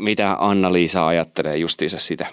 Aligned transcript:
mitä 0.00 0.36
Anna-Liisa 0.38 1.06
ajattelee 1.06 1.56
justiinsa 1.56 1.98
sitä 1.98 2.26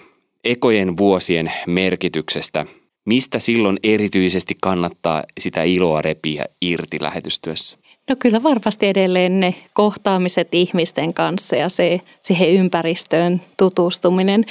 ekojen 0.44 0.96
vuosien 0.96 1.52
merkityksestä? 1.66 2.66
Mistä 3.06 3.38
silloin 3.38 3.76
erityisesti 3.82 4.56
kannattaa 4.60 5.22
sitä 5.40 5.62
iloa 5.62 6.02
repiä 6.02 6.44
irti 6.62 6.98
lähetystyössä? 7.00 7.78
No 8.10 8.16
kyllä 8.18 8.42
varmasti 8.42 8.86
edelleen 8.86 9.40
ne 9.40 9.54
kohtaamiset 9.72 10.54
ihmisten 10.54 11.14
kanssa 11.14 11.56
ja 11.56 11.68
se 11.68 12.00
siihen 12.22 12.50
ympäristöön 12.50 13.40
tutustuminen. 13.56 14.44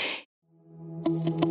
Lähetystyön 1.09 1.46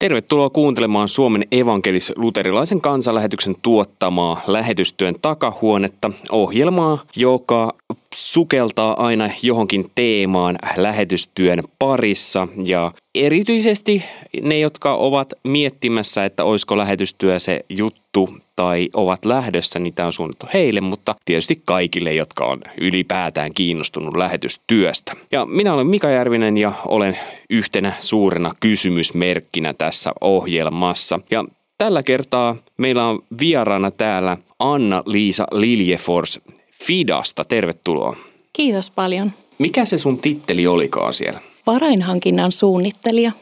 Tervetuloa 0.00 0.50
kuuntelemaan 0.50 1.08
Suomen 1.08 1.44
evankelis-luterilaisen 1.52 2.80
kansanlähetyksen 2.80 3.54
tuottamaa 3.62 4.40
lähetystyön 4.46 5.14
takahuonetta, 5.22 6.10
ohjelmaa, 6.30 6.98
joka 7.16 7.74
sukeltaa 8.14 9.06
aina 9.06 9.30
johonkin 9.42 9.90
teemaan 9.94 10.58
lähetystyön 10.76 11.62
parissa 11.78 12.48
ja 12.64 12.92
erityisesti 13.14 14.04
ne, 14.42 14.58
jotka 14.58 14.94
ovat 14.94 15.32
miettimässä, 15.44 16.24
että 16.24 16.44
olisiko 16.44 16.76
lähetystyö 16.76 17.40
se 17.40 17.64
juttu 17.68 18.38
tai 18.56 18.88
ovat 18.94 19.24
lähdössä, 19.24 19.78
niin 19.78 19.94
tämä 19.94 20.06
on 20.06 20.12
suunnattu 20.12 20.46
heille, 20.54 20.80
mutta 20.80 21.14
tietysti 21.24 21.62
kaikille, 21.64 22.14
jotka 22.14 22.44
on 22.44 22.60
ylipäätään 22.80 23.54
kiinnostunut 23.54 24.16
lähetystyöstä. 24.16 25.12
Ja 25.32 25.46
minä 25.46 25.74
olen 25.74 25.86
Mika 25.86 26.10
Järvinen 26.10 26.56
ja 26.56 26.72
olen 26.84 27.18
yhtenä 27.50 27.92
suurena 27.98 28.54
kysymysmerkkinä 28.60 29.74
tässä 29.74 30.12
ohjelmassa. 30.20 31.20
Ja 31.30 31.44
tällä 31.78 32.02
kertaa 32.02 32.56
meillä 32.76 33.06
on 33.06 33.22
vieraana 33.40 33.90
täällä 33.90 34.36
Anna-Liisa 34.58 35.46
Liljefors 35.52 36.40
Fidasta. 36.84 37.44
Tervetuloa. 37.44 38.16
Kiitos 38.52 38.90
paljon. 38.90 39.32
Mikä 39.58 39.84
se 39.84 39.98
sun 39.98 40.18
titteli 40.18 40.66
olikaan 40.66 41.14
siellä? 41.14 41.40
Varainhankinnan 41.66 42.52
suunnittelija. 42.52 43.32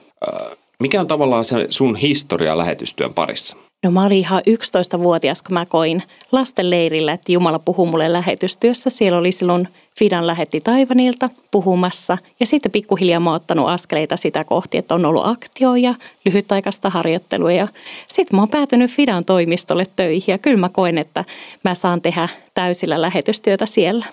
Mikä 0.80 1.00
on 1.00 1.06
tavallaan 1.06 1.44
se 1.44 1.66
sun 1.70 1.96
historia 1.96 2.58
lähetystyön 2.58 3.14
parissa? 3.14 3.56
No 3.84 3.90
mä 3.90 4.04
olin 4.04 4.18
ihan 4.18 4.42
11-vuotias, 4.50 5.42
kun 5.42 5.54
mä 5.54 5.66
koin 5.66 6.02
lastenleirillä, 6.32 7.12
että 7.12 7.32
Jumala 7.32 7.58
puhuu 7.58 7.86
mulle 7.86 8.12
lähetystyössä. 8.12 8.90
Siellä 8.90 9.18
oli 9.18 9.32
silloin 9.32 9.68
Fidan 9.98 10.26
lähetti 10.26 10.60
Taivanilta 10.60 11.30
puhumassa 11.50 12.18
ja 12.40 12.46
sitten 12.46 12.72
pikkuhiljaa 12.72 13.20
mä 13.20 13.30
oon 13.30 13.36
ottanut 13.36 13.68
askeleita 13.68 14.16
sitä 14.16 14.44
kohti, 14.44 14.78
että 14.78 14.94
on 14.94 15.04
ollut 15.04 15.26
aktioja, 15.26 15.94
lyhytaikaista 16.24 16.90
harjoittelua 16.90 17.52
ja 17.52 17.68
sitten 18.08 18.36
mä 18.36 18.42
oon 18.42 18.48
päätynyt 18.48 18.90
Fidan 18.90 19.24
toimistolle 19.24 19.84
töihin 19.96 20.32
ja 20.32 20.38
kyllä 20.38 20.56
mä 20.56 20.68
koen, 20.68 20.98
että 20.98 21.24
mä 21.64 21.74
saan 21.74 22.02
tehdä 22.02 22.28
täysillä 22.54 23.02
lähetystyötä 23.02 23.66
siellä. 23.66 24.06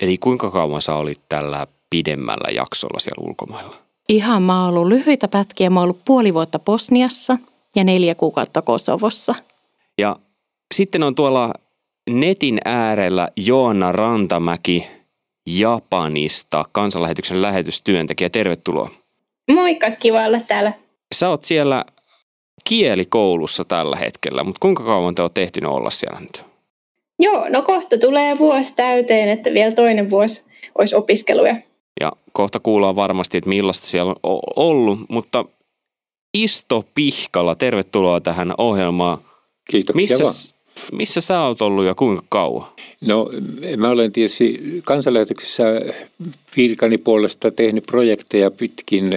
Eli 0.00 0.18
kuinka 0.18 0.50
kauan 0.50 0.82
sä 0.82 0.94
olit 0.94 1.20
tällä 1.28 1.66
pidemmällä 1.90 2.50
jaksolla 2.54 2.98
siellä 2.98 3.28
ulkomailla? 3.28 3.76
Ihan 4.08 4.42
mä 4.42 4.64
oon 4.64 4.68
ollut 4.68 4.88
lyhyitä 4.88 5.28
pätkiä. 5.28 5.70
Mä 5.70 5.80
oon 5.80 5.84
ollut 5.84 6.04
puoli 6.04 6.34
vuotta 6.34 6.58
Bosniassa 6.58 7.38
ja 7.76 7.84
neljä 7.84 8.14
kuukautta 8.14 8.62
Kosovossa. 8.62 9.34
Ja 9.98 10.16
sitten 10.74 11.02
on 11.02 11.14
tuolla 11.14 11.54
netin 12.10 12.58
äärellä 12.64 13.28
Joona 13.36 13.92
Rantamäki 13.92 14.86
Japanista, 15.46 16.64
kansanlähetyksen 16.72 17.42
lähetystyöntekijä. 17.42 18.30
Tervetuloa. 18.30 18.90
Moikka, 19.54 19.90
kiva 19.90 20.24
olla 20.24 20.40
täällä. 20.40 20.72
Sä 21.14 21.28
oot 21.28 21.44
siellä 21.44 21.84
kielikoulussa 22.68 23.64
tällä 23.64 23.96
hetkellä, 23.96 24.44
mutta 24.44 24.58
kuinka 24.60 24.84
kauan 24.84 25.14
te 25.14 25.22
olette 25.22 25.42
ehtinyt 25.42 25.70
olla 25.70 25.90
siellä 25.90 26.20
nyt? 26.20 26.44
Joo, 27.18 27.48
no 27.48 27.62
kohta 27.62 27.98
tulee 27.98 28.38
vuosi 28.38 28.74
täyteen, 28.74 29.28
että 29.28 29.52
vielä 29.52 29.72
toinen 29.72 30.10
vuosi 30.10 30.42
olisi 30.78 30.94
opiskeluja. 30.94 31.56
Ja 32.00 32.12
kohta 32.32 32.60
kuullaan 32.60 32.96
varmasti, 32.96 33.38
että 33.38 33.48
millaista 33.50 33.86
siellä 33.86 34.14
on 34.22 34.40
ollut, 34.56 34.98
mutta 35.08 35.44
Isto 36.34 36.84
Pihkala, 36.94 37.54
tervetuloa 37.54 38.20
tähän 38.20 38.54
ohjelmaan. 38.58 39.18
Kiitos. 39.70 39.96
Missä, 39.96 40.54
missä 40.92 41.20
sä 41.20 41.40
oot 41.40 41.62
ollut 41.62 41.84
ja 41.84 41.94
kuinka 41.94 42.22
kauan? 42.28 42.66
No 43.00 43.30
mä 43.76 43.88
olen 43.88 44.12
tietysti 44.12 44.60
kansanlähetyksessä 44.84 45.64
virkani 46.56 46.98
puolesta 46.98 47.50
tehnyt 47.50 47.86
projekteja 47.86 48.50
pitkin 48.50 49.10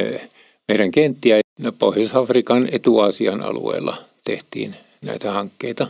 meidän 0.68 0.92
kenttiä. 0.92 1.40
No, 1.60 1.72
Pohjois-Afrikan 1.72 2.68
etuasian 2.72 3.42
alueella 3.42 3.98
tehtiin 4.24 4.76
näitä 5.02 5.32
hankkeita. 5.32 5.88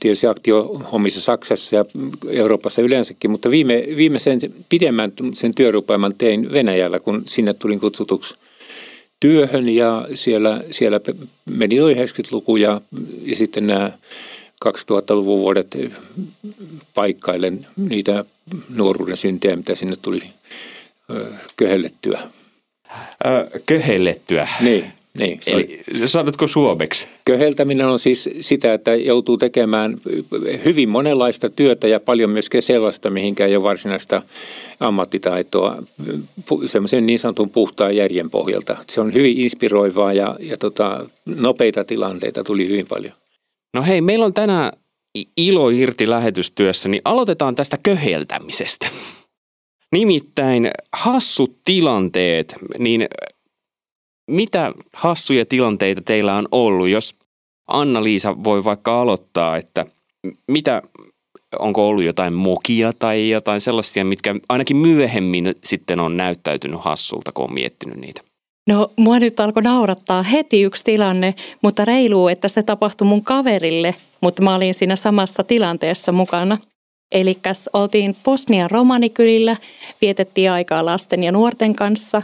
Tietysti 0.00 0.26
aktiohommissa 0.26 1.20
Saksassa 1.20 1.76
ja 1.76 1.84
Euroopassa 2.30 2.82
yleensäkin, 2.82 3.30
mutta 3.30 3.50
viime, 3.50 3.84
viimeisen 3.96 4.38
pidemmän 4.68 5.12
sen 5.34 5.54
työrupeaman 5.56 6.14
tein 6.18 6.52
Venäjällä, 6.52 7.00
kun 7.00 7.22
sinne 7.26 7.54
tulin 7.54 7.80
kutsutuksi– 7.80 8.36
työhön 9.20 9.68
ja 9.68 10.08
siellä, 10.14 10.64
siellä 10.70 11.00
meni 11.44 11.76
noin 11.76 11.96
90-luku 11.96 12.56
ja, 12.56 12.80
ja 13.22 13.36
sitten 13.36 13.66
nämä 13.66 13.90
2000-luvun 14.64 15.40
vuodet 15.40 15.76
paikkailen 16.94 17.66
niitä 17.76 18.24
nuoruuden 18.68 19.16
syntejä, 19.16 19.56
mitä 19.56 19.74
sinne 19.74 19.96
tuli 20.02 20.22
köhellettyä. 21.56 22.20
köhellettyä? 23.66 24.48
Niin. 24.60 24.92
Niin, 25.18 25.40
Eli 25.46 25.82
sanotko 26.04 26.46
suomeksi? 26.46 27.08
Köheltäminen 27.24 27.86
on 27.86 27.98
siis 27.98 28.28
sitä, 28.40 28.74
että 28.74 28.94
joutuu 28.94 29.38
tekemään 29.38 30.00
hyvin 30.64 30.88
monenlaista 30.88 31.50
työtä 31.50 31.88
ja 31.88 32.00
paljon 32.00 32.30
myöskin 32.30 32.62
sellaista, 32.62 33.10
mihinkä 33.10 33.46
ei 33.46 33.56
ole 33.56 33.64
varsinaista 33.64 34.22
ammattitaitoa 34.80 35.82
semmoisen 36.66 37.06
niin 37.06 37.18
sanotun 37.18 37.50
puhtaan 37.50 37.96
järjen 37.96 38.30
pohjalta. 38.30 38.76
Se 38.88 39.00
on 39.00 39.14
hyvin 39.14 39.38
inspiroivaa 39.38 40.12
ja, 40.12 40.36
ja 40.40 40.56
tota, 40.56 41.06
nopeita 41.24 41.84
tilanteita 41.84 42.44
tuli 42.44 42.68
hyvin 42.68 42.86
paljon. 42.86 43.12
No 43.74 43.82
hei, 43.82 44.00
meillä 44.00 44.24
on 44.24 44.34
tänään 44.34 44.72
ilo 45.36 45.70
irti 45.70 46.10
lähetystyössä, 46.10 46.88
niin 46.88 47.00
aloitetaan 47.04 47.54
tästä 47.54 47.78
köheltämisestä. 47.82 48.88
Nimittäin 49.92 50.70
hassut 50.92 51.56
tilanteet, 51.64 52.54
niin 52.78 53.08
mitä 54.30 54.72
hassuja 54.92 55.46
tilanteita 55.46 56.02
teillä 56.04 56.34
on 56.34 56.48
ollut, 56.52 56.88
jos 56.88 57.14
Anna-Liisa 57.68 58.44
voi 58.44 58.64
vaikka 58.64 59.00
aloittaa, 59.00 59.56
että 59.56 59.86
mitä, 60.50 60.82
onko 61.58 61.88
ollut 61.88 62.04
jotain 62.04 62.32
mokia 62.32 62.92
tai 62.98 63.30
jotain 63.30 63.60
sellaisia, 63.60 64.04
mitkä 64.04 64.34
ainakin 64.48 64.76
myöhemmin 64.76 65.54
sitten 65.64 66.00
on 66.00 66.16
näyttäytynyt 66.16 66.80
hassulta, 66.80 67.32
kun 67.32 67.44
on 67.44 67.54
miettinyt 67.54 67.98
niitä? 67.98 68.22
No 68.68 68.90
mua 68.96 69.18
nyt 69.18 69.40
alkoi 69.40 69.62
naurattaa 69.62 70.22
heti 70.22 70.62
yksi 70.62 70.84
tilanne, 70.84 71.34
mutta 71.62 71.84
reiluu, 71.84 72.28
että 72.28 72.48
se 72.48 72.62
tapahtui 72.62 73.08
mun 73.08 73.24
kaverille, 73.24 73.94
mutta 74.20 74.42
mä 74.42 74.54
olin 74.54 74.74
siinä 74.74 74.96
samassa 74.96 75.44
tilanteessa 75.44 76.12
mukana. 76.12 76.56
Eli 77.12 77.38
oltiin 77.72 78.16
Bosnian 78.24 78.70
romanikylillä, 78.70 79.56
vietettiin 80.00 80.50
aikaa 80.50 80.84
lasten 80.84 81.22
ja 81.22 81.32
nuorten 81.32 81.74
kanssa 81.74 82.22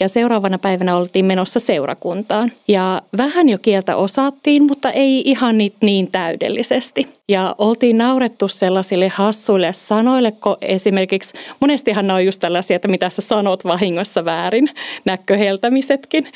ja 0.00 0.08
seuraavana 0.08 0.58
päivänä 0.58 0.96
oltiin 0.96 1.24
menossa 1.24 1.60
seurakuntaan. 1.60 2.52
Ja 2.68 3.02
vähän 3.16 3.48
jo 3.48 3.58
kieltä 3.58 3.96
osattiin, 3.96 4.62
mutta 4.62 4.90
ei 4.90 5.22
ihan 5.24 5.58
niin, 5.58 5.72
niin 5.82 6.10
täydellisesti. 6.12 7.08
Ja 7.28 7.54
oltiin 7.58 7.98
naurettu 7.98 8.48
sellaisille 8.48 9.08
hassuille 9.08 9.72
sanoille, 9.72 10.32
kun 10.32 10.56
esimerkiksi 10.60 11.34
monestihan 11.60 12.06
ne 12.06 12.12
on 12.12 12.24
just 12.24 12.40
tällaisia, 12.40 12.76
että 12.76 12.88
mitä 12.88 13.10
sä 13.10 13.22
sanot 13.22 13.64
vahingossa 13.64 14.24
väärin, 14.24 14.68
näköheltämisetkin. 15.04 16.28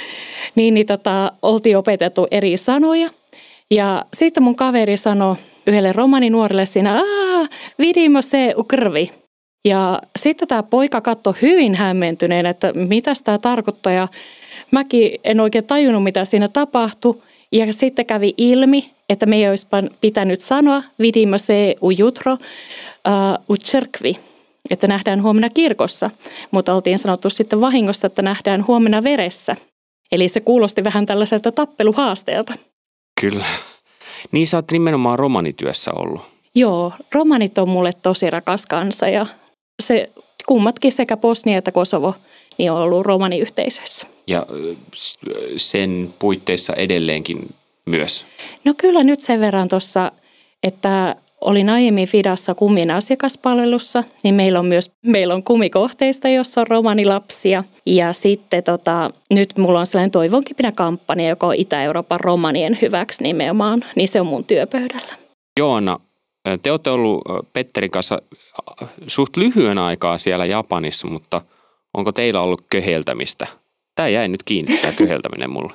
Niin, 0.54 0.74
niin 0.74 0.86
tota, 0.86 1.32
oltiin 1.42 1.78
opetettu 1.78 2.26
eri 2.30 2.56
sanoja. 2.56 3.10
Ja 3.70 4.04
sitten 4.14 4.42
mun 4.42 4.56
kaveri 4.56 4.96
sanoi, 4.96 5.36
yhdelle 5.66 5.92
romaninuorelle 5.92 6.66
siinä, 6.66 6.94
aah, 6.94 7.48
vidimo 7.78 8.22
se 8.22 8.54
ukrvi. 8.56 9.12
Ja 9.64 10.02
sitten 10.18 10.48
tämä 10.48 10.62
poika 10.62 11.00
katsoi 11.00 11.34
hyvin 11.42 11.74
hämmentyneen, 11.74 12.46
että 12.46 12.72
mitä 12.74 13.12
tämä 13.24 13.38
tarkoittaa. 13.38 13.92
Ja 13.92 14.08
mäkin 14.70 15.20
en 15.24 15.40
oikein 15.40 15.64
tajunnut, 15.64 16.04
mitä 16.04 16.24
siinä 16.24 16.48
tapahtui. 16.48 17.22
Ja 17.52 17.72
sitten 17.72 18.06
kävi 18.06 18.34
ilmi, 18.36 18.90
että 19.08 19.26
me 19.26 19.36
ei 19.36 19.48
olisi 19.48 19.66
pitänyt 20.00 20.40
sanoa 20.40 20.82
vidimo 20.98 21.38
se 21.38 21.76
ujutro 21.82 22.32
uh, 22.32 22.38
utserkvi, 23.50 24.18
että 24.70 24.86
nähdään 24.86 25.22
huomenna 25.22 25.50
kirkossa. 25.50 26.10
Mutta 26.50 26.74
oltiin 26.74 26.98
sanottu 26.98 27.30
sitten 27.30 27.60
vahingossa, 27.60 28.06
että 28.06 28.22
nähdään 28.22 28.66
huomenna 28.66 29.02
veressä. 29.02 29.56
Eli 30.12 30.28
se 30.28 30.40
kuulosti 30.40 30.84
vähän 30.84 31.06
tällaiselta 31.06 31.52
tappeluhaasteelta. 31.52 32.54
Kyllä. 33.20 33.44
Niin 34.32 34.46
sä 34.46 34.56
oot 34.56 34.72
nimenomaan 34.72 35.18
romanityössä 35.18 35.90
ollut. 35.94 36.20
Joo, 36.54 36.92
romanit 37.12 37.58
on 37.58 37.68
mulle 37.68 37.90
tosi 38.02 38.30
rakas 38.30 38.66
kansa 38.66 39.08
ja 39.08 39.26
se 39.82 40.10
kummatkin 40.46 40.92
sekä 40.92 41.16
Bosnia 41.16 41.58
että 41.58 41.72
Kosovo 41.72 42.14
niin 42.58 42.72
on 42.72 42.78
ollut 42.78 43.06
romaniyhteisöissä. 43.06 44.06
Ja 44.26 44.46
sen 45.56 46.14
puitteissa 46.18 46.72
edelleenkin 46.72 47.54
myös? 47.86 48.26
No 48.64 48.74
kyllä 48.76 49.02
nyt 49.02 49.20
sen 49.20 49.40
verran 49.40 49.68
tuossa, 49.68 50.12
että 50.62 51.16
olin 51.40 51.70
aiemmin 51.70 52.08
Fidassa 52.08 52.54
kummin 52.54 52.90
asiakaspalvelussa, 52.90 54.04
niin 54.22 54.34
meillä 54.34 54.58
on 54.58 54.66
myös 54.66 54.90
meillä 55.02 55.34
on 55.34 55.42
kumikohteista, 55.42 56.28
jossa 56.28 56.60
on 56.60 56.66
romanilapsia. 56.66 57.64
Ja 57.86 58.12
sitten 58.12 58.62
tota, 58.62 59.10
nyt 59.30 59.58
mulla 59.58 59.80
on 59.80 59.86
sellainen 59.86 60.10
toivonkipinä 60.10 60.72
kampanja, 60.72 61.28
joka 61.28 61.46
on 61.46 61.54
Itä-Euroopan 61.54 62.20
romanien 62.20 62.78
hyväksi 62.82 63.22
nimenomaan, 63.22 63.84
niin 63.96 64.08
se 64.08 64.20
on 64.20 64.26
mun 64.26 64.44
työpöydällä. 64.44 65.14
Joona, 65.60 65.98
te 66.62 66.70
olette 66.70 66.90
ollut 66.90 67.22
Petterin 67.52 67.90
kanssa 67.90 68.22
suht 69.06 69.36
lyhyen 69.36 69.78
aikaa 69.78 70.18
siellä 70.18 70.46
Japanissa, 70.46 71.06
mutta 71.06 71.42
onko 71.94 72.12
teillä 72.12 72.40
ollut 72.40 72.62
köheltämistä? 72.70 73.46
Tämä 73.94 74.08
jäi 74.08 74.28
nyt 74.28 74.42
kiinni, 74.42 74.78
tämä 74.78 74.92
köheltäminen 74.92 75.50
mulle. 75.50 75.72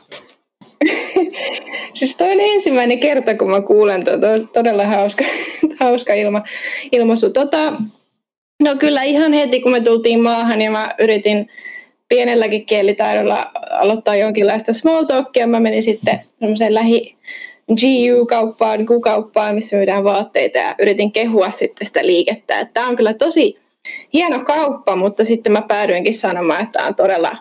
Siis 2.02 2.16
toi 2.16 2.34
oli 2.34 2.50
ensimmäinen 2.50 3.00
kerta, 3.00 3.38
kun 3.38 3.52
mä 3.52 3.62
kuulen 3.62 4.04
tuota, 4.04 4.28
todella 4.54 4.86
hauska, 4.86 5.24
hauska 5.80 6.14
ilma, 6.14 6.44
ilmaisu. 6.92 7.30
Tota, 7.30 7.74
no 8.64 8.76
kyllä 8.80 9.04
ihan 9.04 9.34
heti, 9.34 9.62
kun 9.62 9.72
me 9.72 9.82
tultiin 9.82 10.22
maahan 10.22 10.62
ja 10.62 10.72
mä 10.72 10.96
yritin 11.00 11.50
pienelläkin 12.10 12.66
kielitaidolla 12.66 13.52
aloittaa 13.72 14.16
jonkinlaista 14.16 14.74
small 14.74 15.04
talkia, 15.04 15.48
mä 15.48 15.60
menin 15.60 15.84
sitten 15.84 16.20
semmoiseen 16.40 16.74
lähi 16.74 17.16
GU-kauppaan, 17.70 18.86
Q-kauppaan, 18.86 19.56
missä 19.56 19.76
myydään 19.78 20.04
vaatteita 20.04 20.58
ja 20.58 20.76
yritin 20.80 21.12
kehua 21.12 21.52
sitten 21.52 21.88
sitä 21.88 22.06
liikettä. 22.06 22.68
Tämä 22.74 22.88
on 22.88 22.96
kyllä 22.96 23.14
tosi 23.14 23.58
hieno 24.14 24.46
kauppa, 24.46 24.96
mutta 24.96 25.26
sitten 25.26 25.54
mä 25.54 25.62
päädyinkin 25.62 26.14
sanomaan, 26.14 26.64
että 26.64 26.72
tämä 26.72 26.88
on 26.88 26.96
todella 26.96 27.38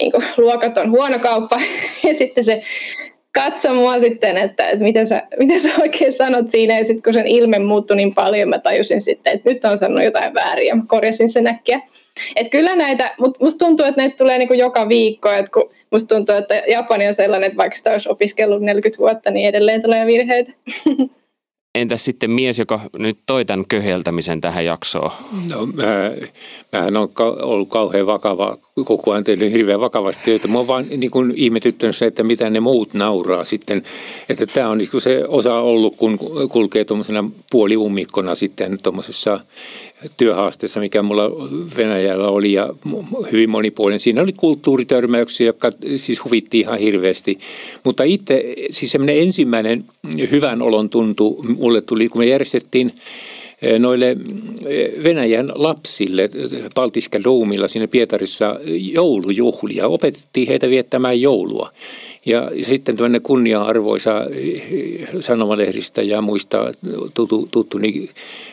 niin 0.00 0.12
kuin, 0.12 0.24
luokaton 0.36 0.90
huono 0.90 1.18
kauppa. 1.18 1.60
Ja 2.08 2.14
sitten 2.14 2.44
se 2.44 2.62
katsoi 3.34 3.74
mua 3.74 4.00
sitten, 4.00 4.36
että, 4.36 4.68
että 4.68 4.84
mitä, 4.84 5.04
sä, 5.04 5.22
mitä 5.38 5.58
sä 5.58 5.68
oikein 5.80 6.12
sanot 6.12 6.50
siinä. 6.50 6.78
Ja 6.78 6.84
sitten 6.84 7.02
kun 7.02 7.14
sen 7.14 7.26
ilme 7.26 7.58
muuttui 7.58 7.96
niin 7.96 8.14
paljon, 8.14 8.48
mä 8.48 8.58
tajusin 8.58 9.00
sitten, 9.00 9.32
että 9.32 9.50
nyt 9.50 9.64
on 9.64 9.78
sanonut 9.78 10.04
jotain 10.04 10.34
väärin 10.34 10.66
ja 10.66 10.76
mä 10.76 10.82
korjasin 10.86 11.28
sen 11.28 11.46
äkkiä. 11.46 11.80
Että 12.36 12.50
kyllä 12.50 12.76
näitä, 12.76 13.14
mutta 13.18 13.44
musta 13.44 13.58
tuntuu, 13.58 13.86
että 13.86 14.00
näitä 14.00 14.16
tulee 14.16 14.38
niinku 14.38 14.54
joka 14.54 14.88
viikko. 14.88 15.30
Että 15.30 15.52
kun 15.52 15.70
musta 15.90 16.14
tuntuu, 16.14 16.34
että 16.34 16.54
Japani 16.54 17.06
on 17.06 17.14
sellainen, 17.14 17.46
että 17.46 17.56
vaikka 17.56 17.76
sitä 17.76 17.90
olisi 17.90 18.08
opiskellut 18.08 18.62
40 18.62 18.98
vuotta, 18.98 19.30
niin 19.30 19.48
edelleen 19.48 19.82
tulee 19.82 20.06
virheitä. 20.06 20.52
Entäs 21.74 22.04
sitten 22.04 22.30
mies, 22.30 22.58
joka 22.58 22.80
nyt 22.98 23.18
toi 23.26 23.44
tämän 23.44 23.66
köheltämisen 23.66 24.40
tähän 24.40 24.64
jaksoon? 24.64 25.10
No 25.50 25.66
mä, 25.66 25.84
mähän 26.72 26.96
on 26.96 27.08
ollut 27.42 27.68
kauhean 27.68 28.06
vakava, 28.06 28.58
koko 28.84 29.12
ajan 29.12 29.24
tehnyt 29.24 29.52
hirveän 29.52 29.80
vakavasti 29.80 30.24
työtä. 30.24 30.48
Mä 30.48 30.58
oon 30.58 30.66
vaan 30.66 30.86
niin 30.96 31.10
kuin 31.10 31.32
ihmetyttänyt 31.36 31.96
se, 31.96 32.06
että 32.06 32.22
mitä 32.22 32.50
ne 32.50 32.60
muut 32.60 32.94
nauraa 32.94 33.44
sitten. 33.44 33.82
Että 34.28 34.46
tämä 34.46 34.68
on 34.68 34.78
niin 34.78 34.88
se 34.98 35.24
osa 35.28 35.58
ollut, 35.58 35.96
kun 35.96 36.18
kulkee 36.52 36.84
tuommoisena 36.84 37.30
puoliummikkona 37.50 38.34
sitten 38.34 38.78
tuommoisessa 38.82 39.40
työhaasteessa, 40.16 40.80
mikä 40.80 41.02
mulla 41.02 41.30
Venäjällä 41.76 42.28
oli 42.28 42.52
ja 42.52 42.68
hyvin 43.32 43.50
monipuolinen. 43.50 44.00
Siinä 44.00 44.22
oli 44.22 44.32
kulttuuritörmäyksiä, 44.32 45.46
jotka 45.46 45.70
siis 45.96 46.24
huvitti 46.24 46.60
ihan 46.60 46.78
hirveästi. 46.78 47.38
Mutta 47.84 48.04
itse, 48.04 48.54
siis 48.70 48.92
semmoinen 48.92 49.18
ensimmäinen 49.18 49.84
hyvän 50.30 50.62
olon 50.62 50.90
tuntu 50.90 51.44
mulle 51.58 51.82
tuli, 51.82 52.08
kun 52.08 52.20
me 52.20 52.26
järjestettiin 52.26 52.92
eh, 53.62 53.78
noille 53.78 54.16
eh, 54.66 55.04
Venäjän 55.04 55.52
lapsille 55.54 56.30
Baltiska 56.74 57.24
Doumilla 57.24 57.68
siinä 57.68 57.88
Pietarissa 57.88 58.60
joulujuhlia. 58.66 59.88
Opetettiin 59.88 60.48
heitä 60.48 60.70
viettämään 60.70 61.20
joulua. 61.20 61.70
Ja 62.26 62.50
sitten 62.62 62.96
tämmöinen 62.96 63.22
kunnia-arvoisa 63.22 64.24
eh, 64.30 65.08
sanomalehdistä 65.20 66.02
ja 66.02 66.22
muista 66.22 66.72
tuttu, 67.14 67.48
tuttu 67.50 67.78
niin 67.78 68.10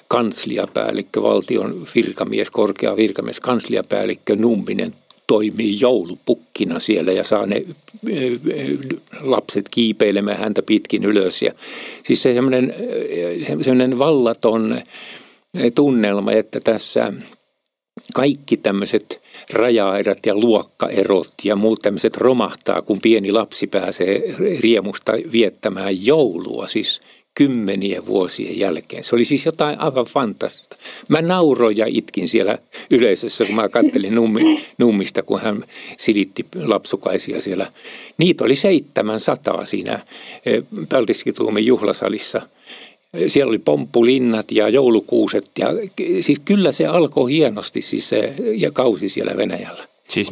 kansliapäällikkö, 0.07 1.21
valtion 1.21 1.87
virkamies, 1.95 2.51
korkea 2.51 2.95
virkamies, 2.95 3.39
kansliapäällikkö 3.39 4.35
Numminen 4.35 4.93
toimii 5.27 5.79
joulupukkina 5.79 6.79
siellä 6.79 7.11
ja 7.11 7.23
saa 7.23 7.45
ne 7.45 7.55
eh, 8.09 8.39
lapset 9.21 9.69
kiipeilemään 9.69 10.37
häntä 10.37 10.61
pitkin 10.61 11.05
ylös. 11.05 11.41
Ja 11.41 11.53
siis 12.03 12.23
se 12.23 12.33
semmoinen, 12.33 12.73
eh, 13.09 13.47
semmoinen 13.47 13.99
vallaton 13.99 14.81
tunnelma, 15.75 16.31
että 16.31 16.59
tässä 16.63 17.13
kaikki 18.13 18.57
tämmöiset 18.57 19.23
raja-aidat 19.53 20.25
ja 20.25 20.35
luokkaerot 20.35 21.33
ja 21.43 21.55
muut 21.55 21.79
tämmöiset 21.79 22.17
romahtaa, 22.17 22.81
kun 22.81 23.01
pieni 23.01 23.31
lapsi 23.31 23.67
pääsee 23.67 24.35
riemusta 24.59 25.13
viettämään 25.31 26.05
joulua. 26.05 26.67
Siis 26.67 27.01
kymmenien 27.35 28.05
vuosien 28.05 28.59
jälkeen. 28.59 29.03
Se 29.03 29.15
oli 29.15 29.25
siis 29.25 29.45
jotain 29.45 29.79
aivan 29.79 30.05
fantastista. 30.05 30.75
Mä 31.07 31.21
nauroin 31.21 31.77
ja 31.77 31.85
itkin 31.89 32.27
siellä 32.27 32.57
yleisössä, 32.89 33.45
kun 33.45 33.55
mä 33.55 33.69
kattelin 33.69 34.15
nummi, 34.15 34.65
nummista, 34.77 35.23
kun 35.23 35.41
hän 35.41 35.63
silitti 35.97 36.45
lapsukaisia 36.63 37.41
siellä. 37.41 37.71
Niitä 38.17 38.43
oli 38.43 38.55
700 38.55 39.65
siinä 39.65 39.99
eh, 40.45 40.63
Pältiskituumen 40.89 41.65
juhlasalissa. 41.65 42.41
Siellä 43.27 43.49
oli 43.49 43.59
pomppulinnat 43.59 44.51
ja 44.51 44.69
joulukuuset 44.69 45.51
ja 45.59 45.67
siis 46.19 46.41
kyllä 46.45 46.71
se 46.71 46.87
alkoi 46.87 47.31
hienosti 47.31 47.81
siis 47.81 48.09
se, 48.09 48.33
ja 48.55 48.71
kausi 48.71 49.09
siellä 49.09 49.37
Venäjällä. 49.37 49.87
Siis 50.09 50.31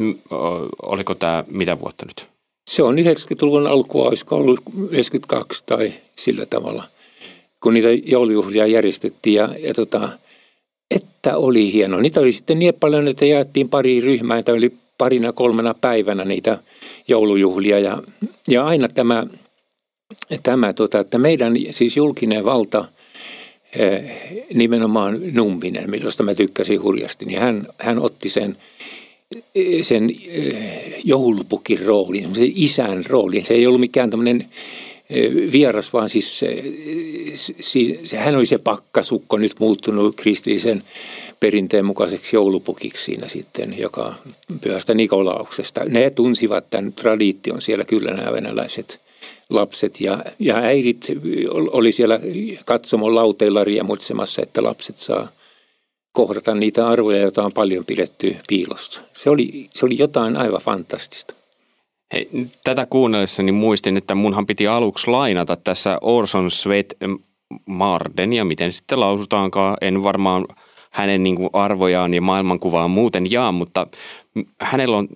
oliko 0.82 1.16
tämä 1.16 1.44
mitä 1.52 1.80
vuotta 1.80 2.06
nyt? 2.06 2.28
Se 2.70 2.84
on 2.84 2.96
90-luvun 2.98 3.68
alkua, 3.68 4.08
olisiko 4.08 4.36
ollut 4.36 4.60
92 4.90 5.64
tai 5.66 5.94
sillä 6.16 6.46
tavalla, 6.46 6.84
kun 7.64 7.74
niitä 7.74 7.88
joulujuhlia 8.06 8.68
järjestettiin. 8.68 9.36
Ja, 9.36 9.50
ja 9.60 9.74
tota, 9.74 10.10
että 10.92 11.38
oli 11.38 11.74
hieno. 11.74 12.00
Niitä 12.00 12.20
oli 12.20 12.32
sitten 12.32 12.60
niin 12.60 12.74
paljon, 12.80 13.08
että 13.08 13.26
jaettiin 13.26 13.70
pari 13.70 14.02
ryhmää, 14.02 14.38
että 14.38 14.54
oli 14.54 14.74
parina 14.98 15.34
kolmena 15.34 15.74
päivänä 15.74 16.26
niitä 16.26 16.58
joulujuhlia. 17.08 17.80
Ja, 17.80 18.04
ja 18.48 18.66
aina 18.66 18.88
tämä, 18.88 19.26
tämä 20.44 20.74
tota, 20.74 21.00
että 21.00 21.18
meidän 21.18 21.54
siis 21.72 21.98
julkinen 21.98 22.46
valta, 22.46 22.86
eh, 23.76 24.04
nimenomaan 24.54 25.20
Numminen, 25.32 26.00
josta 26.04 26.24
mä 26.24 26.36
tykkäsin 26.36 26.82
hurjasti, 26.82 27.26
niin 27.26 27.40
hän, 27.40 27.68
hän 27.78 28.00
otti 28.00 28.30
sen– 28.30 28.58
sen 29.82 30.10
eh, 30.28 31.02
joulupukin 31.04 31.86
roolin, 31.86 32.36
sen 32.36 32.52
isän 32.56 33.06
roolin. 33.06 33.46
Se 33.46 33.54
ei 33.54 33.68
ollut 33.68 33.80
mikään 33.80 34.10
tämmöinen 34.10 34.46
eh, 35.10 35.32
vieras, 35.52 35.94
vaan 35.94 36.10
siis 36.10 36.40
se, 36.40 36.64
se, 38.04 38.18
hän 38.18 38.36
oli 38.36 38.46
se 38.46 38.58
pakkasukko 38.58 39.38
nyt 39.38 39.56
muuttunut 39.60 40.16
kristillisen 40.16 40.84
perinteen 41.40 41.86
mukaiseksi 41.86 42.36
joulupukiksi 42.36 43.04
siinä 43.04 43.28
sitten, 43.28 43.80
joka 43.80 44.16
pyhästä 44.62 44.94
Nikolauksesta. 44.94 45.86
Ne 45.86 46.10
tunsivat 46.10 46.70
tämän 46.70 46.94
tradition 46.94 47.62
siellä 47.62 47.84
kyllä 47.84 48.12
nämä 48.12 48.32
venäläiset 48.32 49.09
lapset 49.50 50.02
ja, 50.02 50.24
ja 50.40 50.56
äidit 50.56 51.08
oli 51.52 51.92
siellä 51.92 52.20
katsomon 52.66 53.16
lauteilla 53.16 53.64
riemutsemassa, 53.64 54.42
että 54.42 54.64
lapset 54.64 54.98
saa– 54.98 55.28
kohdata 56.12 56.56
niitä 56.56 56.88
arvoja, 56.88 57.22
joita 57.22 57.46
on 57.46 57.54
paljon 57.54 57.86
pidetty 57.86 58.36
piilossa. 58.48 59.02
Se 59.14 59.30
oli, 59.30 59.70
se 59.74 59.86
oli 59.86 59.98
jotain 59.98 60.38
aivan 60.38 60.62
fantastista. 60.62 61.34
Hei, 62.14 62.30
tätä 62.64 62.86
kuunnellessani 62.86 63.52
muistin, 63.52 63.98
että 63.98 64.16
munhan 64.16 64.46
piti 64.46 64.68
aluksi 64.68 65.08
lainata 65.08 65.56
tässä 65.56 65.98
Orson 66.02 66.52
Svet 66.52 66.98
Marden, 67.66 68.34
ja 68.34 68.46
miten 68.46 68.74
sitten 68.74 69.00
lausutaankaan, 69.00 69.78
en 69.82 70.04
varmaan 70.04 70.46
hänen 70.92 71.24
niin 71.24 71.36
kuin 71.36 71.50
arvojaan 71.54 72.14
ja 72.14 72.22
maailmankuvaa 72.22 72.88
muuten 72.88 73.32
jaa, 73.32 73.52
mutta 73.52 73.88
hänellä 74.62 74.98
on 74.98 75.08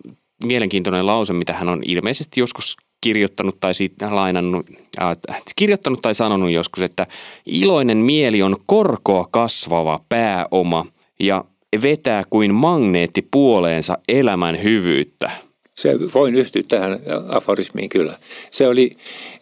mielenkiintoinen 0.44 1.06
lause, 1.06 1.34
mitä 1.34 1.54
hän 1.54 1.70
on 1.70 1.82
ilmeisesti 1.86 2.40
joskus 2.40 2.78
kirjoittanut 3.04 3.58
tai 3.60 3.74
siitä 3.74 4.16
lainannut, 4.16 4.66
äh, 5.02 5.18
kirjoittanut 5.56 6.02
tai 6.02 6.16
sanonut 6.16 6.52
joskus, 6.52 6.84
että 6.84 7.08
iloinen 7.46 7.98
mieli 7.98 8.42
on 8.42 8.56
korkoa 8.66 9.28
kasvava 9.32 10.00
pääoma 10.10 10.86
ja 11.20 11.46
vetää 11.82 12.24
kuin 12.30 12.54
magneetti 12.54 13.28
puoleensa 13.32 13.98
elämän 14.08 14.64
hyvyyttä. 14.64 15.32
Se, 15.76 16.00
voin 16.14 16.36
yhtyä 16.36 16.64
tähän 16.68 17.00
aforismiin 17.30 17.90
kyllä. 17.90 18.18
Se 18.52 18.68
oli, 18.68 18.92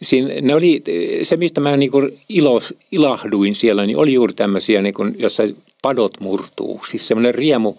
siinä, 0.02 0.34
ne 0.42 0.54
oli, 0.54 0.82
se 1.22 1.36
mistä 1.36 1.60
mä 1.60 1.76
niin 1.76 1.90
ilos, 2.28 2.74
ilahduin 2.92 3.54
siellä, 3.54 3.86
niin 3.86 3.98
oli 3.98 4.12
juuri 4.12 4.32
tämmöisiä, 4.34 4.82
niin 4.82 4.94
kuin, 4.94 5.14
jossa 5.18 5.42
padot 5.82 6.20
murtuu. 6.20 6.80
Siis 6.90 7.08
semmoinen 7.08 7.34
riemu 7.34 7.74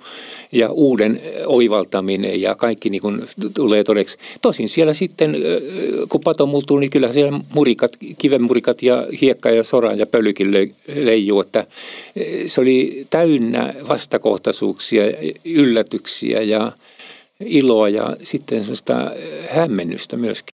ja 0.51 0.69
uuden 0.69 1.21
oivaltaminen 1.45 2.41
ja 2.41 2.55
kaikki 2.55 2.89
niin 2.89 3.01
kuin 3.01 3.21
tulee 3.53 3.83
todeksi. 3.83 4.17
Tosin 4.41 4.69
siellä 4.69 4.93
sitten, 4.93 5.35
kun 6.09 6.21
pato 6.21 6.45
muuttuu, 6.45 6.79
niin 6.79 6.89
kyllä 6.89 7.13
siellä 7.13 7.39
murikat, 7.53 7.97
kivenmurikat 8.17 8.83
ja 8.83 9.07
hiekka 9.21 9.49
ja 9.49 9.63
soran 9.63 9.99
ja 9.99 10.05
pölykin 10.05 10.51
leijuu. 10.95 11.41
Että 11.41 11.65
se 12.45 12.61
oli 12.61 13.07
täynnä 13.09 13.73
vastakohtaisuuksia, 13.87 15.03
yllätyksiä 15.45 16.41
ja 16.41 16.71
iloa 17.45 17.89
ja 17.89 18.17
sitten 18.21 18.61
sellaista 18.61 19.11
hämmennystä 19.49 20.17
myöskin. 20.17 20.53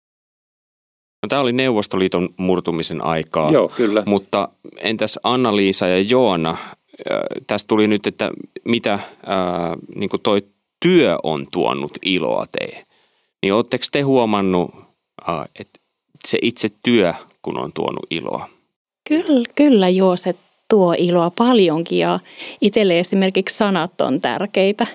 No, 1.22 1.28
tämä 1.28 1.42
oli 1.42 1.52
Neuvostoliiton 1.52 2.28
murtumisen 2.36 3.04
aikaa. 3.04 3.50
Joo, 3.52 3.68
kyllä. 3.68 4.02
Mutta 4.06 4.48
entäs 4.76 5.18
Anna-Liisa 5.22 5.86
ja 5.86 6.00
Joona, 6.00 6.56
tästä 7.46 7.68
tuli 7.68 7.88
nyt, 7.88 8.06
että 8.06 8.30
mitä 8.64 8.98
ää, 9.26 9.76
niin 9.94 10.10
toi 10.22 10.42
työ 10.80 11.16
on 11.22 11.46
tuonut 11.52 11.92
iloa 12.04 12.46
teille. 12.58 12.86
Niin 13.42 13.54
oletteko 13.54 13.84
te 13.92 14.00
huomannut, 14.00 14.74
ää, 15.26 15.46
että 15.58 15.78
se 16.28 16.38
itse 16.42 16.68
työ, 16.82 17.14
kun 17.42 17.58
on 17.58 17.72
tuonut 17.72 18.06
iloa? 18.10 18.48
Kyllä, 19.08 19.48
kyllä 19.54 19.88
joo, 19.88 20.16
se 20.16 20.34
tuo 20.68 20.94
iloa 20.98 21.30
paljonkin 21.30 21.98
ja 21.98 22.20
itselle 22.60 22.98
esimerkiksi 22.98 23.56
sanat 23.56 24.00
on 24.00 24.20
tärkeitä. 24.20 24.86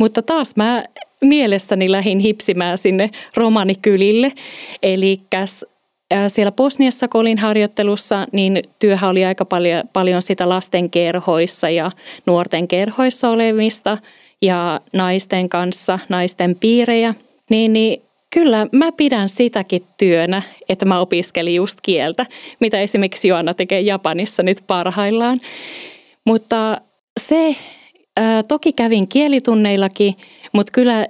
Mutta 0.00 0.22
taas 0.22 0.56
mä 0.56 0.84
mielessäni 1.20 1.90
lähin 1.90 2.18
hipsimään 2.18 2.78
sinne 2.78 3.10
romanikylille. 3.36 4.32
Eli 4.82 5.20
siellä 6.28 6.52
Bosniassa, 6.52 7.08
kun 7.08 7.20
olin 7.20 7.38
harjoittelussa, 7.38 8.26
niin 8.32 8.62
työhän 8.78 9.10
oli 9.10 9.24
aika 9.24 9.44
paljon, 9.44 9.82
paljon 9.92 10.22
sitä 10.22 10.48
lasten 10.48 10.90
kerhoissa 10.90 11.70
ja 11.70 11.90
nuorten 12.26 12.68
kerhoissa 12.68 13.30
olemista 13.30 13.98
ja 14.42 14.80
naisten 14.92 15.48
kanssa, 15.48 15.98
naisten 16.08 16.56
piirejä. 16.60 17.14
Niin, 17.50 17.72
niin 17.72 18.02
kyllä 18.30 18.66
mä 18.72 18.92
pidän 18.92 19.28
sitäkin 19.28 19.84
työnä, 19.96 20.42
että 20.68 20.84
mä 20.84 21.00
opiskelin 21.00 21.54
just 21.54 21.78
kieltä, 21.82 22.26
mitä 22.60 22.80
esimerkiksi 22.80 23.28
Joanna 23.28 23.54
tekee 23.54 23.80
Japanissa 23.80 24.42
nyt 24.42 24.58
parhaillaan. 24.66 25.40
Mutta 26.24 26.80
se, 27.20 27.56
ää, 28.16 28.42
toki 28.42 28.72
kävin 28.72 29.08
kielitunneillakin, 29.08 30.16
mutta 30.56 30.72
kyllä 30.72 31.06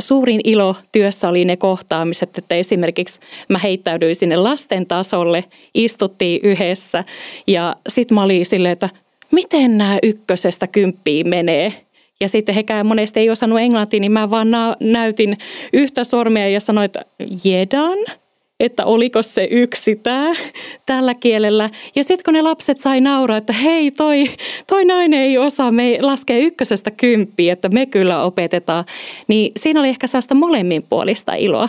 suurin 0.00 0.40
ilo 0.44 0.76
työssä 0.92 1.28
oli 1.28 1.44
ne 1.44 1.56
kohtaamiset, 1.56 2.38
että 2.38 2.54
esimerkiksi 2.54 3.20
mä 3.48 3.58
heittäydyin 3.58 4.16
sinne 4.16 4.36
lasten 4.36 4.86
tasolle, 4.86 5.44
istuttiin 5.74 6.40
yhdessä 6.42 7.04
ja 7.46 7.76
sitten 7.88 8.14
mä 8.14 8.22
olin 8.22 8.46
silleen, 8.46 8.72
että 8.72 8.88
miten 9.30 9.78
nämä 9.78 9.98
ykkösestä 10.02 10.66
kymppiin 10.66 11.28
menee. 11.28 11.72
Ja 12.20 12.28
sitten 12.28 12.54
hekään 12.54 12.86
monesti 12.86 13.20
ei 13.20 13.30
osannut 13.30 13.60
englantia, 13.60 14.00
niin 14.00 14.12
mä 14.12 14.30
vaan 14.30 14.48
näytin 14.80 15.38
yhtä 15.72 16.04
sormea 16.04 16.48
ja 16.48 16.60
sanoin, 16.60 16.84
että 16.84 17.04
jedan– 17.44 17.98
että 18.60 18.84
oliko 18.84 19.22
se 19.22 19.48
yksi 19.50 19.96
tämä 19.96 20.34
tällä 20.86 21.14
kielellä. 21.14 21.70
Ja 21.96 22.04
sitten 22.04 22.24
kun 22.24 22.34
ne 22.34 22.42
lapset 22.42 22.80
sai 22.80 23.00
nauraa, 23.00 23.36
että 23.36 23.52
hei 23.52 23.90
toi, 23.90 24.30
toi 24.66 24.84
nainen 24.84 25.20
ei 25.20 25.38
osaa 25.38 25.70
me 25.72 25.98
laskea 26.00 26.38
ykkösestä 26.38 26.90
kymppiä, 26.90 27.52
että 27.52 27.68
me 27.68 27.86
kyllä 27.86 28.22
opetetaan, 28.22 28.84
niin 29.28 29.52
siinä 29.56 29.80
oli 29.80 29.88
ehkä 29.88 30.06
sellaista 30.06 30.34
molemminpuolista 30.34 31.34
iloa. 31.34 31.68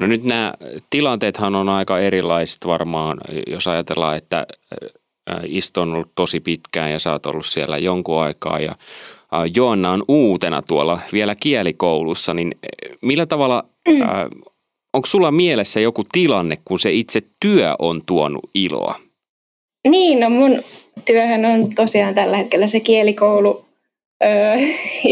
No 0.00 0.06
nyt 0.06 0.24
nämä 0.24 0.54
tilanteethan 0.90 1.54
on 1.54 1.68
aika 1.68 1.98
erilaiset 1.98 2.66
varmaan, 2.66 3.18
jos 3.46 3.68
ajatellaan, 3.68 4.16
että 4.16 4.46
Isto 5.44 5.82
on 5.82 5.94
ollut 5.94 6.12
tosi 6.14 6.40
pitkään 6.40 6.92
ja 6.92 6.98
sä 6.98 7.12
oot 7.12 7.26
ollut 7.26 7.46
siellä 7.46 7.78
jonkun 7.78 8.22
aikaa 8.22 8.60
ja 8.60 8.74
Joanna 9.54 9.90
on 9.90 10.02
uutena 10.08 10.62
tuolla 10.62 10.98
vielä 11.12 11.34
kielikoulussa, 11.34 12.34
niin 12.34 12.52
millä 13.02 13.26
tavalla 13.26 13.64
mm 13.88 13.94
onko 14.92 15.06
sulla 15.06 15.30
mielessä 15.30 15.80
joku 15.80 16.04
tilanne, 16.12 16.58
kun 16.64 16.78
se 16.78 16.92
itse 16.92 17.22
työ 17.40 17.74
on 17.78 18.02
tuonut 18.06 18.50
iloa? 18.54 18.94
Niin, 19.88 20.20
no 20.20 20.30
mun 20.30 20.62
työhän 21.04 21.44
on 21.44 21.74
tosiaan 21.74 22.14
tällä 22.14 22.36
hetkellä 22.36 22.66
se 22.66 22.80
kielikoulu. 22.80 23.64
Öö, 24.24 24.56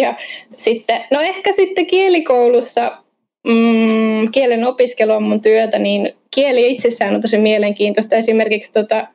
ja 0.02 0.14
sitten, 0.58 1.04
no 1.10 1.20
ehkä 1.20 1.52
sitten 1.52 1.86
kielikoulussa 1.86 3.02
mm, 3.46 4.30
kielen 4.32 4.64
opiskelu 4.64 5.12
on 5.12 5.22
mun 5.22 5.40
työtä, 5.40 5.78
niin 5.78 6.12
kieli 6.34 6.72
itsessään 6.72 7.14
on 7.14 7.20
tosi 7.20 7.38
mielenkiintoista. 7.38 8.16
Esimerkiksi 8.16 8.72
tota, 8.72 9.06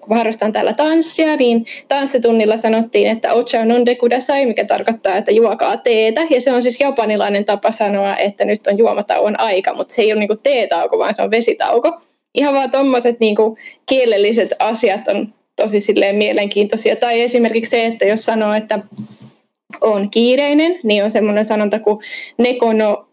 kun 0.00 0.16
harrastan 0.16 0.52
täällä 0.52 0.72
tanssia, 0.72 1.36
niin 1.36 1.66
tanssitunnilla 1.88 2.56
sanottiin, 2.56 3.06
että 3.06 3.34
ocha 3.34 3.64
non 3.64 3.86
de 3.86 3.94
kudasai, 3.94 4.46
mikä 4.46 4.64
tarkoittaa, 4.64 5.16
että 5.16 5.30
juokaa 5.30 5.76
teetä. 5.76 6.26
Ja 6.30 6.40
se 6.40 6.52
on 6.52 6.62
siis 6.62 6.80
japanilainen 6.80 7.44
tapa 7.44 7.72
sanoa, 7.72 8.16
että 8.16 8.44
nyt 8.44 8.66
on 8.66 8.78
juomatauon 8.78 9.40
aika, 9.40 9.74
mutta 9.74 9.94
se 9.94 10.02
ei 10.02 10.12
ole 10.12 10.20
niinku 10.20 10.36
teetauko, 10.42 10.98
vaan 10.98 11.14
se 11.14 11.22
on 11.22 11.30
vesitauko. 11.30 12.00
Ihan 12.34 12.54
vaan 12.54 12.70
tuommoiset 12.70 13.20
niinku 13.20 13.58
kielelliset 13.86 14.50
asiat 14.58 15.08
on 15.08 15.34
tosi 15.56 15.80
silleen 15.80 16.16
mielenkiintoisia. 16.16 16.96
Tai 16.96 17.22
esimerkiksi 17.22 17.70
se, 17.70 17.86
että 17.86 18.04
jos 18.04 18.24
sanoo, 18.24 18.52
että 18.52 18.78
on 19.80 20.10
kiireinen, 20.10 20.78
niin 20.82 21.04
on 21.04 21.10
semmoinen 21.10 21.44
sanonta 21.44 21.78
kuin 21.78 21.98
nekono 22.38 23.07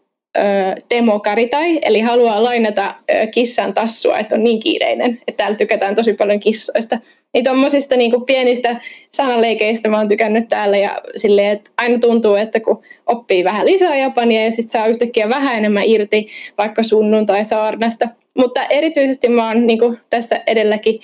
Temo 0.88 1.20
Karitai, 1.20 1.78
eli 1.82 2.00
haluaa 2.00 2.42
lainata 2.42 2.94
kissan 3.30 3.74
tassua, 3.74 4.18
että 4.18 4.34
on 4.34 4.44
niin 4.44 4.60
kiireinen, 4.60 5.20
että 5.28 5.36
täällä 5.36 5.56
tykätään 5.56 5.94
tosi 5.94 6.12
paljon 6.12 6.40
kissoista. 6.40 6.98
Niin 7.34 7.44
tuommoisista 7.44 7.96
niin 7.96 8.24
pienistä 8.26 8.80
sanaleikeistä 9.14 9.88
mä 9.88 9.98
oon 9.98 10.08
tykännyt 10.08 10.48
täällä 10.48 10.76
ja 10.76 11.00
silleen, 11.16 11.52
että 11.52 11.70
aina 11.78 11.98
tuntuu, 11.98 12.34
että 12.34 12.60
kun 12.60 12.82
oppii 13.06 13.44
vähän 13.44 13.66
lisää 13.66 13.96
japania 13.96 14.44
ja 14.44 14.50
sitten 14.50 14.68
saa 14.68 14.86
yhtäkkiä 14.86 15.28
vähän 15.28 15.58
enemmän 15.58 15.84
irti 15.86 16.26
vaikka 16.58 16.82
sunnuntai 16.82 17.44
saarnasta, 17.44 18.08
mutta 18.36 18.64
erityisesti 18.64 19.28
mä 19.28 19.48
oon, 19.48 19.66
niin 19.66 19.78
kuin 19.78 19.98
tässä 20.10 20.40
edelläkin 20.46 21.00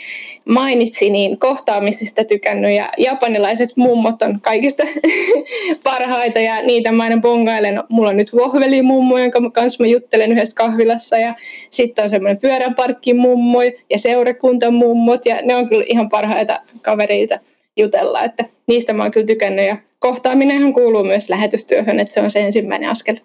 mainitsi, 0.49 1.11
niin 1.11 1.39
kohtaamisista 1.39 2.25
tykännyt 2.25 2.77
ja 2.77 2.89
japanilaiset 2.99 3.71
mummot 3.77 4.23
on 4.23 4.41
kaikista 4.41 4.85
parhaita 5.85 6.41
ja 6.41 6.63
niitä 6.63 6.93
mä 6.93 7.03
aina 7.03 7.21
bongailen. 7.21 7.83
Mulla 7.89 8.11
on 8.11 8.17
nyt 8.17 8.33
vohveli 8.33 8.83
mummo, 8.83 9.19
jonka 9.19 9.51
kanssa 9.51 9.83
mä 9.83 9.87
juttelen 9.87 10.33
yhdessä 10.33 10.57
kahvilassa 10.57 11.19
ja 11.19 11.35
sitten 11.71 12.05
on 12.05 12.11
semmoinen 12.11 12.41
pyöräparkki 12.41 13.15
mummo 13.15 13.63
ja 13.63 13.99
seurakunta 13.99 14.71
mummot 14.71 15.27
ja 15.27 15.43
ne 15.43 15.55
on 15.55 15.69
kyllä 15.69 15.85
ihan 15.89 16.09
parhaita 16.09 16.61
kavereita 16.83 17.39
jutella, 17.77 18.23
että 18.23 18.45
niistä 18.67 18.93
mä 18.93 19.03
oon 19.03 19.13
kyllä 19.13 19.27
tykännyt 19.27 19.67
ja 19.67 19.77
kohtaaminenhan 19.99 20.73
kuuluu 20.73 21.05
myös 21.05 21.29
lähetystyöhön, 21.29 22.01
että 22.01 22.15
se 22.15 22.21
on 22.21 22.31
se 22.31 22.41
ensimmäinen 22.41 22.91
askel. 22.91 23.17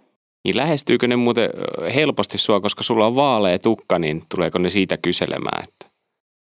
Niin 0.48 0.58
lähestyykö 0.58 1.08
ne 1.08 1.16
muuten 1.16 1.50
helposti 1.96 2.38
sua, 2.38 2.60
koska 2.62 2.84
sulla 2.84 3.06
on 3.06 3.16
vaalea 3.16 3.60
tukka, 3.60 4.00
niin 4.00 4.24
tuleeko 4.36 4.60
ne 4.60 4.70
siitä 4.70 4.98
kyselemään? 4.98 5.64
Että... 5.64 5.86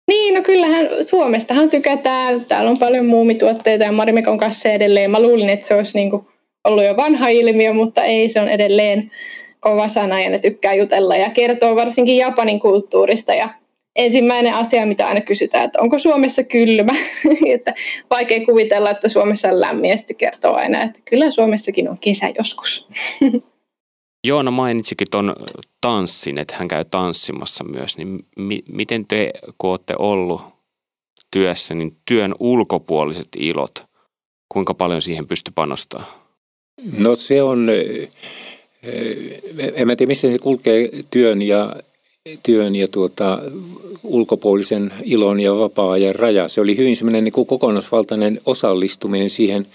Niin, 0.09 0.35
no 0.35 0.43
kyllähän 0.43 0.89
Suomestahan 1.01 1.71
tykätään. 1.71 2.45
Täällä 2.45 2.71
on 2.71 2.79
paljon 2.79 3.07
muumituotteita 3.07 3.85
ja 3.85 3.93
Marimekon 3.93 4.39
kanssa 4.39 4.69
edelleen. 4.69 5.11
Mä 5.11 5.23
luulin, 5.23 5.49
että 5.49 5.67
se 5.67 5.75
olisi 5.75 5.99
niin 5.99 6.11
kuin 6.11 6.27
ollut 6.65 6.85
jo 6.85 6.97
vanha 6.97 7.29
ilmiö, 7.29 7.73
mutta 7.73 8.03
ei, 8.03 8.29
se 8.29 8.41
on 8.41 8.49
edelleen 8.49 9.11
kova 9.61 9.89
sana 9.89 10.21
ja 10.21 10.31
ne 10.31 10.39
tykkää 10.39 10.75
jutella 10.75 11.17
ja 11.17 11.31
kertoo 11.31 11.77
varsinkin 11.77 12.17
Japanin 12.17 12.61
kulttuurista 12.61 13.35
ja 13.35 13.49
ensimmäinen 13.97 14.55
asia, 14.55 14.87
mitä 14.87 15.09
aina 15.09 15.21
kysytään, 15.21 15.65
että 15.65 15.81
onko 15.81 15.99
Suomessa 15.99 16.43
kylmä. 16.43 16.93
että 17.55 17.75
vaikea 18.11 18.47
kuvitella, 18.47 18.91
että 18.91 19.09
Suomessa 19.09 19.49
on 19.49 19.61
lämmin 19.61 19.91
ja 19.91 19.97
sitten 19.97 20.17
kertoo 20.17 20.55
aina, 20.55 20.83
että 20.83 21.01
kyllä 21.05 21.31
Suomessakin 21.31 21.89
on 21.89 21.99
kesä 21.99 22.33
joskus. 22.39 22.89
Joona 24.25 24.51
mainitsikin 24.51 25.07
tuon 25.11 25.37
tanssin, 25.81 26.39
että 26.39 26.57
hän 26.57 26.69
käy 26.69 26.85
tanssimassa 26.85 27.65
myös, 27.65 27.99
niin 27.99 28.27
mi- 28.37 28.65
miten 28.73 29.07
te, 29.07 29.31
kun 29.59 29.71
olette 29.71 29.95
ollut 29.99 30.43
työssä, 31.31 31.75
niin 31.75 31.97
työn 32.09 32.35
ulkopuoliset 32.39 33.29
ilot, 33.37 33.85
kuinka 34.49 34.75
paljon 34.75 35.03
siihen 35.03 35.27
pystyy 35.27 35.53
panostamaan? 35.55 36.11
No 36.99 37.15
se 37.15 37.43
on, 37.43 37.71
en 39.75 39.87
mä 39.87 39.97
tiedä 39.97 40.11
missä 40.11 40.31
se 40.31 40.39
kulkee 40.39 40.91
työn 41.11 41.43
ja, 41.43 41.77
työn 42.43 42.77
ja 42.77 42.89
tuota, 42.89 43.39
ulkopuolisen 44.03 44.93
ilon 45.05 45.41
ja 45.41 45.57
vapaa-ajan 45.57 46.15
raja. 46.15 46.49
Se 46.49 46.61
oli 46.61 46.77
hyvin 46.77 46.97
semmoinen 46.97 47.25
niin 47.25 47.47
kokonaisvaltainen 47.47 48.41
osallistuminen 48.47 49.31
siihen 49.31 49.67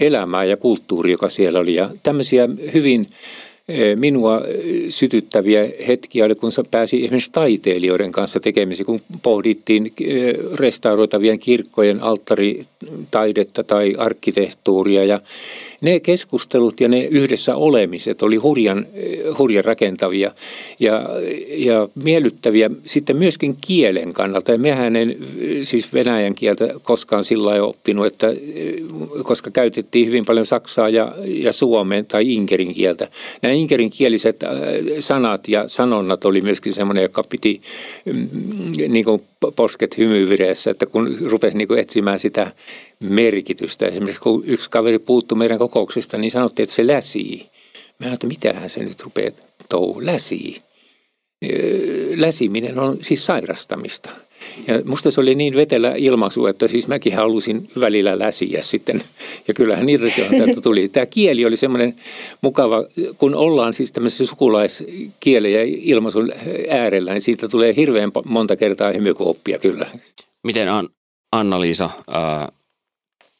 elämään 0.00 0.48
ja 0.48 0.56
kulttuuri, 0.56 1.12
joka 1.12 1.28
siellä 1.28 1.58
oli. 1.58 1.74
Ja 1.74 1.90
tämmöisiä 2.02 2.48
hyvin 2.74 3.06
Eh, 3.06 3.51
minua 3.96 4.40
eh, 4.46 4.54
sytyttäviä 4.88 5.68
hetkiä 5.86 6.24
oli, 6.24 6.34
kun 6.34 6.50
pääsi 6.70 7.04
esimerkiksi 7.04 7.32
taiteilijoiden 7.32 8.12
kanssa 8.12 8.40
tekemisiin, 8.40 8.86
kun 8.86 9.00
pohdittiin 9.22 9.92
eh, 10.04 10.34
restauroitavien 10.54 11.38
kirkkojen 11.38 12.02
alttaritaidetta 12.02 13.64
tai 13.64 13.94
arkkitehtuuria 13.98 15.04
ja 15.04 15.20
ne 15.82 16.00
keskustelut 16.00 16.80
ja 16.80 16.88
ne 16.88 17.04
yhdessä 17.04 17.56
olemiset 17.56 18.22
oli 18.22 18.36
hurjan, 18.36 18.86
hurjan 19.38 19.64
rakentavia 19.64 20.32
ja, 20.80 21.02
ja 21.48 21.88
miellyttäviä 21.94 22.70
sitten 22.84 23.16
myöskin 23.16 23.56
kielen 23.66 24.12
kannalta. 24.12 24.52
Ja 24.52 24.58
mehän 24.58 24.96
en 24.96 25.16
siis 25.62 25.92
venäjän 25.92 26.34
kieltä 26.34 26.74
koskaan 26.82 27.24
sillä 27.24 27.48
lailla 27.48 27.66
oppinut, 27.66 28.06
että 28.06 28.26
koska 29.22 29.50
käytettiin 29.50 30.06
hyvin 30.06 30.24
paljon 30.24 30.46
saksaa 30.46 30.88
ja, 30.88 31.14
ja 31.24 31.52
suomen 31.52 32.06
tai 32.06 32.34
inkerin 32.34 32.74
kieltä. 32.74 33.08
Nämä 33.42 33.52
inkerin 33.52 33.90
kieliset 33.90 34.44
sanat 34.98 35.48
ja 35.48 35.68
sanonnat 35.68 36.24
oli 36.24 36.40
myöskin 36.40 36.72
semmoinen, 36.72 37.02
joka 37.02 37.22
piti 37.22 37.60
mm, 38.04 38.28
niin 38.88 39.04
kuin 39.04 39.22
posket 39.56 39.98
hymyvireessä, 39.98 40.70
että 40.70 40.86
kun 40.86 41.16
rupesi 41.20 41.56
niin 41.56 41.78
etsimään 41.78 42.18
sitä 42.18 42.52
merkitystä. 43.00 43.86
Esimerkiksi 43.86 44.20
kun 44.20 44.42
yksi 44.46 44.70
kaveri 44.70 44.98
puuttui 44.98 45.38
meidän 45.38 45.58
kokouksesta, 45.58 46.18
niin 46.18 46.30
sanottiin, 46.30 46.64
että 46.64 46.76
se 46.76 46.86
läsii. 46.86 47.50
Mä 47.98 48.06
ajattelin, 48.06 48.12
että 48.12 48.48
mitähän 48.48 48.70
se 48.70 48.84
nyt 48.84 49.02
rupeaa 49.02 49.30
touhu, 49.68 50.06
läsii. 50.06 50.56
Läsiminen 52.14 52.78
on 52.78 52.98
siis 53.02 53.26
sairastamista. 53.26 54.10
Ja 54.66 54.80
musta 54.84 55.10
se 55.10 55.20
oli 55.20 55.34
niin 55.34 55.54
vetelä 55.54 55.94
ilmaisu, 55.96 56.46
että 56.46 56.68
siis 56.68 56.88
mäkin 56.88 57.16
halusin 57.16 57.68
välillä 57.80 58.18
läsiä 58.18 58.62
sitten. 58.62 59.02
Ja 59.48 59.54
kyllähän 59.54 59.88
irtiohjelta 59.88 60.60
tuli. 60.62 60.88
Tämä 60.88 61.06
kieli 61.06 61.46
oli 61.46 61.56
semmoinen 61.56 61.96
mukava, 62.40 62.84
kun 63.18 63.34
ollaan 63.34 63.74
siis 63.74 63.92
tämmöisessä 63.92 64.26
sukulaiskielen 64.26 65.52
ja 65.52 65.60
ilmaisun 65.64 66.32
äärellä, 66.70 67.12
niin 67.12 67.22
siitä 67.22 67.48
tulee 67.48 67.76
hirveän 67.76 68.12
monta 68.24 68.56
kertaa 68.56 68.92
hymykooppia 68.92 69.58
kyllä. 69.58 69.86
Miten 70.42 70.68
Anna-Liisa, 71.32 71.90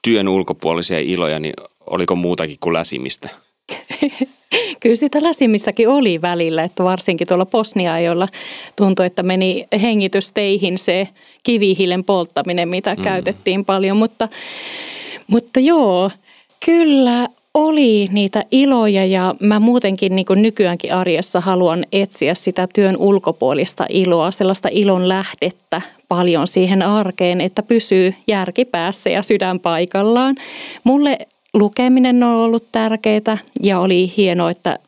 työn 0.02 0.28
ulkopuolisia 0.28 0.98
iloja, 0.98 1.38
niin 1.38 1.54
oliko 1.86 2.16
muutakin 2.16 2.56
kuin 2.60 2.74
läsimistä? 2.74 3.28
Kyllä 4.82 4.96
sitä 4.96 5.22
läsimistäkin 5.22 5.88
oli 5.88 6.22
välillä, 6.22 6.64
että 6.64 6.84
varsinkin 6.84 7.26
tuolla 7.28 7.46
Bosnia, 7.46 8.00
jolla 8.00 8.28
tuntui, 8.76 9.06
että 9.06 9.22
meni 9.22 9.66
hengitysteihin 9.82 10.78
se 10.78 11.08
kivihiilen 11.42 12.04
polttaminen, 12.04 12.68
mitä 12.68 12.94
mm. 12.94 13.02
käytettiin 13.02 13.64
paljon. 13.64 13.96
Mutta, 13.96 14.28
mutta 15.26 15.60
joo, 15.60 16.10
kyllä 16.64 17.28
oli 17.54 18.08
niitä 18.12 18.44
iloja 18.50 19.04
ja 19.04 19.34
mä 19.40 19.60
muutenkin 19.60 20.16
niin 20.16 20.26
nykyäänkin 20.34 20.94
arjessa 20.94 21.40
haluan 21.40 21.84
etsiä 21.92 22.34
sitä 22.34 22.68
työn 22.74 22.96
ulkopuolista 22.96 23.86
iloa, 23.88 24.30
sellaista 24.30 24.68
ilon 24.72 25.08
lähdettä 25.08 25.82
paljon 26.08 26.46
siihen 26.46 26.82
arkeen, 26.82 27.40
että 27.40 27.62
pysyy 27.62 28.14
järki 28.26 28.64
päässä 28.64 29.10
ja 29.10 29.22
sydän 29.22 29.60
paikallaan. 29.60 30.36
Mulle 30.84 31.18
lukeminen 31.54 32.22
on 32.22 32.34
ollut 32.34 32.72
tärkeää 32.72 33.38
ja 33.62 33.80
oli 33.80 34.12
hienoa, 34.16 34.50
että 34.50 34.78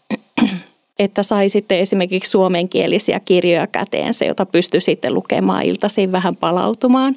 että 0.98 1.22
sai 1.22 1.48
sitten 1.48 1.78
esimerkiksi 1.78 2.30
suomenkielisiä 2.30 3.20
kirjoja 3.20 3.66
käteensä, 3.66 4.24
jota 4.24 4.46
pystyi 4.46 4.80
sitten 4.80 5.14
lukemaan 5.14 5.64
iltaisin 5.64 6.12
vähän 6.12 6.36
palautumaan. 6.36 7.16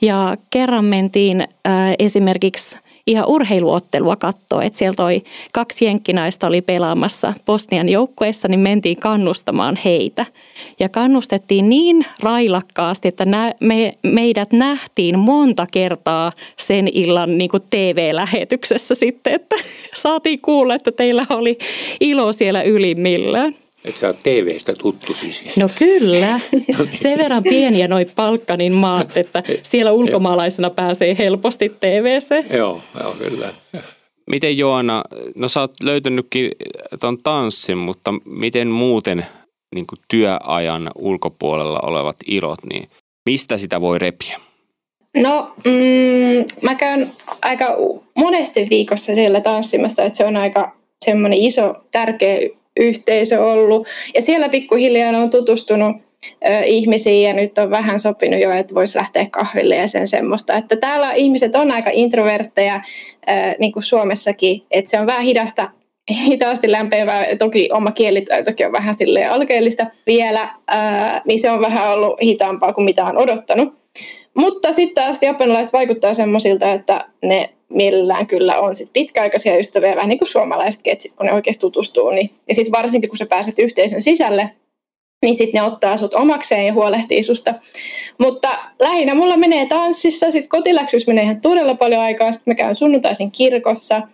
Ja 0.00 0.36
kerran 0.50 0.84
mentiin 0.84 1.40
äh, 1.40 1.94
esimerkiksi 1.98 2.78
ihan 3.08 3.28
urheiluottelua 3.28 4.16
katsoa, 4.16 4.62
että 4.62 4.78
sieltä 4.78 5.04
oli 5.04 5.24
kaksi 5.52 5.84
jenkkinaista 5.84 6.46
oli 6.46 6.62
pelaamassa 6.62 7.34
Bosnian 7.46 7.88
joukkueessa, 7.88 8.48
niin 8.48 8.60
mentiin 8.60 8.96
kannustamaan 8.96 9.78
heitä. 9.84 10.26
Ja 10.80 10.88
kannustettiin 10.88 11.68
niin 11.68 12.06
railakkaasti, 12.22 13.08
että 13.08 13.26
me, 13.60 13.98
meidät 14.02 14.52
nähtiin 14.52 15.18
monta 15.18 15.66
kertaa 15.72 16.32
sen 16.56 16.88
illan 16.88 17.38
niin 17.38 17.50
kuin 17.50 17.62
TV-lähetyksessä 17.70 18.94
sitten, 18.94 19.34
että 19.34 19.56
saatiin 19.94 20.40
kuulla, 20.40 20.74
että 20.74 20.92
teillä 20.92 21.26
oli 21.30 21.58
ilo 22.00 22.32
siellä 22.32 22.62
ylimmillään. 22.62 23.54
Että 23.84 24.00
sä 24.00 24.06
oot 24.06 24.18
TV-stä 24.22 24.72
tuttu 24.72 25.14
siis. 25.14 25.44
No 25.56 25.68
kyllä. 25.78 26.28
No 26.78 26.84
niin. 26.84 26.98
Sen 26.98 27.18
verran 27.18 27.42
pieniä 27.42 27.88
noi 27.88 28.04
palkkanin 28.04 28.72
maat, 28.72 29.16
että 29.16 29.42
siellä 29.62 29.92
ulkomaalaisena 29.92 30.70
pääsee 30.70 31.16
helposti 31.18 31.68
TV-se. 31.80 32.44
Joo, 32.56 32.80
joo 33.00 33.12
kyllä. 33.12 33.54
Miten 34.30 34.58
Joana, 34.58 35.04
no 35.34 35.48
sä 35.48 35.60
oot 35.60 35.72
löytänytkin 35.82 36.50
ton 37.00 37.18
tanssin, 37.22 37.78
mutta 37.78 38.14
miten 38.24 38.68
muuten 38.68 39.26
niin 39.74 39.86
työajan 40.08 40.90
ulkopuolella 40.94 41.80
olevat 41.82 42.16
ilot, 42.26 42.58
niin 42.72 42.88
mistä 43.26 43.58
sitä 43.58 43.80
voi 43.80 43.98
repiä? 43.98 44.40
No, 45.16 45.52
mm, 45.64 46.44
mä 46.62 46.74
käyn 46.74 47.10
aika 47.42 47.76
monesti 48.14 48.66
viikossa 48.70 49.14
siellä 49.14 49.40
tanssimassa, 49.40 50.02
että 50.02 50.16
se 50.16 50.24
on 50.24 50.36
aika 50.36 50.76
semmoinen 51.04 51.38
iso, 51.38 51.74
tärkeä 51.90 52.38
yhteisö 52.78 53.44
ollut. 53.44 53.86
Ja 54.14 54.22
siellä 54.22 54.48
pikkuhiljaa 54.48 55.18
on 55.18 55.30
tutustunut 55.30 55.96
ihmisiin 56.64 57.28
ja 57.28 57.32
nyt 57.32 57.58
on 57.58 57.70
vähän 57.70 58.00
sopinut 58.00 58.40
jo, 58.40 58.52
että 58.52 58.74
voisi 58.74 58.98
lähteä 58.98 59.26
kahville 59.30 59.76
ja 59.76 59.88
sen 59.88 60.08
semmoista. 60.08 60.54
Että 60.54 60.76
täällä 60.76 61.12
ihmiset 61.12 61.56
on 61.56 61.70
aika 61.70 61.90
introvertteja, 61.92 62.80
niin 63.58 63.72
kuin 63.72 63.82
Suomessakin, 63.82 64.62
että 64.70 64.90
se 64.90 65.00
on 65.00 65.06
vähän 65.06 65.22
hidasta 65.22 65.70
hitaasti 66.10 66.72
lämpevää, 66.72 67.26
toki 67.38 67.68
oma 67.72 67.90
kielitaitokin 67.90 68.66
on 68.66 68.72
vähän 68.72 68.94
silleen 68.94 69.30
alkeellista 69.30 69.86
vielä, 70.06 70.48
niin 71.26 71.38
se 71.38 71.50
on 71.50 71.60
vähän 71.60 71.92
ollut 71.92 72.22
hitaampaa 72.22 72.72
kuin 72.72 72.84
mitä 72.84 73.04
on 73.04 73.18
odottanut. 73.18 73.74
Mutta 74.34 74.72
sitten 74.72 75.04
taas 75.04 75.22
japanilaiset 75.22 75.72
vaikuttaa 75.72 76.14
semmoisilta, 76.14 76.72
että 76.72 77.04
ne 77.22 77.50
mielellään 77.68 78.26
kyllä 78.26 78.60
on 78.60 78.74
sit 78.74 78.90
pitkäaikaisia 78.92 79.58
ystäviä, 79.58 79.96
vähän 79.96 80.08
niin 80.08 80.18
kuin 80.18 80.28
suomalaisetkin, 80.28 80.92
että 80.92 81.08
kun 81.16 81.26
ne 81.26 81.32
oikeasti 81.32 81.60
tutustuu, 81.60 82.10
niin, 82.10 82.30
ja 82.48 82.54
sitten 82.54 82.72
varsinkin 82.72 83.10
kun 83.10 83.18
sä 83.18 83.26
pääset 83.26 83.58
yhteisön 83.58 84.02
sisälle, 84.02 84.50
niin 85.24 85.36
sitten 85.36 85.60
ne 85.60 85.66
ottaa 85.66 85.96
sut 85.96 86.14
omakseen 86.14 86.66
ja 86.66 86.72
huolehtii 86.72 87.22
susta. 87.24 87.54
Mutta 88.18 88.58
lähinnä 88.78 89.14
mulla 89.14 89.36
menee 89.36 89.66
tanssissa, 89.66 90.30
sitten 90.30 90.48
kotiläksyys 90.48 91.06
menee 91.06 91.24
ihan 91.24 91.40
todella 91.40 91.74
paljon 91.74 92.02
aikaa, 92.02 92.32
sitten 92.32 92.50
mä 92.50 92.54
käyn 92.54 92.76
sunnuntaisin 92.76 93.30
kirkossa– 93.30 94.02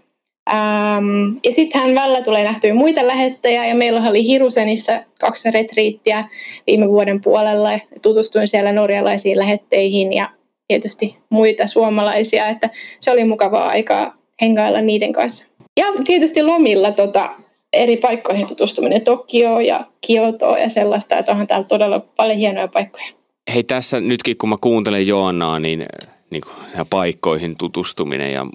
Ähm, 0.52 1.36
ja 1.44 1.52
sittenhän 1.52 1.94
välillä 1.94 2.22
tulee 2.22 2.44
nähtyä 2.44 2.74
muita 2.74 3.06
lähettäjiä 3.06 3.66
ja 3.66 3.74
meillä 3.74 4.08
oli 4.08 4.26
Hirusenissä 4.26 5.04
kaksi 5.20 5.50
retriittiä 5.50 6.24
viime 6.66 6.88
vuoden 6.88 7.20
puolella. 7.20 7.72
Ja 7.72 7.78
tutustuin 8.02 8.48
siellä 8.48 8.72
norjalaisiin 8.72 9.38
lähetteihin 9.38 10.12
ja 10.12 10.30
tietysti 10.68 11.16
muita 11.30 11.66
suomalaisia, 11.66 12.48
että 12.48 12.70
se 13.00 13.10
oli 13.10 13.24
mukavaa 13.24 13.68
aikaa 13.68 14.16
hengailla 14.40 14.80
niiden 14.80 15.12
kanssa. 15.12 15.44
Ja 15.80 15.86
tietysti 16.04 16.42
lomilla 16.42 16.92
tota, 16.92 17.30
eri 17.72 17.96
paikkoihin 17.96 18.46
tutustuminen, 18.46 19.02
Tokio 19.02 19.60
ja 19.60 19.86
Kioto 20.06 20.56
ja 20.56 20.68
sellaista, 20.68 21.18
että 21.18 21.32
onhan 21.32 21.46
täällä 21.46 21.66
todella 21.66 22.00
paljon 22.00 22.38
hienoja 22.38 22.68
paikkoja. 22.68 23.06
Hei 23.54 23.62
tässä 23.62 24.00
nytkin 24.00 24.36
kun 24.36 24.48
mä 24.48 24.56
kuuntelen 24.60 25.06
Joannaa, 25.06 25.58
niin, 25.58 25.86
niin 26.30 26.42
paikkoihin 26.90 27.56
tutustuminen 27.56 28.32
ja 28.32 28.46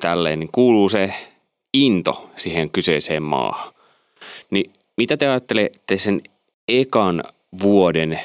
tälleen, 0.00 0.40
niin 0.40 0.52
kuuluu 0.52 0.88
se 0.88 1.14
into 1.74 2.30
siihen 2.36 2.70
kyseiseen 2.70 3.22
maahan. 3.22 3.74
Niin 4.50 4.72
mitä 4.96 5.16
te 5.16 5.28
ajattelette 5.28 5.98
sen 5.98 6.22
ekan 6.68 7.24
vuoden 7.62 8.20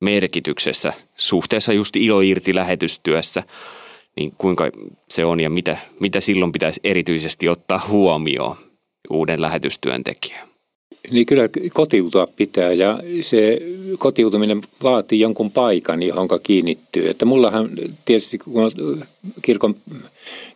merkityksessä 0.00 0.92
suhteessa 1.16 1.72
just 1.72 1.96
ilo 1.96 2.20
irti 2.20 2.54
lähetystyössä, 2.54 3.42
niin 4.16 4.32
kuinka 4.38 4.70
se 5.08 5.24
on 5.24 5.40
ja 5.40 5.50
mitä, 5.50 5.78
mitä 6.00 6.20
silloin 6.20 6.52
pitäisi 6.52 6.80
erityisesti 6.84 7.48
ottaa 7.48 7.86
huomioon 7.88 8.56
uuden 9.10 9.40
lähetystyöntekijän? 9.40 10.53
Niin 11.10 11.26
kyllä 11.26 11.48
kotiutua 11.74 12.26
pitää 12.36 12.72
ja 12.72 13.00
se 13.20 13.62
kotiutuminen 13.98 14.60
vaatii 14.82 15.20
jonkun 15.20 15.50
paikan, 15.50 16.02
johon 16.02 16.28
kiinnittyy. 16.42 17.08
Että 17.08 17.24
mullahan 17.24 17.70
tietysti 18.04 18.38
kun 18.38 18.72
kirkon 19.42 19.76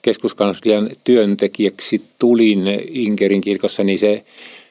keskuskanslian 0.03 0.90
työntekijäksi 1.05 2.03
tulin 2.18 2.62
Inkerin 2.88 3.40
kirkossa, 3.40 3.85
niin 3.85 3.98
se 3.98 4.24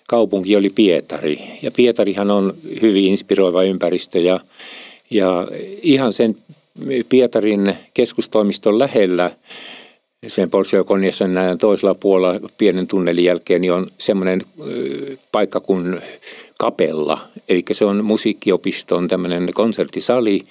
kaupunki 0.07 0.55
oli 0.55 0.69
Pietari. 0.69 1.39
Ja 1.61 1.71
Pietarihan 1.71 2.31
on 2.31 2.53
hyvin 2.81 3.05
inspiroiva 3.05 3.63
ympäristö 3.63 4.19
ja, 4.19 4.39
ja 5.09 5.47
ihan 5.81 6.13
sen 6.13 6.35
Pietarin 7.09 7.73
keskustoimiston 7.93 8.79
lähellä 8.79 9.31
sen 10.27 10.49
Bolshoikoniassa 10.49 11.27
näin 11.27 11.57
toisella 11.57 11.95
puolella 11.95 12.49
pienen 12.57 12.87
tunnelin 12.87 13.25
jälkeen 13.25 13.61
niin 13.61 13.73
on 13.73 13.87
semmoinen 13.97 14.41
paikka 15.31 15.59
kuin 15.59 16.01
Kapella. 16.57 17.19
Eli 17.49 17.63
se 17.71 17.85
on 17.85 18.05
musiikkiopiston 18.05 19.07
tämmöinen 19.07 19.49
konserttisali. 19.53 20.43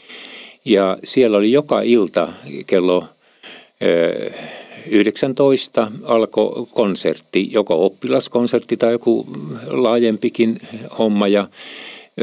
Ja 0.65 0.99
siellä 1.05 1.37
oli 1.37 1.53
joka 1.53 1.81
ilta 1.81 2.33
kello 2.67 3.05
19 4.87 5.93
alkoi 6.03 6.67
konsertti, 6.75 7.49
joko 7.53 7.87
oppilaskonsertti 7.87 8.77
tai 8.77 8.93
joku 8.93 9.27
laajempikin 9.67 10.61
homma. 10.99 11.29
Ja 11.29 11.49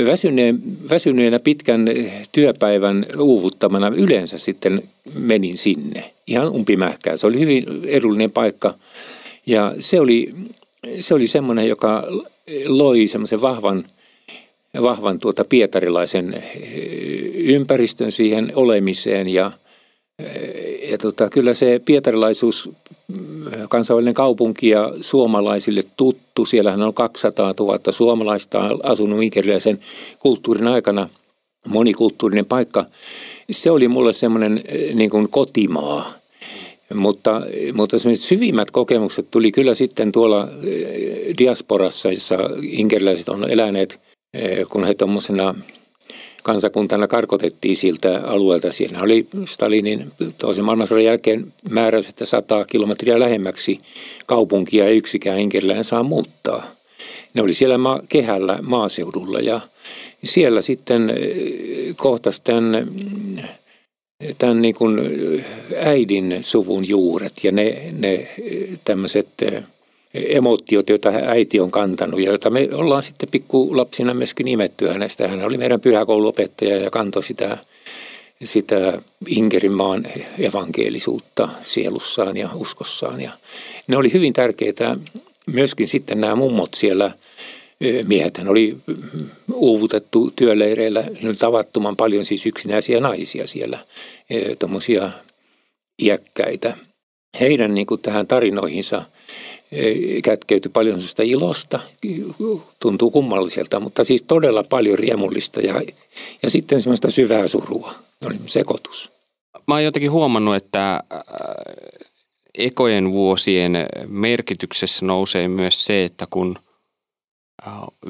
väsyneen, 0.06 0.62
väsyneenä 0.90 1.40
pitkän 1.40 1.86
työpäivän 2.32 3.06
uuvuttamana 3.18 3.92
yleensä 3.96 4.38
sitten 4.38 4.84
menin 5.20 5.58
sinne. 5.58 6.13
Ihan 6.28 6.50
umpimähkää. 6.50 7.18
Se 7.18 7.28
oli 7.28 7.40
hyvin 7.40 7.66
edullinen 7.86 8.32
paikka 8.32 8.74
Ja 9.46 9.76
se 9.80 10.00
oli, 10.00 10.30
se 11.00 11.14
oli 11.14 11.28
semmoinen, 11.28 11.68
joka 11.68 12.08
loi 12.66 13.08
semmoisen 13.08 13.42
vahvan, 13.42 13.84
vahvan 14.82 15.20
tuota 15.20 15.46
pietarilaisen 15.46 16.44
ympäristön 17.34 18.12
siihen 18.12 18.52
olemiseen 18.56 19.30
ja, 19.30 19.52
ja 20.90 20.98
tota, 20.98 21.30
kyllä 21.30 21.54
se 21.54 21.82
pietarilaisuus, 21.86 22.70
kansainvälinen 23.70 24.14
kaupunki 24.14 24.70
ja 24.70 24.92
suomalaisille 25.02 25.84
tuttu, 25.98 26.46
siellähän 26.46 26.82
on 26.82 26.94
200 26.94 27.54
000 27.60 27.80
suomalaista 27.92 28.70
asunut 28.84 29.24
inkeriläisen 29.24 29.80
kulttuurin 30.20 30.68
aikana, 30.68 31.10
monikulttuurinen 31.68 32.46
paikka. 32.46 32.86
Se 33.52 33.72
oli 33.72 33.88
mulle 33.88 34.14
semmoinen 34.14 34.64
niin 34.94 35.10
kuin 35.10 35.30
kotimaa– 35.30 36.12
mutta, 36.94 37.42
mutta 37.74 37.98
syvimmät 38.14 38.72
kokemukset 38.72 39.32
tuli 39.32 39.52
kyllä 39.52 39.74
sitten 39.74 40.12
tuolla 40.12 40.48
eh, 40.68 41.34
diasporassa, 41.38 42.12
jossa 42.12 42.36
inkeriläiset 42.62 43.30
on 43.30 43.50
eläneet, 43.50 44.00
eh, 44.34 44.68
kun 44.70 44.86
he 44.86 44.94
tuommoisena 44.94 45.56
kansakuntana 46.44 47.08
karkotettiin 47.08 47.76
siltä 47.76 48.22
alueelta. 48.26 48.72
Siinä 48.72 49.02
oli 49.02 49.28
Stalinin 49.46 50.12
toisen 50.38 50.66
maailmansodan 50.66 51.04
jälkeen 51.04 51.54
määräys, 51.72 52.10
että 52.10 52.26
100 52.26 52.66
kilometriä 52.66 53.20
lähemmäksi 53.20 53.78
kaupunkia 54.26 54.86
ei 54.86 54.98
yksikään 54.98 55.40
inkeriläinen 55.40 55.84
saa 55.84 56.04
muuttaa. 56.04 56.64
Ne 57.34 57.42
oli 57.42 57.54
siellä 57.54 57.80
kehällä 58.10 58.60
maaseudulla 58.62 59.40
ja 59.40 59.60
siellä 60.24 60.62
sitten 60.62 61.10
eh, 61.10 61.96
kohtasi 61.96 62.42
tämän 62.44 62.88
tämän 64.38 64.62
niin 64.62 64.76
kuin 64.76 65.00
äidin 65.78 66.38
suvun 66.42 66.88
juuret 66.88 67.34
ja 67.44 67.52
ne, 67.52 67.94
ne 67.98 68.28
tämmöiset 68.84 69.28
emotiot, 70.14 70.90
joita 70.90 71.10
äiti 71.10 71.60
on 71.60 71.72
kantanut 71.72 72.20
ja 72.20 72.26
joita 72.26 72.50
me 72.50 72.70
ollaan 72.74 73.04
sitten 73.04 73.30
pikkulapsina 73.30 74.14
myöskin 74.14 74.46
nimetty 74.46 74.88
hänestä. 74.88 75.28
Hän 75.28 75.46
oli 75.46 75.58
meidän 75.58 75.82
pyhäkouluopettaja 75.82 76.78
ja 76.78 76.90
kantoi 76.90 77.24
sitä, 77.24 77.58
sitä 78.44 79.02
Inkerinmaan 79.28 80.08
evankelisuutta 80.40 81.50
sielussaan 81.62 82.38
ja 82.38 82.50
uskossaan. 82.56 83.22
Ja 83.22 83.32
ne 83.88 83.98
oli 83.98 84.14
hyvin 84.14 84.34
tärkeitä 84.34 84.98
myöskin 85.46 85.88
sitten 85.88 86.22
nämä 86.22 86.36
mummot 86.36 86.74
siellä– 86.74 87.12
Miehethän 88.08 88.48
oli 88.48 88.78
uuvutettu 89.54 90.32
työleireillä 90.36 91.04
tavattoman 91.40 91.96
paljon 91.96 92.26
siis 92.26 92.46
yksinäisiä 92.46 93.00
naisia 93.00 93.48
siellä, 93.48 93.80
tuommoisia 94.60 95.12
iäkkäitä. 96.02 96.78
Heidän 97.40 97.74
niin 97.74 97.88
kuin 97.88 98.02
tähän 98.02 98.28
tarinoihinsa 98.28 99.06
kätkeytyi 100.24 100.72
paljon 100.72 100.96
sellaista 100.96 101.24
ilosta, 101.24 101.80
tuntuu 102.80 103.12
kummalliselta, 103.12 103.80
mutta 103.80 104.04
siis 104.04 104.24
todella 104.24 104.64
paljon 104.64 105.00
riemullista 105.00 105.62
ja, 105.62 105.82
ja 106.44 106.50
sitten 106.50 106.82
semmoista 106.82 107.12
syvää 107.12 107.48
surua, 107.48 107.96
sekoitus. 108.46 109.12
Mä 109.68 109.74
oon 109.74 109.84
jotenkin 109.84 110.12
huomannut, 110.12 110.56
että 110.56 111.04
ekojen 112.58 113.12
vuosien 113.12 113.74
merkityksessä 114.08 115.06
nousee 115.06 115.48
myös 115.48 115.86
se, 115.86 116.04
että 116.06 116.28
kun– 116.30 116.56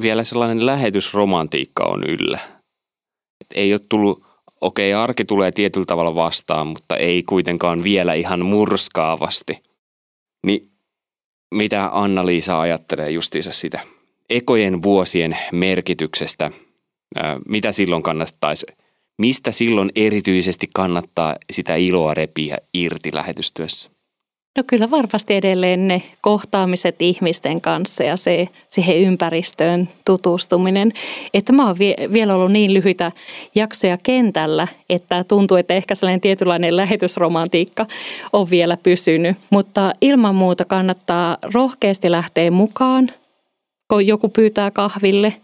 vielä 0.01 0.23
sellainen 0.23 0.65
lähetysromantiikka 0.65 1.83
on 1.83 2.03
yllä. 2.03 2.39
Et 3.41 3.47
ei 3.55 3.73
ole 3.73 3.81
tullut, 3.89 4.23
okei 4.61 4.93
okay, 4.93 5.03
arki 5.03 5.25
tulee 5.25 5.51
tietyllä 5.51 5.85
tavalla 5.85 6.15
vastaan, 6.15 6.67
mutta 6.67 6.97
ei 6.97 7.23
kuitenkaan 7.23 7.83
vielä 7.83 8.13
ihan 8.13 8.45
murskaavasti. 8.45 9.63
Niin 10.45 10.71
mitä 11.51 11.89
Anna-Liisa 11.91 12.59
ajattelee 12.59 13.09
justiinsa 13.09 13.51
sitä 13.51 13.79
ekojen 14.29 14.83
vuosien 14.83 15.37
merkityksestä? 15.51 16.51
Mitä 17.47 17.71
silloin 17.71 18.03
kannattaisi, 18.03 18.65
mistä 19.17 19.51
silloin 19.51 19.89
erityisesti 19.95 20.69
kannattaa 20.73 21.35
sitä 21.51 21.75
iloa 21.75 22.13
repiä 22.13 22.57
irti 22.73 23.09
lähetystyössä? 23.13 23.92
No 24.57 24.63
kyllä 24.67 24.91
varmasti 24.91 25.33
edelleen 25.33 25.87
ne 25.87 26.01
kohtaamiset 26.21 27.01
ihmisten 27.01 27.61
kanssa 27.61 28.03
ja 28.03 28.17
se 28.17 28.47
siihen 28.69 28.97
ympäristöön 28.97 29.89
tutustuminen. 30.05 30.91
Että 31.33 31.53
mä 31.53 31.67
oon 31.67 31.79
vie, 31.79 31.95
vielä 32.13 32.35
ollut 32.35 32.51
niin 32.51 32.73
lyhyitä 32.73 33.11
jaksoja 33.55 33.97
kentällä, 34.03 34.67
että 34.89 35.23
tuntuu, 35.23 35.57
että 35.57 35.73
ehkä 35.73 35.95
sellainen 35.95 36.21
tietynlainen 36.21 36.77
lähetysromantiikka 36.77 37.85
on 38.33 38.49
vielä 38.49 38.77
pysynyt. 38.77 39.37
Mutta 39.49 39.93
ilman 40.01 40.35
muuta 40.35 40.65
kannattaa 40.65 41.37
rohkeasti 41.53 42.11
lähteä 42.11 42.51
mukaan, 42.51 43.09
kun 43.87 44.07
joku 44.07 44.29
pyytää 44.29 44.71
kahville– 44.71 45.33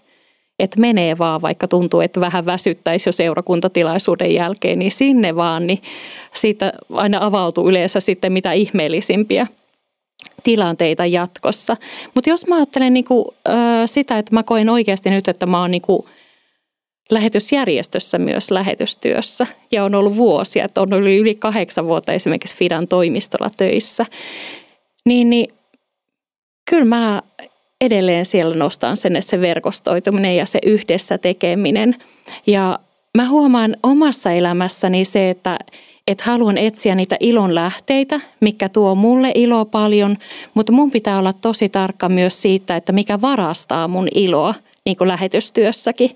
että 0.60 0.80
menee 0.80 1.17
vaan, 1.17 1.41
vaikka 1.41 1.67
tuntuu, 1.67 2.02
että 2.02 2.19
vähän 2.19 2.45
väsyttäisi 2.45 3.10
jo 3.10 3.13
seurakuntatilaisuuden 3.13 4.34
jälkeen, 4.34 4.80
niin 4.80 4.91
sinne 4.91 5.36
vaan, 5.36 5.67
niin 5.67 5.82
siitä 6.36 6.74
aina 6.93 7.17
avautuu 7.22 7.69
yleensä 7.69 8.00
sitten 8.00 8.32
mitä 8.32 8.52
ihmeellisimpiä 8.52 9.48
tilanteita 10.43 11.06
jatkossa. 11.06 11.78
Mutta 12.15 12.30
jos 12.30 12.48
mä 12.48 12.56
ajattelen 12.56 12.93
niinku, 12.93 13.36
äh, 13.50 13.56
sitä, 13.86 14.17
että 14.17 14.36
mä 14.36 14.43
koen 14.43 14.69
oikeasti 14.69 15.10
nyt, 15.10 15.28
että 15.28 15.45
mä 15.45 15.62
oon 15.62 15.72
niinku 15.72 16.08
lähetysjärjestössä 17.10 18.17
myös 18.17 18.52
lähetystyössä 18.52 19.48
ja 19.72 19.84
on 19.84 19.95
ollut 19.95 20.15
vuosia, 20.15 20.65
että 20.65 20.82
on 20.82 20.93
ollut 20.93 21.10
yli 21.10 21.36
kahdeksan 21.36 21.86
vuotta 21.86 22.13
esimerkiksi 22.13 22.56
Fidan 22.56 22.88
toimistolla 22.88 23.50
töissä, 23.58 24.06
niin, 25.06 25.30
niin 25.30 25.54
kyllä 26.69 26.86
mä 26.86 27.22
edelleen 27.81 28.25
siellä 28.25 28.55
nostan 28.55 28.97
sen, 28.97 29.15
että 29.15 29.29
se 29.29 29.41
verkostoituminen 29.41 30.37
ja 30.37 30.45
se 30.45 30.59
yhdessä 30.65 31.17
tekeminen. 31.17 31.95
Ja 32.47 32.79
mä 33.17 33.29
huomaan 33.29 33.77
omassa 33.83 34.31
elämässäni 34.31 35.05
se, 35.05 35.29
että, 35.29 35.59
että 36.07 36.23
haluan 36.27 36.57
etsiä 36.57 36.95
niitä 36.95 37.17
ilon 37.19 37.55
lähteitä, 37.55 38.19
mikä 38.39 38.69
tuo 38.69 38.95
mulle 38.95 39.31
iloa 39.35 39.65
paljon, 39.65 40.17
mutta 40.53 40.71
mun 40.71 40.91
pitää 40.91 41.19
olla 41.19 41.33
tosi 41.33 41.69
tarkka 41.69 42.09
myös 42.09 42.41
siitä, 42.41 42.75
että 42.75 42.91
mikä 42.91 43.21
varastaa 43.21 43.87
mun 43.87 44.07
iloa, 44.15 44.55
niin 44.85 44.97
kuin 44.97 45.07
lähetystyössäkin. 45.07 46.15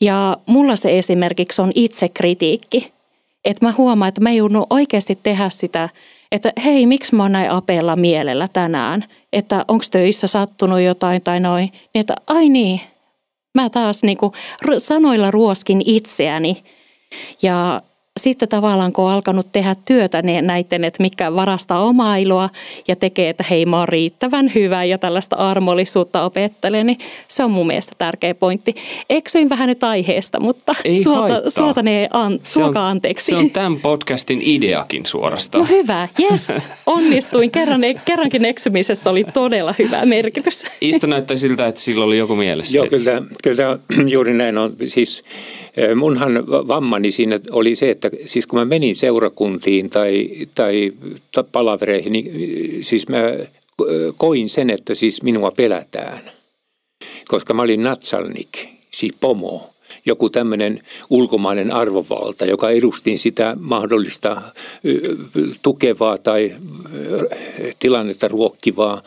Ja 0.00 0.36
mulla 0.46 0.76
se 0.76 0.98
esimerkiksi 0.98 1.62
on 1.62 1.72
itsekritiikki. 1.74 2.92
Että 3.44 3.66
mä 3.66 3.74
huomaan, 3.78 4.08
että 4.08 4.20
mä 4.20 4.32
joudun 4.32 4.66
oikeasti 4.70 5.18
tehdä 5.22 5.50
sitä 5.50 5.88
että 6.32 6.52
hei, 6.64 6.86
miksi 6.86 7.14
mä 7.14 7.22
oon 7.22 7.32
näin 7.32 7.50
apeella 7.50 7.96
mielellä 7.96 8.46
tänään, 8.52 9.04
että 9.32 9.64
onko 9.68 9.84
töissä 9.90 10.26
sattunut 10.26 10.80
jotain 10.80 11.22
tai 11.22 11.40
noin, 11.40 11.68
niin 11.72 12.00
että 12.00 12.14
ai 12.26 12.48
niin, 12.48 12.80
mä 13.54 13.70
taas 13.70 14.02
niin 14.02 14.18
kuin 14.18 14.32
sanoilla 14.78 15.30
ruoskin 15.30 15.82
itseäni. 15.84 16.64
Ja 17.42 17.82
sitten 18.30 18.48
tavallaan 18.48 18.92
kun 18.92 19.04
on 19.04 19.10
alkanut 19.10 19.52
tehdä 19.52 19.76
työtä 19.84 20.22
niin 20.22 20.46
näiden, 20.46 20.84
että 20.84 21.02
mikä 21.02 21.34
varastaa 21.34 21.84
omaa 21.84 22.16
iloa 22.16 22.50
ja 22.88 22.96
tekee, 22.96 23.28
että 23.28 23.44
hei 23.50 23.66
mä 23.66 23.78
oon 23.78 23.88
riittävän 23.88 24.52
hyvä 24.54 24.84
ja 24.84 24.98
tällaista 24.98 25.36
armollisuutta 25.36 26.24
opettelee, 26.24 26.84
niin 26.84 26.98
se 27.28 27.44
on 27.44 27.50
mun 27.50 27.66
mielestä 27.66 27.92
tärkeä 27.98 28.34
pointti. 28.34 28.74
Eksyin 29.10 29.48
vähän 29.48 29.68
nyt 29.68 29.84
aiheesta, 29.84 30.40
mutta 30.40 30.74
Ei 30.84 30.96
suota, 30.96 31.50
suota 31.50 31.82
ne 31.82 32.08
an, 32.10 32.40
se 32.42 32.64
on, 32.64 32.76
anteeksi. 32.76 33.26
Se 33.26 33.36
on 33.36 33.50
tämän 33.50 33.80
podcastin 33.80 34.42
ideakin 34.42 35.06
suorastaan. 35.06 35.64
No 35.64 35.68
hyvä, 35.68 36.08
yes, 36.20 36.52
onnistuin. 36.86 37.50
Kerran, 37.50 37.80
kerrankin 38.04 38.44
eksymisessä 38.44 39.10
oli 39.10 39.24
todella 39.24 39.74
hyvä 39.78 40.06
merkitys. 40.06 40.64
Ista 40.80 41.06
näyttää 41.06 41.36
siltä, 41.36 41.66
että 41.66 41.80
sillä 41.80 42.04
oli 42.04 42.18
joku 42.18 42.36
mielessä. 42.36 42.76
Joo, 42.76 42.86
kyllä, 42.86 43.22
kyllä 43.42 43.78
juuri 44.06 44.34
näin 44.34 44.58
on. 44.58 44.76
Siis 44.86 45.24
Munhan 45.96 46.46
vammani 46.46 47.10
siinä 47.10 47.40
oli 47.50 47.74
se, 47.74 47.90
että 47.90 48.10
siis 48.24 48.46
kun 48.46 48.58
mä 48.58 48.64
menin 48.64 48.96
seurakuntiin 48.96 49.90
tai, 49.90 50.28
tai 50.54 50.92
palavereihin, 51.52 52.12
niin 52.12 52.84
siis 52.84 53.08
mä 53.08 53.18
koin 54.16 54.48
sen, 54.48 54.70
että 54.70 54.94
siis 54.94 55.22
minua 55.22 55.50
pelätään. 55.50 56.30
Koska 57.28 57.54
mä 57.54 57.62
olin 57.62 57.82
natsalnik, 57.82 58.48
siis 58.90 59.14
pomo, 59.20 59.70
joku 60.06 60.30
tämmöinen 60.30 60.80
ulkomainen 61.10 61.72
arvovalta, 61.72 62.44
joka 62.44 62.70
edusti 62.70 63.16
sitä 63.16 63.56
mahdollista 63.60 64.42
tukevaa 65.62 66.18
tai 66.18 66.54
tilannetta 67.78 68.28
ruokkivaa 68.28 69.02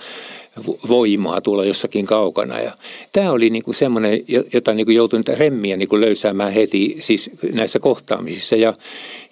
voimaa 0.88 1.42
tuolla 1.42 1.66
jossakin 1.66 2.06
kaukana. 2.06 2.60
Ja 2.60 2.72
tämä 3.12 3.32
oli 3.32 3.50
niin 3.50 3.64
kuin 3.64 3.76
semmoinen, 3.76 4.24
jota 4.54 4.74
niin 4.74 4.86
kuin 4.86 4.96
joutui 4.96 5.20
niitä 5.20 5.36
remmiä 5.36 5.78
niin 5.78 5.90
kuin 5.90 6.02
löysäämään 6.02 6.54
heti 6.54 6.96
siis 7.00 7.32
näissä 7.54 7.80
kohtaamisissa. 7.80 8.56
Ja, 8.56 8.74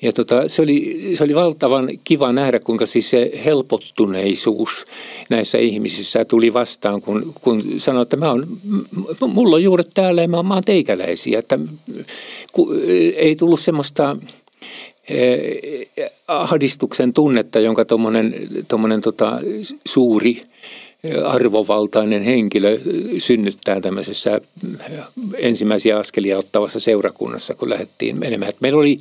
ja 0.02 0.14
tota, 0.14 0.50
se, 0.50 0.62
oli, 0.62 1.12
se 1.14 1.24
oli 1.24 1.36
valtavan 1.36 1.90
kiva 2.04 2.34
nähdä, 2.34 2.60
kuinka 2.60 2.86
siis 2.86 3.10
se 3.10 3.32
helpottuneisuus 3.46 4.86
näissä 5.30 5.58
ihmisissä 5.58 6.26
tuli 6.26 6.54
vastaan, 6.54 7.02
kun, 7.02 7.34
kun 7.42 7.64
sanoi, 7.78 8.02
että 8.02 8.18
mä 8.18 8.32
on, 8.32 8.48
mulla 9.28 9.56
on 9.56 9.64
juuret 9.64 9.90
täällä 9.94 10.22
ja 10.22 10.28
mä 10.28 10.38
oon, 10.38 10.64
teikäläisiä. 10.66 11.40
Että, 11.40 11.60
ku, 12.52 12.74
ei 13.16 13.36
tullut 13.36 13.60
semmoista 13.60 14.18
ahdistuksen 16.28 17.14
tunnetta, 17.14 17.60
jonka 17.60 17.86
tuommoinen 17.86 19.02
tota, 19.04 19.40
suuri 19.86 20.42
arvovaltainen 21.26 22.24
henkilö 22.24 22.80
synnyttää 23.18 23.82
tämmöisessä 23.82 24.42
ensimmäisiä 25.38 25.98
askelia 25.98 26.38
ottavassa 26.38 26.80
seurakunnassa, 26.80 27.56
kun 27.56 27.70
lähdettiin 27.70 28.20
menemään. 28.20 28.54
Meillä 28.60 28.80
oli 28.80 28.98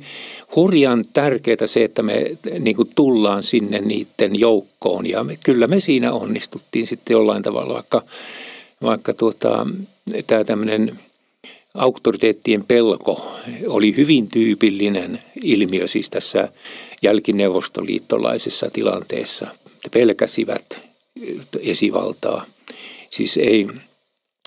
hurjan 0.55 1.05
tärkeää 1.13 1.67
se, 1.67 1.83
että 1.83 2.03
me 2.03 2.37
niin 2.59 2.75
kuin 2.75 2.91
tullaan 2.95 3.43
sinne 3.43 3.79
niiden 3.79 4.39
joukkoon 4.39 5.09
ja 5.09 5.23
me, 5.23 5.37
kyllä 5.43 5.67
me 5.67 5.79
siinä 5.79 6.13
onnistuttiin 6.13 6.87
sitten 6.87 7.13
jollain 7.13 7.43
tavalla, 7.43 7.73
vaikka, 7.73 8.01
vaikka 8.81 9.13
tuota, 9.13 9.67
tämä 10.27 10.43
tämmöinen 10.43 10.99
auktoriteettien 11.73 12.63
pelko 12.63 13.31
oli 13.67 13.95
hyvin 13.97 14.27
tyypillinen 14.27 15.21
ilmiö 15.43 15.87
siis 15.87 16.09
tässä 16.09 16.49
jälkineuvostoliittolaisessa 17.01 18.69
tilanteessa. 18.69 19.47
Pelkäsivät 19.93 20.86
esivaltaa. 21.59 22.45
Siis 23.09 23.37
ei, 23.37 23.67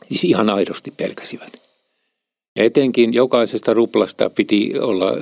siis 0.09 0.25
ihan 0.25 0.51
aidosti 0.51 0.91
pelkäsivät. 0.91 1.53
Ja 2.57 2.65
etenkin 2.65 3.15
jokaisesta 3.15 3.75
ruplasta 3.75 4.31
piti 4.31 4.73
olla 4.81 5.13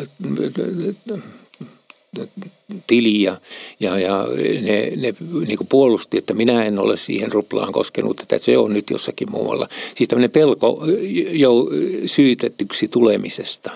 tili 2.86 3.22
ja, 3.22 3.36
ja, 3.80 3.98
ja 3.98 4.26
ne, 4.60 4.92
ne 4.96 5.14
niin 5.46 5.58
puolusti, 5.68 6.18
että 6.18 6.34
minä 6.34 6.64
en 6.64 6.78
ole 6.78 6.96
siihen 6.96 7.32
ruplaan 7.32 7.72
koskenut, 7.72 8.20
että 8.20 8.38
se 8.38 8.58
on 8.58 8.72
nyt 8.72 8.90
jossakin 8.90 9.30
muualla. 9.30 9.68
Siis 9.94 10.08
tämmöinen 10.08 10.30
pelko 10.30 10.84
jo 11.30 11.66
syytettyksi 12.06 12.88
tulemisesta. 12.88 13.70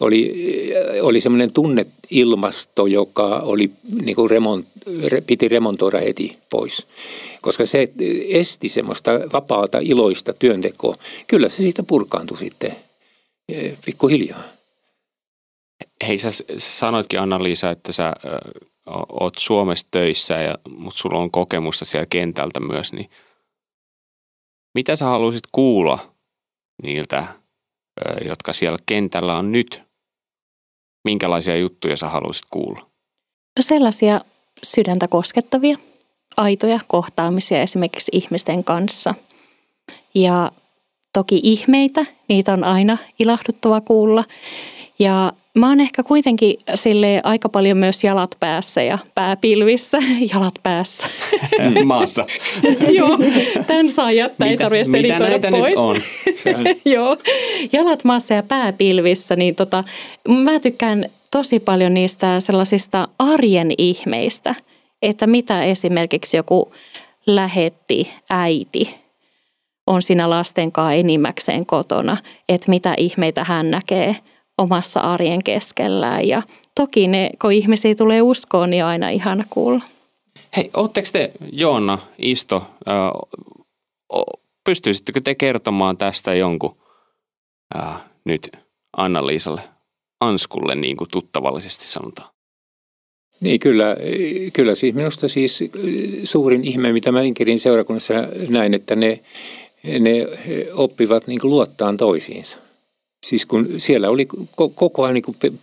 Oli, 0.00 0.34
oli 1.02 1.20
semmoinen 1.20 1.52
tunneilmasto, 1.52 2.86
joka 2.86 3.26
oli, 3.26 3.70
niin 4.02 4.16
kuin 4.16 4.30
remont, 4.30 4.66
piti 5.26 5.48
remontoida 5.48 5.98
heti 5.98 6.38
pois. 6.50 6.86
Koska 7.42 7.66
se 7.66 7.92
esti 8.28 8.68
semmoista 8.68 9.10
vapaata, 9.32 9.78
iloista 9.82 10.32
työntekoa. 10.32 10.96
Kyllä 11.26 11.48
se 11.48 11.56
siitä 11.56 11.82
purkaantui 11.82 12.38
sitten 12.38 12.76
eh, 13.48 13.78
pikkuhiljaa. 13.84 14.51
Hei, 16.06 16.18
sä 16.18 16.28
sanoitkin 16.58 17.20
Anna-Liisa, 17.20 17.70
että 17.70 17.92
sä 17.92 18.12
oot 19.20 19.34
Suomessa 19.38 19.88
töissä, 19.90 20.34
ja, 20.34 20.54
mutta 20.68 20.98
sulla 20.98 21.18
on 21.18 21.30
kokemusta 21.30 21.84
siellä 21.84 22.06
kentältä 22.06 22.60
myös, 22.60 22.92
niin 22.92 23.10
mitä 24.74 24.96
sä 24.96 25.04
haluaisit 25.04 25.46
kuulla 25.52 25.98
niiltä, 26.82 27.26
jotka 28.24 28.52
siellä 28.52 28.78
kentällä 28.86 29.36
on 29.36 29.52
nyt? 29.52 29.82
Minkälaisia 31.04 31.56
juttuja 31.56 31.96
sä 31.96 32.08
haluaisit 32.08 32.46
kuulla? 32.50 32.80
No 33.56 33.60
sellaisia 33.60 34.20
sydäntä 34.62 35.08
koskettavia, 35.08 35.76
aitoja 36.36 36.80
kohtaamisia 36.86 37.62
esimerkiksi 37.62 38.10
ihmisten 38.14 38.64
kanssa. 38.64 39.14
Ja 40.14 40.52
toki 41.12 41.40
ihmeitä, 41.42 42.06
niitä 42.28 42.52
on 42.52 42.64
aina 42.64 42.98
ilahduttava 43.18 43.80
kuulla. 43.80 44.24
Ja 44.98 45.32
Mä 45.58 45.68
oon 45.68 45.80
ehkä 45.80 46.02
kuitenkin 46.02 46.56
sille 46.74 47.20
aika 47.24 47.48
paljon 47.48 47.78
myös 47.78 48.04
jalat 48.04 48.36
päässä 48.40 48.82
ja 48.82 48.98
pääpilvissä, 49.14 49.98
jalat 50.34 50.54
päässä. 50.62 51.06
Maassa. 51.84 52.26
Joo, 52.98 53.18
tämän 53.66 53.90
saa 53.90 54.12
jättää, 54.12 54.48
ei 54.48 54.56
tarvitse 54.56 54.90
selitoida 54.90 55.50
pois. 55.50 55.78
on? 55.78 55.96
Joo, 56.84 57.16
jalat 57.72 58.04
maassa 58.04 58.34
ja 58.34 58.42
pääpilvissä, 58.42 59.36
niin 59.36 59.54
tota, 59.54 59.84
mä 60.28 60.60
tykkään 60.60 61.06
tosi 61.30 61.60
paljon 61.60 61.94
niistä 61.94 62.40
sellaisista 62.40 63.08
arjen 63.18 63.72
ihmeistä, 63.78 64.54
että 65.02 65.26
mitä 65.26 65.64
esimerkiksi 65.64 66.36
joku 66.36 66.72
lähetti 67.26 68.10
äiti 68.30 68.94
on 69.86 70.02
siinä 70.02 70.30
lasten 70.30 70.72
kanssa 70.72 70.92
enimmäkseen 70.92 71.66
kotona, 71.66 72.16
että 72.48 72.70
mitä 72.70 72.94
ihmeitä 72.96 73.44
hän 73.44 73.70
näkee– 73.70 74.16
omassa 74.62 75.00
arjen 75.00 75.44
keskellään. 75.44 76.28
Ja 76.28 76.42
toki 76.74 77.06
ne, 77.06 77.30
kun 77.42 77.52
ihmisiä 77.52 77.94
tulee 77.94 78.22
uskoon, 78.22 78.70
niin 78.70 78.84
aina 78.84 79.08
ihana 79.08 79.44
kuulla. 79.50 79.80
Hei, 80.56 80.70
ootteko 80.74 81.08
te, 81.12 81.32
Joonna, 81.52 81.98
Isto, 82.18 82.66
pystyisittekö 84.64 85.20
te 85.20 85.34
kertomaan 85.34 85.96
tästä 85.96 86.34
jonkun 86.34 86.76
ää, 87.74 88.08
nyt 88.24 88.52
Anna-Liisalle, 88.96 89.60
Anskulle, 90.20 90.74
niin 90.74 90.96
kuin 90.96 91.10
tuttavallisesti 91.10 91.86
sanotaan? 91.86 92.28
Niin, 93.40 93.60
kyllä, 93.60 93.96
kyllä 94.52 94.74
siis 94.74 94.94
minusta 94.94 95.28
siis 95.28 95.64
suurin 96.24 96.64
ihme, 96.64 96.92
mitä 96.92 97.12
mä 97.12 97.22
Inkerin 97.22 97.58
seurakunnassa 97.58 98.14
näin, 98.48 98.74
että 98.74 98.96
ne, 98.96 99.20
ne 100.00 100.26
oppivat 100.74 101.26
niin 101.26 101.40
luottaan 101.42 101.96
toisiinsa. 101.96 102.58
Siis 103.26 103.46
kun 103.46 103.68
siellä 103.76 104.10
oli 104.10 104.28
koko 104.74 105.04
ajan 105.04 105.14
niin 105.14 105.60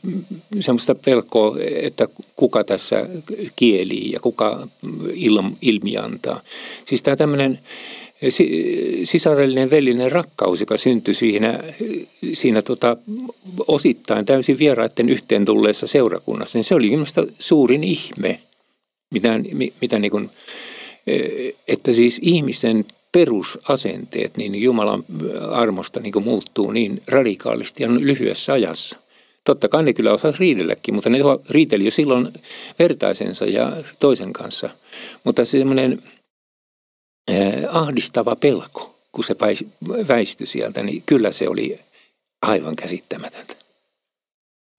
semmoista 0.59 0.95
pelkoa, 0.95 1.55
että 1.81 2.07
kuka 2.35 2.63
tässä 2.63 3.09
kieli 3.55 4.11
ja 4.11 4.19
kuka 4.19 4.67
ilmi 5.61 5.97
antaa. 5.97 6.41
Siis 6.85 7.03
tämä 7.03 7.15
tämmöinen 7.15 7.59
sisarellinen 9.03 9.69
velinen 9.69 10.11
rakkaus, 10.11 10.59
joka 10.59 10.77
syntyi 10.77 11.13
siinä, 11.13 11.59
siinä 12.33 12.61
tota, 12.61 12.97
osittain 13.67 14.25
täysin 14.25 14.59
vieraiden 14.59 15.09
yhteen 15.09 15.45
tulleessa 15.45 15.87
seurakunnassa, 15.87 16.57
niin 16.57 16.63
se 16.63 16.75
oli 16.75 16.89
minusta 16.89 17.27
suurin 17.39 17.83
ihme, 17.83 18.39
mitä, 19.11 19.39
mitä 19.81 19.99
niin 19.99 20.11
kuin, 20.11 20.29
että 21.67 21.93
siis 21.93 22.19
ihmisen 22.21 22.85
perusasenteet 23.11 24.37
niin 24.37 24.55
Jumalan 24.55 25.05
armosta 25.51 25.99
niin 25.99 26.23
muuttuu 26.23 26.71
niin 26.71 27.01
radikaalisti 27.07 27.83
ja 27.83 27.89
lyhyessä 27.91 28.53
ajassa. 28.53 28.97
Totta 29.43 29.67
kai 29.67 29.83
ne 29.83 29.93
kyllä 29.93 30.13
osaa 30.13 30.33
riidelläkin, 30.39 30.95
mutta 30.95 31.09
ne 31.09 31.19
riiteli 31.49 31.85
jo 31.85 31.91
silloin 31.91 32.33
vertaisensa 32.79 33.45
ja 33.45 33.77
toisen 33.99 34.33
kanssa. 34.33 34.69
Mutta 35.23 35.45
se 35.45 35.59
semmoinen 35.59 36.03
ahdistava 37.69 38.35
pelko, 38.35 38.99
kun 39.11 39.23
se 39.23 39.35
väistyi 40.07 40.47
sieltä, 40.47 40.83
niin 40.83 41.03
kyllä 41.05 41.31
se 41.31 41.49
oli 41.49 41.77
aivan 42.41 42.75
käsittämätöntä. 42.75 43.55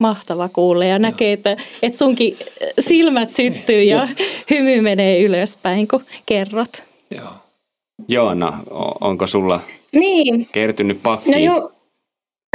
Mahtava 0.00 0.48
kuulla 0.48 0.84
ja 0.84 0.98
näkee, 0.98 1.32
että, 1.32 1.56
että 1.82 1.98
sunkin 1.98 2.38
silmät 2.80 3.30
syttyy 3.30 3.82
ja 3.82 4.08
hymy 4.50 4.80
menee 4.80 5.22
ylöspäin, 5.22 5.88
kun 5.88 6.04
kerrot. 6.26 6.82
Joo. 7.10 7.49
Joona, 8.08 8.58
onko 9.00 9.26
sulla 9.26 9.60
niin. 9.92 10.48
kertynyt 10.52 11.02
pakki? 11.02 11.30
No 11.30 11.38
joo, 11.38 11.72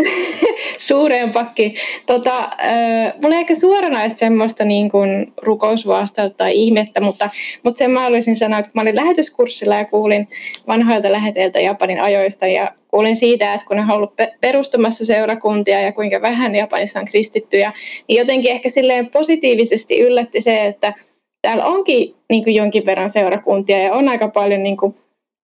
suureen 0.78 1.32
pakki. 1.32 1.74
Tota, 2.06 2.38
äh, 2.40 3.14
mulla 3.22 3.36
ei 3.36 3.42
ehkä 3.42 3.56
suoranaista 3.56 4.20
semmoista 4.20 4.66
niin 4.66 4.92
kuin 4.92 5.34
rukousvastausta 5.42 6.38
tai 6.38 6.52
ihmettä, 6.56 7.02
mutta, 7.02 7.30
mutta 7.64 7.78
sen 7.78 7.92
mä 7.92 8.02
haluaisin 8.02 8.36
sanoa, 8.36 8.60
että 8.60 8.72
kun 8.72 8.80
mä 8.80 8.82
olin 8.82 8.96
lähetyskurssilla 8.96 9.76
ja 9.76 9.86
kuulin 9.86 10.28
vanhoilta 10.68 11.12
läheteiltä 11.12 11.60
Japanin 11.60 12.02
ajoista 12.02 12.48
ja 12.48 12.72
kuulin 12.88 13.16
siitä, 13.16 13.54
että 13.54 13.68
kun 13.68 13.78
ne 13.78 13.84
on 13.84 13.92
ollut 13.92 14.14
perustamassa 14.42 15.06
seurakuntia 15.06 15.82
ja 15.82 15.92
kuinka 15.92 16.22
vähän 16.22 16.56
Japanissa 16.56 17.00
on 17.00 17.06
kristittyjä, 17.06 17.74
niin 18.08 18.18
jotenkin 18.18 18.52
ehkä 18.52 18.70
silleen 18.70 19.10
positiivisesti 19.10 20.00
yllätti 20.02 20.42
se, 20.42 20.66
että 20.66 20.94
täällä 21.42 21.66
onkin 21.66 22.16
niin 22.30 22.44
kuin 22.44 22.56
jonkin 22.56 22.86
verran 22.86 23.10
seurakuntia 23.10 23.80
ja 23.80 23.94
on 23.94 24.10
aika 24.10 24.28
paljon 24.28 24.64
niin 24.64 24.78
kuin 24.78 24.96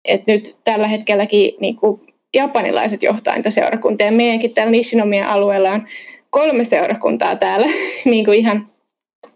että 0.06 0.32
nyt 0.32 0.56
tällä 0.64 0.88
hetkelläkin 0.88 1.54
niin 1.60 1.76
kuin 1.76 2.02
japanilaiset 2.34 3.04
johtaa 3.04 3.36
niitä 3.36 3.50
seurakuntia. 3.50 4.12
Meidänkin 4.12 4.54
täällä 4.54 4.72
Nishinomian 4.72 5.28
alueella 5.28 5.72
on 5.72 5.88
kolme 6.30 6.64
seurakuntaa 6.64 7.36
täällä 7.36 7.68
niin 8.06 8.26
kuin 8.26 8.40
ihan 8.40 8.71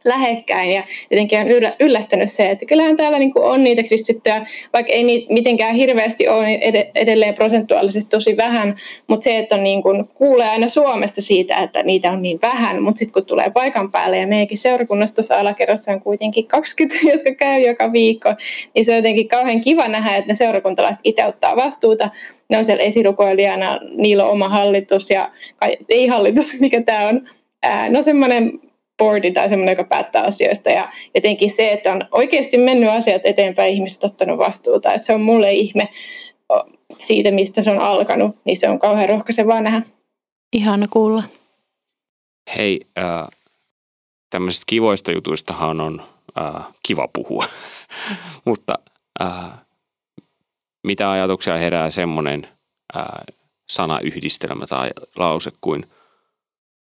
lähekkäin. 0.06 0.72
Ja 0.72 0.84
jotenkin 1.12 1.40
on 1.40 1.48
yllättänyt 1.80 2.32
se, 2.32 2.50
että 2.50 2.66
kyllähän 2.66 2.98
täällä 2.98 3.20
niin 3.20 3.32
on 3.36 3.64
niitä 3.64 3.84
kristittyjä, 3.84 4.46
vaikka 4.74 4.94
ei 4.94 5.04
niitä 5.04 5.34
mitenkään 5.34 5.76
hirveästi 5.76 6.28
ole, 6.28 6.46
niin 6.46 6.60
edelleen 6.96 7.34
prosentuaalisesti 7.34 8.10
tosi 8.10 8.38
vähän, 8.38 8.76
mutta 9.08 9.24
se, 9.24 9.38
että 9.38 9.56
on 9.56 9.64
niin 9.64 9.84
kuin, 9.84 10.08
kuulee 10.14 10.50
aina 10.50 10.70
Suomesta 10.70 11.22
siitä, 11.22 11.58
että 11.58 11.84
niitä 11.84 12.12
on 12.12 12.22
niin 12.22 12.40
vähän, 12.42 12.84
mutta 12.84 13.00
sitten 13.00 13.14
kun 13.14 13.26
tulee 13.26 13.50
paikan 13.50 13.92
päälle 13.92 14.18
ja 14.18 14.28
meidänkin 14.28 14.58
seurakunnassa 14.58 15.16
tuossa 15.16 15.40
alakerrassa 15.40 15.92
on 15.92 16.02
kuitenkin 16.02 16.48
20, 16.48 16.96
jotka 17.14 17.34
käy 17.34 17.62
joka 17.62 17.92
viikko, 17.92 18.30
niin 18.76 18.86
se 18.86 18.92
on 18.92 18.98
jotenkin 18.98 19.28
kauhean 19.28 19.62
kiva 19.62 19.88
nähdä, 19.88 20.16
että 20.16 20.32
ne 20.32 20.36
seurakuntalaiset 20.36 21.02
itse 21.04 21.26
ottaa 21.26 21.56
vastuuta, 21.56 22.10
ne 22.50 22.58
on 22.58 22.66
siellä 22.66 22.84
esirukoilijana, 22.84 23.80
niillä 23.98 24.26
on 24.26 24.32
oma 24.32 24.50
hallitus 24.50 25.10
ja 25.10 25.32
ei 25.90 26.08
hallitus, 26.08 26.54
mikä 26.60 26.82
tämä 26.82 27.08
on, 27.08 27.30
no 27.90 28.02
semmoinen 28.02 28.60
boardi 28.98 29.32
tai 29.32 29.50
semmoinen, 29.50 29.74
joka 29.74 29.84
päättää 29.84 30.24
asioista. 30.24 30.70
Ja 30.70 30.92
jotenkin 31.16 31.52
se, 31.52 31.72
että 31.72 31.92
on 31.92 32.02
oikeasti 32.12 32.58
mennyt 32.58 32.90
asiat 32.90 33.26
eteenpäin, 33.26 33.74
ihmiset 33.74 34.04
ottanut 34.04 34.38
vastuuta. 34.38 34.94
Että 34.94 35.06
se 35.06 35.14
on 35.14 35.22
mulle 35.22 35.54
ihme 35.54 35.90
siitä, 36.98 37.32
mistä 37.32 37.62
se 37.62 37.72
on 37.72 37.80
alkanut, 37.80 38.36
niin 38.46 38.58
se 38.58 38.70
on 38.70 38.80
kauhean 38.80 39.10
rohkaisevaa 39.10 39.62
nähdä. 39.62 39.82
Ihana 40.54 40.88
kuulla. 40.90 41.24
Hei, 42.58 42.82
äh, 43.00 43.28
tämmöisistä 44.30 44.64
kivoista 44.68 45.12
jutuistahan 45.12 45.82
on 45.82 46.04
ää, 46.36 46.64
kiva 46.88 47.08
puhua, 47.14 47.46
mutta 48.46 48.74
ää, 49.20 49.66
mitä 50.88 51.12
ajatuksia 51.12 51.58
herää 51.58 51.90
semmoinen 51.90 52.48
ää, 52.96 53.24
sanayhdistelmä 53.70 54.68
tai 54.68 54.90
lause 55.16 55.52
kuin 55.62 55.86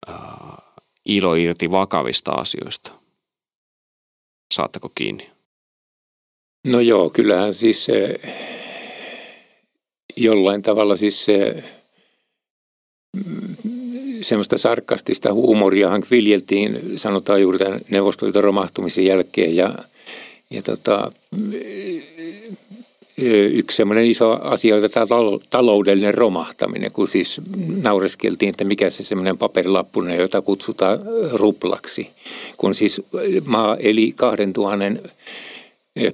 ää, 0.07 0.64
ilo 1.05 1.35
irti 1.35 1.71
vakavista 1.71 2.31
asioista? 2.31 2.91
Saatteko 4.53 4.91
kiinni? 4.95 5.29
No 6.65 6.79
joo, 6.79 7.09
kyllähän 7.09 7.53
siis 7.53 7.85
se, 7.85 8.19
jollain 10.17 10.61
tavalla 10.61 10.95
siis 10.95 11.25
se, 11.25 11.63
semmoista 14.21 14.57
sarkastista 14.57 15.33
huumoriahan 15.33 16.03
viljeltiin, 16.11 16.99
sanotaan 16.99 17.41
juuri 17.41 17.57
tämän 17.57 17.81
Neuvostoliiton 17.89 18.43
romahtumisen 18.43 19.05
jälkeen 19.05 19.55
ja, 19.55 19.75
ja 20.49 20.61
tota, 20.61 21.11
yksi 23.53 23.77
semmoinen 23.77 24.05
iso 24.05 24.31
asia 24.41 24.75
oli 24.75 24.89
tämä 24.89 25.05
taloudellinen 25.49 26.13
romahtaminen, 26.13 26.91
kun 26.91 27.07
siis 27.07 27.41
naureskeltiin, 27.81 28.49
että 28.49 28.63
mikä 28.63 28.89
se 28.89 29.03
semmoinen 29.03 29.37
paperilappunen, 29.37 30.17
jota 30.17 30.41
kutsutaan 30.41 30.99
ruplaksi, 31.31 32.09
kun 32.57 32.73
siis 32.73 33.01
maa 33.45 33.77
eli 33.79 34.13
2000 34.15 35.09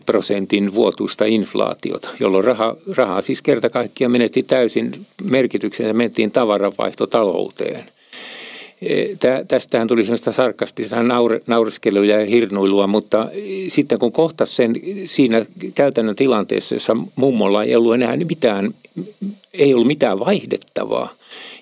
prosentin 0.06 0.74
vuotuista 0.74 1.26
inflaatiota, 1.26 2.10
jolloin 2.20 2.44
raha, 2.46 2.76
rahaa 2.96 3.22
siis 3.22 3.42
kerta 3.42 3.70
kaikkiaan 3.70 4.12
menetti 4.12 4.44
täysin 4.44 5.06
merkityksensä, 5.24 5.94
mentiin 5.94 6.32
tavaranvaihtotalouteen. 6.32 7.86
Tästähän 9.48 9.88
tuli 9.88 10.04
sellaista 10.04 10.32
sarkastista 10.32 11.04
naure, 11.04 11.42
naureskelua 11.48 12.06
ja 12.06 12.26
hirnuilua, 12.26 12.88
mutta 12.88 13.28
sitten 13.68 14.00
kun 14.00 14.12
kohtas 14.12 14.56
sen 14.56 14.76
siinä 15.06 15.46
käytännön 15.76 16.16
tilanteessa, 16.16 16.76
jossa 16.76 16.98
mummolla 17.16 17.64
ei 17.64 17.76
ollut 17.76 17.94
enää 17.94 18.18
mitään, 18.18 18.74
ei 19.54 19.74
ollut 19.74 19.88
mitään 19.88 20.20
vaihdettavaa, 20.20 21.14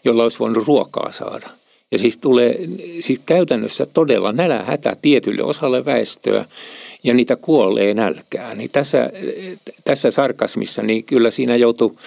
jolla 0.05 0.23
olisi 0.23 0.39
voinut 0.39 0.67
ruokaa 0.67 1.11
saada. 1.11 1.47
Ja 1.91 1.97
siis 1.97 2.17
tulee 2.17 2.59
siis 2.99 3.19
käytännössä 3.25 3.85
todella 3.85 4.31
nälähätä 4.31 4.95
tietylle 5.01 5.43
osalle 5.43 5.85
väestöä, 5.85 6.45
ja 7.03 7.13
niitä 7.13 7.35
kuolee 7.35 7.93
nälkään. 7.93 8.57
Niin 8.57 8.69
tässä, 8.71 9.11
tässä 9.83 10.11
sarkasmissa 10.11 10.83
niin 10.83 11.03
kyllä 11.03 11.31
siinä 11.31 11.55
joutuu 11.55 11.99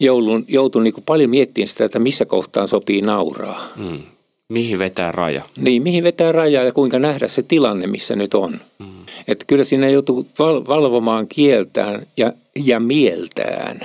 joulun, 0.00 0.44
joutuu 0.48 0.82
niin 0.82 0.94
paljon 1.06 1.30
miettimään 1.30 1.68
sitä, 1.68 1.84
että 1.84 1.98
missä 1.98 2.24
kohtaan 2.24 2.68
sopii 2.68 3.00
nauraa. 3.00 3.72
Mm. 3.76 4.13
Mihin 4.48 4.78
vetää 4.78 5.12
raja? 5.12 5.42
Niin, 5.58 5.82
mihin 5.82 6.04
vetää 6.04 6.32
raja 6.32 6.62
ja 6.62 6.72
kuinka 6.72 6.98
nähdä 6.98 7.28
se 7.28 7.42
tilanne, 7.42 7.86
missä 7.86 8.16
nyt 8.16 8.34
on. 8.34 8.60
Mm. 8.78 8.86
Että 9.28 9.44
kyllä 9.46 9.64
siinä 9.64 9.88
joutuu 9.88 10.26
val- 10.38 10.66
valvomaan 10.68 11.28
kieltään 11.28 12.06
ja, 12.16 12.32
ja 12.64 12.80
mieltään. 12.80 13.80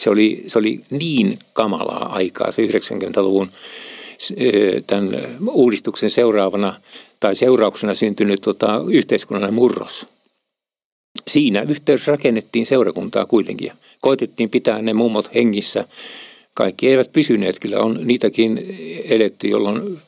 Se 0.00 0.10
oli, 0.10 0.42
se 0.46 0.58
oli 0.58 0.80
niin 0.90 1.38
kamalaa 1.52 2.12
aikaa 2.12 2.50
se 2.50 2.66
90-luvun 2.66 3.50
tämän 4.86 5.38
uudistuksen 5.50 6.10
seuraavana 6.10 6.80
tai 7.20 7.34
seurauksena 7.34 7.94
syntynyt 7.94 8.40
tota, 8.40 8.80
yhteiskunnallinen 8.90 9.54
murros. 9.54 10.06
Siinä 11.28 11.62
yhteydessä 11.68 12.12
rakennettiin 12.12 12.66
seurakuntaa 12.66 13.26
kuitenkin 13.26 13.66
ja 13.66 13.74
koitettiin 14.00 14.50
pitää 14.50 14.82
ne 14.82 14.92
mummot 14.92 15.34
hengissä. 15.34 15.84
Kaikki 16.56 16.88
eivät 16.88 17.12
pysyneet, 17.12 17.58
kyllä 17.58 17.78
on 17.78 17.98
niitäkin 18.04 18.76
edetty, 19.04 19.48
jolloin 19.48 19.98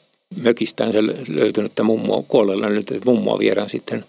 mökistään 0.43 0.93
se 0.93 1.03
löytynyt 1.29 1.73
mummoa, 1.83 2.23
kuolleella 2.29 2.69
nyt 2.69 2.93
mummoa 3.05 3.39
viedään 3.39 3.71
sitten, 3.71 4.05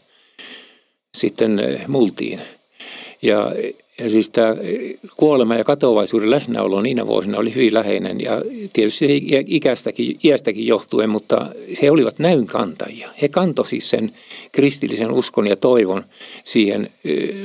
sitten 1.18 1.62
multiin. 1.88 2.40
Ja 3.22 3.52
ja 4.00 4.10
siis 4.10 4.30
tämä 4.30 4.56
kuolema 5.18 5.56
ja 5.56 5.64
katoavaisuuden 5.64 6.30
läsnäolo 6.30 6.82
niinä 6.82 7.08
vuosina 7.08 7.38
oli 7.38 7.56
hyvin 7.56 7.74
läheinen 7.74 8.22
ja 8.22 8.42
tietysti 8.74 9.22
ikästäkin, 9.48 10.20
iästäkin 10.24 10.68
johtuen, 10.68 11.10
mutta 11.10 11.46
he 11.82 11.92
olivat 11.92 12.20
näynkantajia. 12.20 13.10
He 13.22 13.28
kantoi 13.28 13.66
siis 13.66 13.90
sen 13.90 14.10
kristillisen 14.52 15.12
uskon 15.12 15.48
ja 15.48 15.56
toivon 15.56 16.06
siihen 16.44 16.90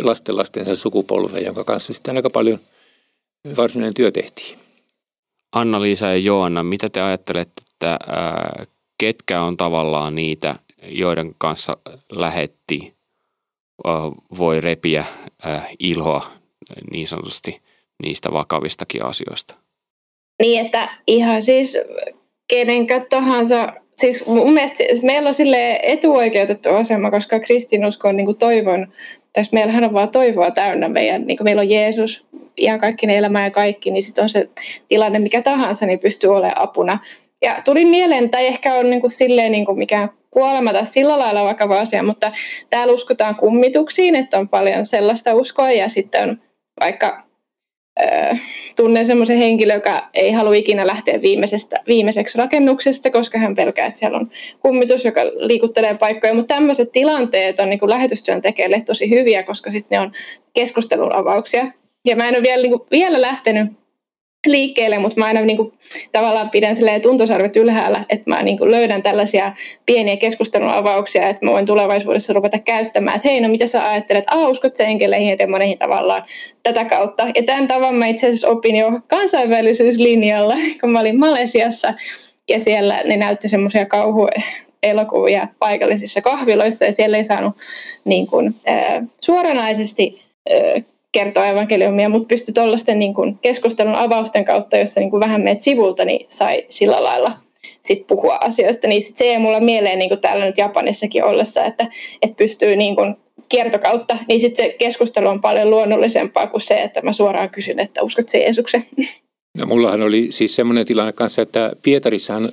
lastenlastensa 0.00 0.76
sukupolveen, 0.76 1.44
jonka 1.44 1.64
kanssa 1.64 1.92
sitten 1.92 2.16
aika 2.16 2.30
paljon 2.30 2.58
varsinainen 3.56 3.94
työ 3.94 4.10
tehtiin. 4.10 4.63
Anna-Liisa 5.54 6.06
ja 6.06 6.16
Joanna, 6.16 6.62
mitä 6.62 6.88
te 6.88 7.00
ajattelette, 7.00 7.62
että 7.72 7.98
ää, 8.06 8.64
ketkä 8.98 9.42
on 9.42 9.56
tavallaan 9.56 10.14
niitä, 10.14 10.54
joiden 10.82 11.34
kanssa 11.38 11.76
lähetti 12.12 12.94
voi 14.38 14.60
repiä 14.60 15.04
ilhoa 15.78 16.26
niin 16.90 17.06
sanotusti 17.06 17.60
niistä 18.02 18.32
vakavistakin 18.32 19.04
asioista. 19.04 19.54
Niin, 20.42 20.66
että 20.66 20.88
ihan 21.06 21.42
siis 21.42 21.76
kenenkä 22.48 23.06
tahansa, 23.10 23.72
siis 23.96 24.26
mun 24.26 24.52
mielestä 24.52 24.84
meillä 25.02 25.28
on 25.28 25.34
sille 25.34 25.80
etuoikeutettu 25.82 26.68
asema, 26.68 27.10
koska 27.10 27.40
kristinusko 27.40 28.08
on 28.08 28.16
niin 28.16 28.26
kuin 28.26 28.38
toivon, 28.38 28.92
tässä 29.34 29.54
meillähän 29.54 29.84
on 29.84 29.92
vaan 29.92 30.10
toivoa 30.10 30.50
täynnä 30.50 30.88
meidän, 30.88 31.26
niin 31.26 31.36
kuin 31.36 31.44
meillä 31.44 31.60
on 31.60 31.70
Jeesus, 31.70 32.26
ihan 32.56 32.80
kaikki 32.80 33.06
ne 33.06 33.18
elämä 33.18 33.42
ja 33.42 33.50
kaikki, 33.50 33.90
niin 33.90 34.02
sitten 34.02 34.22
on 34.22 34.28
se 34.28 34.48
tilanne 34.88 35.18
mikä 35.18 35.42
tahansa, 35.42 35.86
niin 35.86 35.98
pystyy 35.98 36.30
olemaan 36.30 36.62
apuna. 36.62 36.98
Ja 37.42 37.56
tuli 37.64 37.84
mieleen, 37.84 38.30
tai 38.30 38.46
ehkä 38.46 38.74
on 38.74 38.90
niin 38.90 39.00
kuin 39.00 39.10
silleen 39.10 39.52
niin 39.52 39.66
kuin 39.66 39.78
mikään 39.78 40.10
kuolema 40.30 40.72
tai 40.72 40.86
sillä 40.86 41.18
lailla 41.18 41.44
vakava 41.44 41.80
asia, 41.80 42.02
mutta 42.02 42.32
täällä 42.70 42.92
uskotaan 42.94 43.36
kummituksiin, 43.36 44.14
että 44.14 44.38
on 44.38 44.48
paljon 44.48 44.86
sellaista 44.86 45.34
uskoa 45.34 45.70
ja 45.70 45.88
sitten 45.88 46.30
on 46.30 46.40
vaikka 46.80 47.24
tunnen 48.76 49.06
semmoisen 49.06 49.36
henkilön, 49.36 49.74
joka 49.74 50.08
ei 50.14 50.32
halua 50.32 50.54
ikinä 50.54 50.86
lähteä 50.86 51.22
viimeisestä, 51.22 51.76
viimeiseksi 51.86 52.38
rakennuksesta, 52.38 53.10
koska 53.10 53.38
hän 53.38 53.54
pelkää, 53.54 53.86
että 53.86 53.98
siellä 53.98 54.18
on 54.18 54.30
kummitus, 54.60 55.04
joka 55.04 55.20
liikuttelee 55.24 55.94
paikkoja. 55.94 56.34
Mutta 56.34 56.54
tämmöiset 56.54 56.92
tilanteet 56.92 57.60
on 57.60 57.70
niin 57.70 57.78
kuin 57.78 57.90
lähetystyön 57.90 58.40
tekijöille 58.40 58.80
tosi 58.80 59.10
hyviä, 59.10 59.42
koska 59.42 59.70
sitten 59.70 59.96
ne 59.96 60.00
on 60.00 60.12
keskustelun 60.54 61.12
avauksia. 61.12 61.66
Ja 62.04 62.16
mä 62.16 62.28
en 62.28 62.34
ole 62.34 62.42
vielä, 62.42 62.62
niin 62.62 62.78
kuin, 62.78 62.88
vielä 62.90 63.20
lähtenyt 63.20 63.83
liikkeelle, 64.46 64.98
mutta 64.98 65.20
mä 65.20 65.26
aina 65.26 65.40
niin 65.40 65.56
kuin, 65.56 65.72
tavallaan 66.12 66.50
pidän 66.50 66.76
tuntosarvet 67.02 67.56
ylhäällä, 67.56 68.04
että 68.08 68.30
mä 68.30 68.42
niin 68.42 68.58
kuin, 68.58 68.70
löydän 68.70 69.02
tällaisia 69.02 69.52
pieniä 69.86 70.16
keskustelun 70.16 70.68
avauksia, 70.68 71.28
että 71.28 71.46
mä 71.46 71.52
voin 71.52 71.66
tulevaisuudessa 71.66 72.32
ruveta 72.32 72.58
käyttämään, 72.58 73.16
että 73.16 73.28
hei, 73.28 73.40
no 73.40 73.48
mitä 73.48 73.66
sä 73.66 73.88
ajattelet, 73.88 74.24
ah, 74.26 74.48
uskot 74.48 74.76
sä 74.76 74.84
enkeleihin 74.84 75.30
ja 75.30 75.38
demoneihin 75.38 75.78
tavallaan 75.78 76.24
tätä 76.62 76.84
kautta. 76.84 77.26
Ja 77.34 77.42
tämän 77.42 77.66
tavan 77.66 77.94
mä 77.94 78.06
itse 78.06 78.26
asiassa 78.26 78.48
opin 78.48 78.76
jo 78.76 79.00
kansainvälisyyslinjalla, 79.06 80.54
kun 80.80 80.90
mä 80.90 81.00
olin 81.00 81.18
Malesiassa. 81.18 81.94
Ja 82.48 82.60
siellä 82.60 83.02
ne 83.04 83.16
näytti 83.16 83.48
semmoisia 83.48 83.86
kauhu 83.86 84.28
elokuvia 84.82 85.48
paikallisissa 85.58 86.20
kahviloissa 86.20 86.84
ja 86.84 86.92
siellä 86.92 87.16
ei 87.16 87.24
saanut 87.24 87.56
niin 88.04 88.26
kuin, 88.26 88.54
äh, 88.68 89.02
suoranaisesti 89.20 90.22
äh, 90.52 90.84
kertoa 91.14 91.46
evankeliumia, 91.46 92.08
mutta 92.08 92.28
pystyi 92.28 92.54
tuollaisten 92.54 92.98
niin 92.98 93.14
keskustelun 93.42 93.94
avausten 93.94 94.44
kautta, 94.44 94.76
jossa 94.76 95.00
niin 95.00 95.10
kuin 95.10 95.20
vähän 95.20 95.40
meet 95.40 95.62
sivulta, 95.62 96.04
niin 96.04 96.26
sai 96.28 96.64
sillä 96.68 97.04
lailla 97.04 97.32
sit 97.82 98.06
puhua 98.06 98.38
asioista. 98.40 98.86
Niin 98.88 99.02
sit 99.02 99.16
se 99.16 99.24
ei 99.24 99.38
mulla 99.38 99.60
mieleen 99.60 99.98
niin 99.98 100.08
kuin 100.08 100.20
täällä 100.20 100.46
nyt 100.46 100.58
Japanissakin 100.58 101.24
ollessa, 101.24 101.64
että, 101.64 101.86
että 102.22 102.36
pystyy 102.36 102.76
niin 102.76 102.96
kiertokautta, 103.48 104.18
niin 104.28 104.40
sitten 104.40 104.66
se 104.66 104.76
keskustelu 104.78 105.28
on 105.28 105.40
paljon 105.40 105.70
luonnollisempaa 105.70 106.46
kuin 106.46 106.60
se, 106.60 106.74
että 106.74 107.02
mä 107.02 107.12
suoraan 107.12 107.50
kysyn, 107.50 107.80
että 107.80 108.02
uskot 108.02 108.28
se 108.28 108.38
Jeesuksen. 108.38 108.86
No 109.58 109.66
mullahan 109.66 110.02
oli 110.02 110.26
siis 110.30 110.56
semmoinen 110.56 110.86
tilanne 110.86 111.12
kanssa, 111.12 111.42
että 111.42 111.72
Pietarissahan 111.82 112.48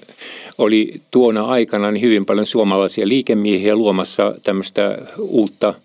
oli 0.58 1.02
tuona 1.12 1.45
aikana 1.45 1.91
niin 1.91 2.02
hyvin 2.02 2.26
paljon 2.26 2.45
suomalaisia 2.45 3.08
liikemiehiä 3.08 3.76
luomassa 3.76 4.36
tämmöistä 4.43 4.97
uutta– 5.19 5.74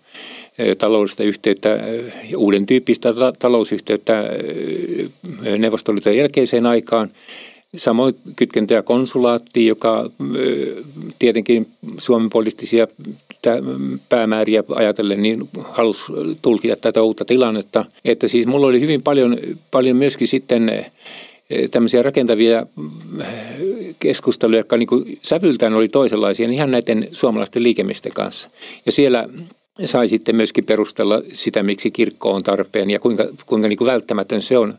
taloudellista 0.77 1.23
yhteyttä, 1.23 1.79
uuden 2.37 2.65
tyyppistä 2.65 3.13
talousyhteyttä 3.39 4.23
Neuvostoliiton 5.57 6.17
jälkeiseen 6.17 6.65
aikaan. 6.65 7.11
Samoin 7.75 8.15
kytkentöjä 8.35 8.81
konsulaattiin, 8.81 9.67
joka 9.67 10.09
tietenkin 11.19 11.67
Suomen 11.97 12.29
poliittisia 12.29 12.87
päämääriä 14.09 14.63
ajatellen 14.75 15.21
niin 15.21 15.49
halusi 15.63 16.03
tulkita 16.41 16.75
tätä 16.75 17.01
uutta 17.01 17.25
tilannetta. 17.25 17.85
Että 18.05 18.27
siis 18.27 18.47
mulla 18.47 18.67
oli 18.67 18.81
hyvin 18.81 19.01
paljon, 19.01 19.37
paljon 19.71 19.97
myöskin 19.97 20.27
sitten 20.27 20.85
tämmöisiä 21.71 22.03
rakentavia 22.03 22.65
keskusteluja, 23.99 24.59
jotka 24.59 24.77
niin 24.77 25.19
sävyltään 25.21 25.73
oli 25.73 25.87
toisenlaisia, 25.87 26.49
ihan 26.49 26.71
näiden 26.71 27.07
suomalaisten 27.11 27.63
liikemisten 27.63 28.13
kanssa. 28.13 28.49
Ja 28.85 28.91
siellä 28.91 29.29
sai 29.85 30.09
sitten 30.09 30.35
myöskin 30.35 30.63
perustella 30.63 31.21
sitä, 31.33 31.63
miksi 31.63 31.91
kirkko 31.91 32.31
on 32.31 32.43
tarpeen 32.43 32.89
ja 32.89 32.99
kuinka, 32.99 33.25
kuinka 33.45 33.67
niin 33.67 33.77
kuin 33.77 33.85
välttämätön 33.85 34.41
se 34.41 34.57
on 34.57 34.73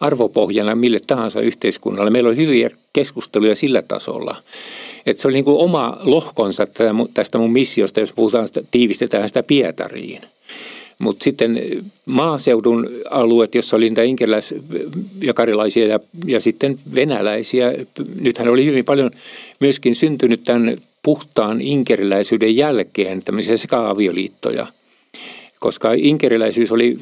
arvopohjana 0.00 0.74
mille 0.74 0.98
tahansa 1.06 1.40
yhteiskunnalle. 1.40 2.10
Meillä 2.10 2.28
on 2.28 2.36
hyviä 2.36 2.70
keskusteluja 2.92 3.54
sillä 3.54 3.82
tasolla. 3.82 4.36
Että 5.06 5.22
se 5.22 5.28
oli 5.28 5.34
niin 5.34 5.44
kuin 5.44 5.58
oma 5.58 5.98
lohkonsa 6.02 6.66
tästä 7.14 7.38
mun 7.38 7.52
missiosta, 7.52 8.00
jos 8.00 8.12
puhutaan, 8.12 8.48
tiivistetään 8.70 9.28
sitä 9.28 9.42
Pietariin. 9.42 10.20
Mutta 10.98 11.24
sitten 11.24 11.60
maaseudun 12.06 12.88
alueet, 13.10 13.54
jossa 13.54 13.76
oli 13.76 13.88
niitä 13.88 14.02
inkeläis- 14.02 14.54
ja 15.22 15.34
karilaisia 15.34 15.86
ja, 15.86 16.00
ja 16.26 16.40
sitten 16.40 16.78
venäläisiä, 16.94 17.72
nythän 18.20 18.48
oli 18.48 18.64
hyvin 18.64 18.84
paljon 18.84 19.10
myöskin 19.60 19.94
syntynyt 19.94 20.42
tämän 20.42 20.78
puhtaan 21.02 21.60
inkeriläisyyden 21.60 22.56
jälkeen 22.56 23.22
tämmöisiä 23.22 23.56
seka-avioliittoja– 23.56 24.66
koska 25.62 25.92
inkeriläisyys 25.96 26.72
oli 26.72 26.98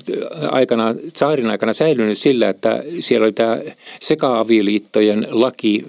aikana, 0.51 0.95
saarin 1.17 1.51
aikana 1.51 1.73
säilynyt 1.73 2.19
sillä, 2.19 2.49
että 2.49 2.83
siellä 3.01 3.25
oli 3.25 3.33
tämä 3.33 3.59
seka-avioliittojen 4.01 5.27
laki. 5.31 5.85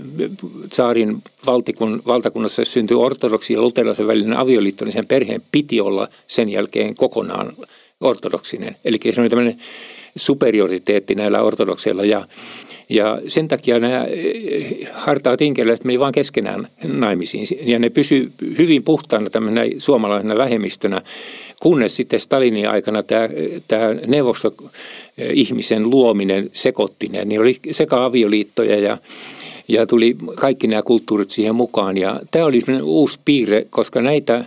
Saarin 0.73 1.23
valtikun, 1.45 2.01
valtakunnassa 2.07 2.65
syntyi 2.65 2.97
ortodoksi 2.97 3.53
ja 3.53 3.61
luterilaisen 3.61 4.07
välinen 4.07 4.37
avioliitto, 4.37 4.85
niin 4.85 4.93
sen 4.93 5.07
perheen 5.07 5.41
piti 5.51 5.81
olla 5.81 6.07
sen 6.27 6.49
jälkeen 6.49 6.95
kokonaan 6.95 7.53
ortodoksinen. 8.01 8.75
Eli 8.85 8.99
se 9.11 9.21
oli 9.21 9.29
tämmöinen 9.29 9.57
superioriteetti 10.15 11.15
näillä 11.15 11.41
ortodokseilla 11.41 12.05
ja 12.05 12.25
ja 12.91 13.21
sen 13.27 13.47
takia 13.47 13.79
nämä 13.79 14.05
eh, 14.05 14.89
hartaat 14.91 15.41
inkeriläiset 15.41 15.85
meni 15.85 15.99
vain 15.99 16.13
keskenään 16.13 16.67
naimisiin. 16.83 17.47
Ja 17.61 17.79
ne 17.79 17.89
pysy 17.89 18.31
hyvin 18.57 18.83
puhtaana 18.83 19.29
tämmöisenä 19.29 19.65
suomalaisena 19.77 20.37
vähemmistönä, 20.37 21.01
kunnes 21.61 21.95
sitten 21.95 22.19
Stalinin 22.19 22.69
aikana 22.69 23.03
tämä, 23.03 23.29
tämä 23.67 23.93
neuvosto-ihmisen 24.07 25.89
luominen 25.89 26.49
sekoitti 26.53 27.07
ne. 27.07 27.25
Niin 27.25 27.41
oli 27.41 27.55
sekä 27.71 28.03
avioliittoja 28.03 28.79
ja 28.79 28.97
ja 29.67 29.87
tuli 29.87 30.15
kaikki 30.35 30.67
nämä 30.67 30.81
kulttuurit 30.81 31.29
siihen 31.29 31.55
mukaan. 31.55 31.97
Ja 31.97 32.19
tämä 32.31 32.45
oli 32.45 32.61
uusi 32.83 33.19
piirre, 33.25 33.65
koska 33.69 34.01
näitä, 34.01 34.45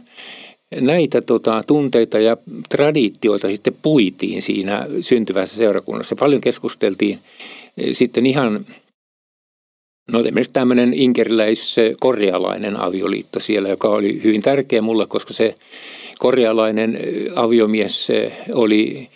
näitä 0.80 1.20
tota, 1.20 1.62
tunteita 1.66 2.18
ja 2.18 2.36
traditioita 2.68 3.48
sitten 3.48 3.76
puitiin 3.82 4.42
siinä 4.42 4.86
syntyvässä 5.00 5.56
seurakunnassa. 5.56 6.16
Paljon 6.16 6.40
keskusteltiin 6.40 7.18
sitten 7.92 8.26
ihan, 8.26 8.66
no 10.12 10.20
esimerkiksi 10.20 10.52
tämmöinen 10.52 10.94
inkeriläis-korealainen 10.94 12.76
avioliitto 12.76 13.40
siellä, 13.40 13.68
joka 13.68 13.88
oli 13.88 14.20
hyvin 14.24 14.42
tärkeä 14.42 14.82
mulle, 14.82 15.06
koska 15.06 15.32
se 15.32 15.54
korealainen 16.18 16.98
aviomies 17.34 18.08
oli, 18.54 19.08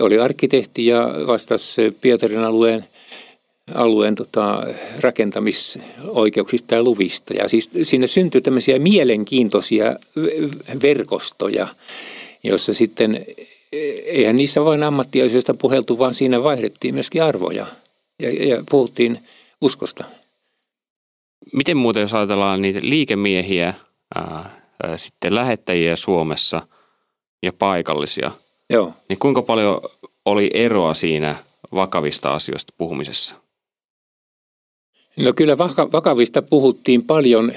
oli 0.00 0.18
arkkitehti 0.18 0.86
ja 0.86 1.14
vastasi 1.26 1.96
Pietarin 2.00 2.40
alueen 2.40 2.84
alueen 3.74 4.14
tota, 4.14 4.66
rakentamisoikeuksista 5.00 6.74
ja 6.74 6.82
luvista. 6.82 7.34
Ja 7.34 7.48
siis 7.48 7.70
sinne 7.82 8.06
syntyi 8.06 8.40
tämmöisiä 8.40 8.78
mielenkiintoisia 8.78 9.96
verkostoja, 10.82 11.68
joissa 12.42 12.74
sitten 12.74 13.26
eihän 14.04 14.36
niissä 14.36 14.64
vain 14.64 14.82
ammattiasioista 14.82 15.54
puheltu, 15.54 15.98
vaan 15.98 16.14
siinä 16.14 16.42
vaihdettiin 16.42 16.94
myöskin 16.94 17.22
arvoja 17.22 17.66
ja, 18.22 18.30
ja 18.48 18.64
puhuttiin 18.70 19.24
uskosta. 19.60 20.04
Miten 21.52 21.76
muuten, 21.76 22.00
jos 22.00 22.14
ajatellaan 22.14 22.62
niitä 22.62 22.78
liikemiehiä, 22.82 23.74
ää, 24.14 24.60
ää, 24.82 24.98
sitten 24.98 25.34
lähettäjiä 25.34 25.96
Suomessa 25.96 26.66
ja 27.42 27.52
paikallisia, 27.58 28.30
Joo. 28.70 28.92
niin 29.08 29.18
kuinka 29.18 29.42
paljon 29.42 29.80
oli 30.24 30.50
eroa 30.54 30.94
siinä 30.94 31.36
vakavista 31.74 32.34
asioista 32.34 32.72
puhumisessa? 32.78 33.43
No 35.16 35.32
kyllä 35.32 35.58
vakavista 35.92 36.42
puhuttiin 36.42 37.02
paljon 37.02 37.52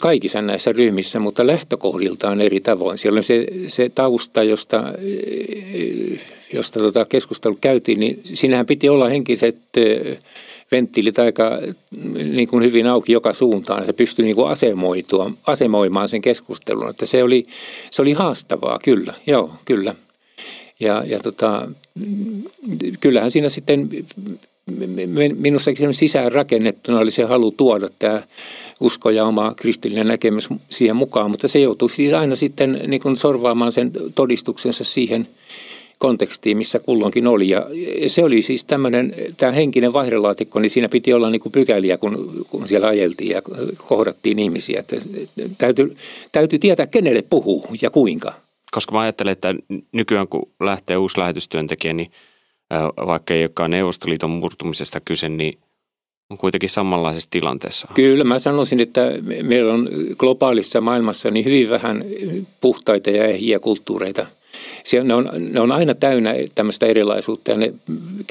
kaikissa 0.00 0.42
näissä 0.42 0.72
ryhmissä, 0.72 1.20
mutta 1.20 1.46
lähtökohdiltaan 1.46 2.40
eri 2.40 2.60
tavoin. 2.60 2.98
Siellä 2.98 3.22
se, 3.22 3.46
se 3.66 3.88
tausta, 3.88 4.42
josta, 4.42 4.84
josta 6.52 6.78
tota 6.78 7.04
keskustelu 7.04 7.58
käytiin, 7.60 8.00
niin 8.00 8.20
siinähän 8.24 8.66
piti 8.66 8.88
olla 8.88 9.08
henkiset 9.08 9.58
venttiilit 10.72 11.18
aika 11.18 11.58
niin 12.14 12.48
kuin 12.48 12.64
hyvin 12.64 12.86
auki 12.86 13.12
joka 13.12 13.32
suuntaan, 13.32 13.80
että 13.80 13.92
pystyi 13.92 14.24
niin 14.24 14.36
kuin 14.36 14.48
asemoitua, 14.48 15.30
asemoimaan 15.46 16.08
sen 16.08 16.22
keskustelun. 16.22 16.90
Että 16.90 17.06
se 17.06 17.22
oli, 17.22 17.44
se 17.90 18.02
oli 18.02 18.12
haastavaa, 18.12 18.78
kyllä, 18.84 19.14
joo, 19.26 19.50
kyllä. 19.64 19.94
Ja, 20.80 21.04
ja 21.06 21.18
tota, 21.20 21.68
kyllähän 23.00 23.30
siinä 23.30 23.48
sitten 23.48 23.88
minussakin 25.36 25.94
sisään 25.94 26.32
rakennettuna 26.32 26.98
oli 26.98 27.10
se 27.10 27.24
halu 27.24 27.50
tuoda 27.50 27.88
tämä 27.98 28.22
usko 28.80 29.10
ja 29.10 29.24
oma 29.24 29.54
kristillinen 29.56 30.06
näkemys 30.06 30.48
siihen 30.68 30.96
mukaan, 30.96 31.30
mutta 31.30 31.48
se 31.48 31.58
joutui 31.58 31.90
siis 31.90 32.12
aina 32.12 32.36
sitten 32.36 32.80
niin 32.86 33.02
kuin 33.02 33.16
sorvaamaan 33.16 33.72
sen 33.72 33.92
todistuksensa 34.14 34.84
siihen 34.84 35.28
kontekstiin, 35.98 36.56
missä 36.56 36.78
kulloinkin 36.78 37.26
oli. 37.26 37.48
Ja 37.48 37.66
se 38.06 38.24
oli 38.24 38.42
siis 38.42 38.64
tämmöinen, 38.64 39.14
tämä 39.36 39.52
henkinen 39.52 39.92
vaihdelaatikko, 39.92 40.60
niin 40.60 40.70
siinä 40.70 40.88
piti 40.88 41.12
olla 41.12 41.30
niin 41.30 41.40
kuin 41.40 41.52
pykäliä, 41.52 41.98
kun, 41.98 42.44
kun 42.50 42.68
siellä 42.68 42.88
ajeltiin 42.88 43.30
ja 43.30 43.42
kohdattiin 43.76 44.38
ihmisiä. 44.38 44.80
Että 44.80 44.96
täytyy, 45.58 45.96
täytyy 46.32 46.58
tietää, 46.58 46.86
kenelle 46.86 47.22
puhuu 47.22 47.66
ja 47.82 47.90
kuinka. 47.90 48.34
Koska 48.70 48.92
mä 48.92 49.00
ajattelen, 49.00 49.32
että 49.32 49.54
nykyään 49.92 50.28
kun 50.28 50.48
lähtee 50.60 50.96
uusi 50.96 51.18
lähetystyöntekijä, 51.18 51.92
niin– 51.92 52.10
vaikka 53.06 53.34
ei 53.34 53.42
olekaan 53.42 53.70
Neuvostoliiton 53.70 54.30
murtumisesta 54.30 55.00
kyse, 55.00 55.28
niin 55.28 55.58
on 56.30 56.38
kuitenkin 56.38 56.68
samanlaisessa 56.68 57.30
tilanteessa. 57.30 57.88
Kyllä, 57.94 58.24
mä 58.24 58.38
sanoisin, 58.38 58.80
että 58.80 59.00
meillä 59.42 59.72
on 59.72 59.88
globaalissa 60.18 60.80
maailmassa 60.80 61.30
niin 61.30 61.44
hyvin 61.44 61.70
vähän 61.70 62.04
puhtaita 62.60 63.10
ja 63.10 63.24
ehjiä 63.24 63.58
kulttuureita. 63.58 64.26
ne, 65.04 65.14
on, 65.14 65.30
ne 65.38 65.60
on 65.60 65.72
aina 65.72 65.94
täynnä 65.94 66.34
tämmöistä 66.54 66.86
erilaisuutta 66.86 67.50
ja 67.50 67.56
ne, 67.56 67.74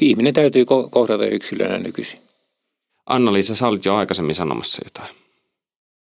ihminen 0.00 0.34
täytyy 0.34 0.64
kohdata 0.90 1.26
yksilönä 1.26 1.78
nykyisin. 1.78 2.18
Anna-Liisa, 3.06 3.54
sä 3.54 3.68
olit 3.68 3.84
jo 3.84 3.94
aikaisemmin 3.94 4.34
sanomassa 4.34 4.82
jotain. 4.84 5.16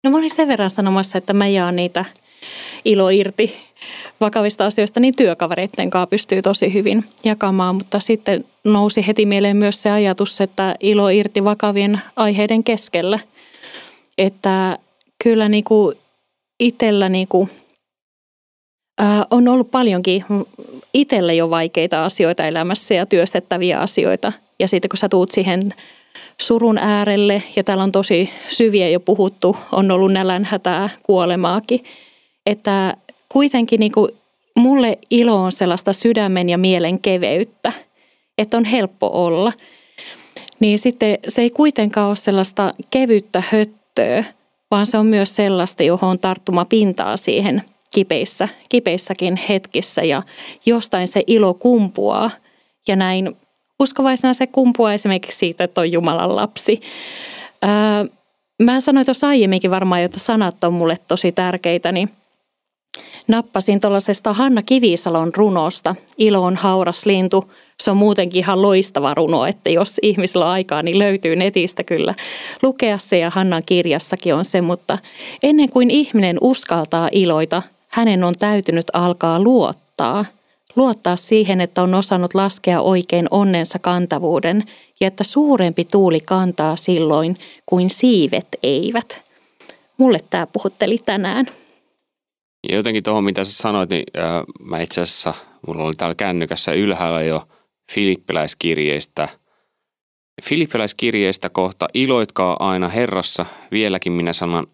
No 0.03 0.11
mä 0.11 0.17
olin 0.17 0.35
sen 0.35 0.47
verran 0.47 0.69
sanomassa, 0.69 1.17
että 1.17 1.33
mä 1.33 1.47
jaan 1.47 1.75
niitä 1.75 2.05
ilo 2.85 3.09
irti 3.09 3.55
vakavista 4.21 4.65
asioista, 4.65 4.99
niin 4.99 5.15
työkavereiden 5.15 5.89
kanssa 5.89 6.07
pystyy 6.07 6.41
tosi 6.41 6.73
hyvin 6.73 7.05
jakamaan. 7.23 7.75
Mutta 7.75 7.99
sitten 7.99 8.45
nousi 8.63 9.07
heti 9.07 9.25
mieleen 9.25 9.57
myös 9.57 9.83
se 9.83 9.91
ajatus, 9.91 10.41
että 10.41 10.75
ilo 10.79 11.09
irti 11.09 11.43
vakavien 11.43 12.01
aiheiden 12.15 12.63
keskellä. 12.63 13.19
Että 14.17 14.77
kyllä 15.23 15.49
niin 15.49 15.63
kuin 15.63 15.97
itsellä 16.59 17.09
niin 17.09 17.27
kuin, 17.27 17.49
ää, 18.97 19.25
on 19.31 19.47
ollut 19.47 19.71
paljonkin 19.71 20.25
itsellä 20.93 21.33
jo 21.33 21.49
vaikeita 21.49 22.05
asioita 22.05 22.47
elämässä 22.47 22.93
ja 22.93 23.05
työstettäviä 23.05 23.79
asioita. 23.79 24.33
Ja 24.59 24.67
sitten 24.67 24.89
kun 24.89 24.97
sä 24.97 25.09
tuut 25.09 25.31
siihen 25.31 25.73
surun 26.41 26.77
äärelle, 26.77 27.43
ja 27.55 27.63
täällä 27.63 27.83
on 27.83 27.91
tosi 27.91 28.29
syviä 28.47 28.89
jo 28.89 28.99
puhuttu, 28.99 29.57
on 29.71 29.91
ollut 29.91 30.13
nälänhätää, 30.13 30.89
kuolemaakin, 31.03 31.83
että 32.45 32.97
kuitenkin 33.35 33.79
niin 33.79 33.91
kuin 33.91 34.11
mulle 34.55 34.97
ilo 35.09 35.43
on 35.43 35.51
sellaista 35.51 35.93
sydämen 35.93 36.49
ja 36.49 36.57
mielen 36.57 36.99
keveyttä, 36.99 37.71
että 38.37 38.57
on 38.57 38.65
helppo 38.65 39.09
olla. 39.13 39.53
Niin 40.59 40.79
sitten 40.79 41.17
se 41.27 41.41
ei 41.41 41.49
kuitenkaan 41.49 42.07
ole 42.07 42.15
sellaista 42.15 42.73
kevyttä 42.89 43.43
höttöä, 43.49 44.23
vaan 44.71 44.85
se 44.85 44.97
on 44.97 45.05
myös 45.05 45.35
sellaista, 45.35 45.83
johon 45.83 46.09
on 46.09 46.19
tarttuma 46.19 46.65
pintaa 46.65 47.17
siihen 47.17 47.63
kipeissä, 47.93 48.49
kipeissäkin 48.69 49.35
hetkissä 49.49 50.03
ja 50.03 50.23
jostain 50.65 51.07
se 51.07 51.23
ilo 51.27 51.53
kumpuaa. 51.53 52.31
Ja 52.87 52.95
näin 52.95 53.37
uskovaisena 53.79 54.33
se 54.33 54.47
kumpuaa 54.47 54.93
esimerkiksi 54.93 55.37
siitä, 55.37 55.63
että 55.63 55.81
on 55.81 55.91
Jumalan 55.91 56.35
lapsi. 56.35 56.81
Öö, 57.63 57.69
mä 58.63 58.81
sanoin 58.81 59.05
tuossa 59.05 59.27
aiemminkin 59.27 59.71
varmaan, 59.71 60.01
että 60.01 60.19
sanat 60.19 60.63
on 60.63 60.73
mulle 60.73 60.97
tosi 61.07 61.31
tärkeitä, 61.31 61.91
niin– 61.91 62.09
nappasin 63.27 63.79
tuollaisesta 63.79 64.33
Hanna 64.33 64.61
Kivisalon 64.61 65.31
runosta. 65.35 65.95
Ilo 66.17 66.41
on 66.41 66.55
hauras 66.55 67.05
lintu. 67.05 67.51
Se 67.79 67.91
on 67.91 67.97
muutenkin 67.97 68.39
ihan 68.39 68.61
loistava 68.61 69.13
runo, 69.13 69.45
että 69.45 69.69
jos 69.69 69.99
ihmisillä 70.01 70.45
on 70.45 70.51
aikaa, 70.51 70.83
niin 70.83 70.99
löytyy 70.99 71.35
netistä 71.35 71.83
kyllä 71.83 72.15
lukea 72.63 72.97
se 72.97 73.17
ja 73.17 73.29
Hannan 73.29 73.63
kirjassakin 73.65 74.35
on 74.35 74.45
se, 74.45 74.61
mutta 74.61 74.97
ennen 75.43 75.69
kuin 75.69 75.91
ihminen 75.91 76.37
uskaltaa 76.41 77.09
iloita, 77.11 77.61
hänen 77.87 78.23
on 78.23 78.33
täytynyt 78.39 78.85
alkaa 78.93 79.39
luottaa. 79.39 80.25
Luottaa 80.75 81.15
siihen, 81.15 81.61
että 81.61 81.83
on 81.83 81.93
osannut 81.93 82.33
laskea 82.33 82.81
oikein 82.81 83.27
onnensa 83.31 83.79
kantavuuden 83.79 84.63
ja 84.99 85.07
että 85.07 85.23
suurempi 85.23 85.85
tuuli 85.85 86.19
kantaa 86.19 86.75
silloin 86.75 87.37
kuin 87.65 87.89
siivet 87.89 88.47
eivät. 88.63 89.21
Mulle 89.97 90.19
tämä 90.29 90.47
puhutteli 90.47 90.97
tänään. 91.05 91.45
Ja 92.69 92.75
jotenkin 92.75 93.03
tuohon, 93.03 93.23
mitä 93.23 93.43
sä 93.43 93.51
sanoit, 93.51 93.89
niin 93.89 94.03
äh, 94.17 94.43
mä 94.59 94.81
itse 94.81 95.01
asiassa, 95.01 95.33
mulla 95.67 95.83
oli 95.83 95.93
täällä 95.93 96.15
kännykässä 96.15 96.73
ylhäällä 96.73 97.23
jo 97.23 97.43
filippiläiskirjeistä. 97.91 99.29
Filippiläiskirjeistä 100.43 101.49
kohta, 101.49 101.87
iloitkaa 101.93 102.57
aina 102.59 102.89
Herrassa, 102.89 103.45
vieläkin 103.71 104.13
minä 104.13 104.33
sanon, 104.33 104.67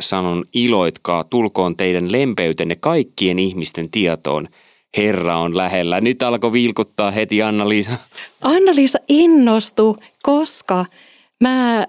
sanon 0.00 0.44
iloitkaa, 0.54 1.24
tulkoon 1.24 1.76
teidän 1.76 2.12
lempeytenne 2.12 2.76
kaikkien 2.76 3.38
ihmisten 3.38 3.90
tietoon. 3.90 4.48
Herra 4.96 5.38
on 5.38 5.56
lähellä. 5.56 6.00
Nyt 6.00 6.22
alkoi 6.22 6.52
vilkuttaa 6.52 7.10
heti 7.10 7.42
Anna-Liisa. 7.42 7.92
Anna-Liisa 8.40 8.98
innostui, 9.08 9.94
koska 10.22 10.86
mä 11.40 11.78
äh, 11.78 11.86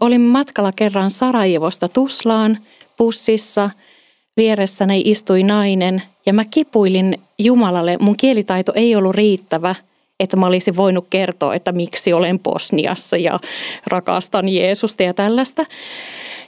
olin 0.00 0.20
matkalla 0.20 0.72
kerran 0.76 1.10
Sarajevosta 1.10 1.88
Tuslaan 1.88 2.58
bussissa. 2.98 3.70
Vieressäni 4.36 5.02
istui 5.04 5.42
nainen 5.42 6.02
ja 6.26 6.32
mä 6.32 6.44
kipuilin 6.44 7.20
Jumalalle. 7.38 7.96
Mun 8.00 8.16
kielitaito 8.16 8.72
ei 8.74 8.96
ollut 8.96 9.14
riittävä, 9.14 9.74
että 10.20 10.36
mä 10.36 10.46
olisin 10.46 10.76
voinut 10.76 11.06
kertoa, 11.10 11.54
että 11.54 11.72
miksi 11.72 12.12
olen 12.12 12.38
Bosniassa 12.38 13.16
ja 13.16 13.40
rakastan 13.86 14.48
Jeesusta 14.48 15.02
ja 15.02 15.14
tällaista 15.14 15.66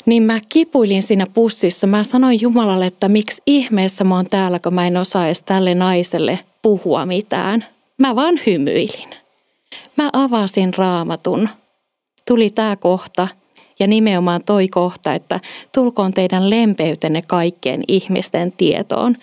niin 0.07 0.23
mä 0.23 0.41
kipuilin 0.49 1.03
siinä 1.03 1.27
pussissa. 1.35 1.87
Mä 1.87 2.05
sanoin 2.05 2.41
Jumalalle, 2.41 2.87
että 2.87 3.09
miksi 3.09 3.43
ihmeessä 3.47 4.05
mä 4.05 4.17
oon 4.17 4.27
täällä, 4.27 4.59
kun 4.59 4.75
mä 4.75 4.87
en 4.87 4.97
osaa 4.97 5.27
edes 5.27 5.43
tälle 5.43 5.75
naiselle 5.75 6.39
puhua 6.63 7.07
mitään. 7.07 7.65
Mä 7.99 8.17
vaan 8.17 8.41
hymyilin. 8.47 9.11
Mä 9.97 10.11
avasin 10.13 10.75
raamatun. 10.75 11.49
Tuli 12.29 12.51
tää 12.51 12.77
kohta 12.77 13.29
ja 13.79 13.87
nimenomaan 13.87 14.45
toi 14.45 14.69
kohta, 14.69 15.15
että 15.15 15.41
tulkoon 15.75 16.13
teidän 16.15 16.51
lempeytenne 16.51 17.23
kaikkien 17.23 17.83
ihmisten 17.89 18.53
tietoon. 18.53 19.17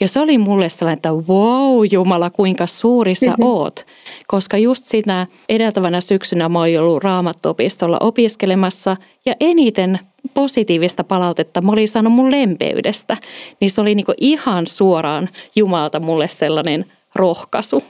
Ja 0.00 0.08
se 0.08 0.20
oli 0.20 0.38
mulle 0.38 0.68
sellainen, 0.68 0.98
että 0.98 1.12
wow 1.12 1.84
Jumala, 1.92 2.30
kuinka 2.30 2.66
suuri 2.66 3.14
sä 3.14 3.26
mm-hmm. 3.26 3.44
oot. 3.50 3.86
Koska 4.26 4.58
just 4.58 4.86
siinä 4.86 5.26
edeltävänä 5.48 6.00
syksynä 6.00 6.48
mä 6.48 6.58
oon 6.58 6.78
ollut 6.78 7.02
raamattopistolla 7.02 7.98
opiskelemassa 8.00 8.96
ja 9.26 9.34
eniten 9.40 9.98
positiivista 10.34 11.04
palautetta 11.04 11.60
mä 11.60 11.72
olin 11.72 11.88
saanut 11.88 12.12
mun 12.12 12.30
lempeydestä, 12.30 13.16
niin 13.60 13.70
se 13.70 13.80
oli 13.80 13.94
niinku 13.94 14.14
ihan 14.20 14.66
suoraan 14.66 15.28
Jumalta 15.56 16.00
mulle 16.00 16.28
sellainen 16.28 16.92
rohkaisu. 17.14 17.82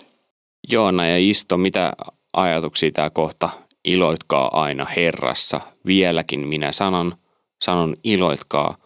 Joona 0.73 1.07
ja 1.07 1.17
Isto, 1.19 1.57
mitä 1.57 1.93
ajatuksia 2.33 2.91
tämä 2.93 3.11
kohta? 3.11 3.51
Iloitkaa 3.85 4.61
aina 4.63 4.87
Herrassa. 4.97 5.61
Vieläkin 5.87 6.49
minä 6.49 6.73
sanon, 6.73 7.15
sanon 7.65 7.97
iloitkaa, 8.05 8.77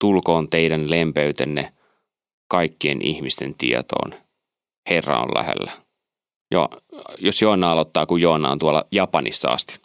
tulkoon 0.00 0.50
teidän 0.50 0.90
lempeytenne 0.90 1.72
kaikkien 2.48 3.02
ihmisten 3.02 3.54
tietoon. 3.58 4.14
Herra 4.90 5.18
on 5.18 5.28
lähellä. 5.34 5.72
Jo, 6.50 6.68
jos 7.18 7.42
Joona 7.42 7.72
aloittaa, 7.72 8.06
kun 8.06 8.20
Joona 8.20 8.50
on 8.50 8.58
tuolla 8.58 8.84
Japanissa 8.92 9.48
asti. 9.48 9.78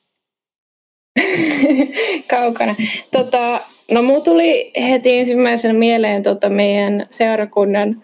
kaukana. 2.27 2.75
Tota, 3.11 3.61
no 3.91 4.01
muu 4.01 4.21
tuli 4.21 4.71
heti 4.89 5.17
ensimmäisenä 5.17 5.73
mieleen 5.73 6.23
tota 6.23 6.49
meidän 6.49 7.07
seurakunnan 7.09 8.03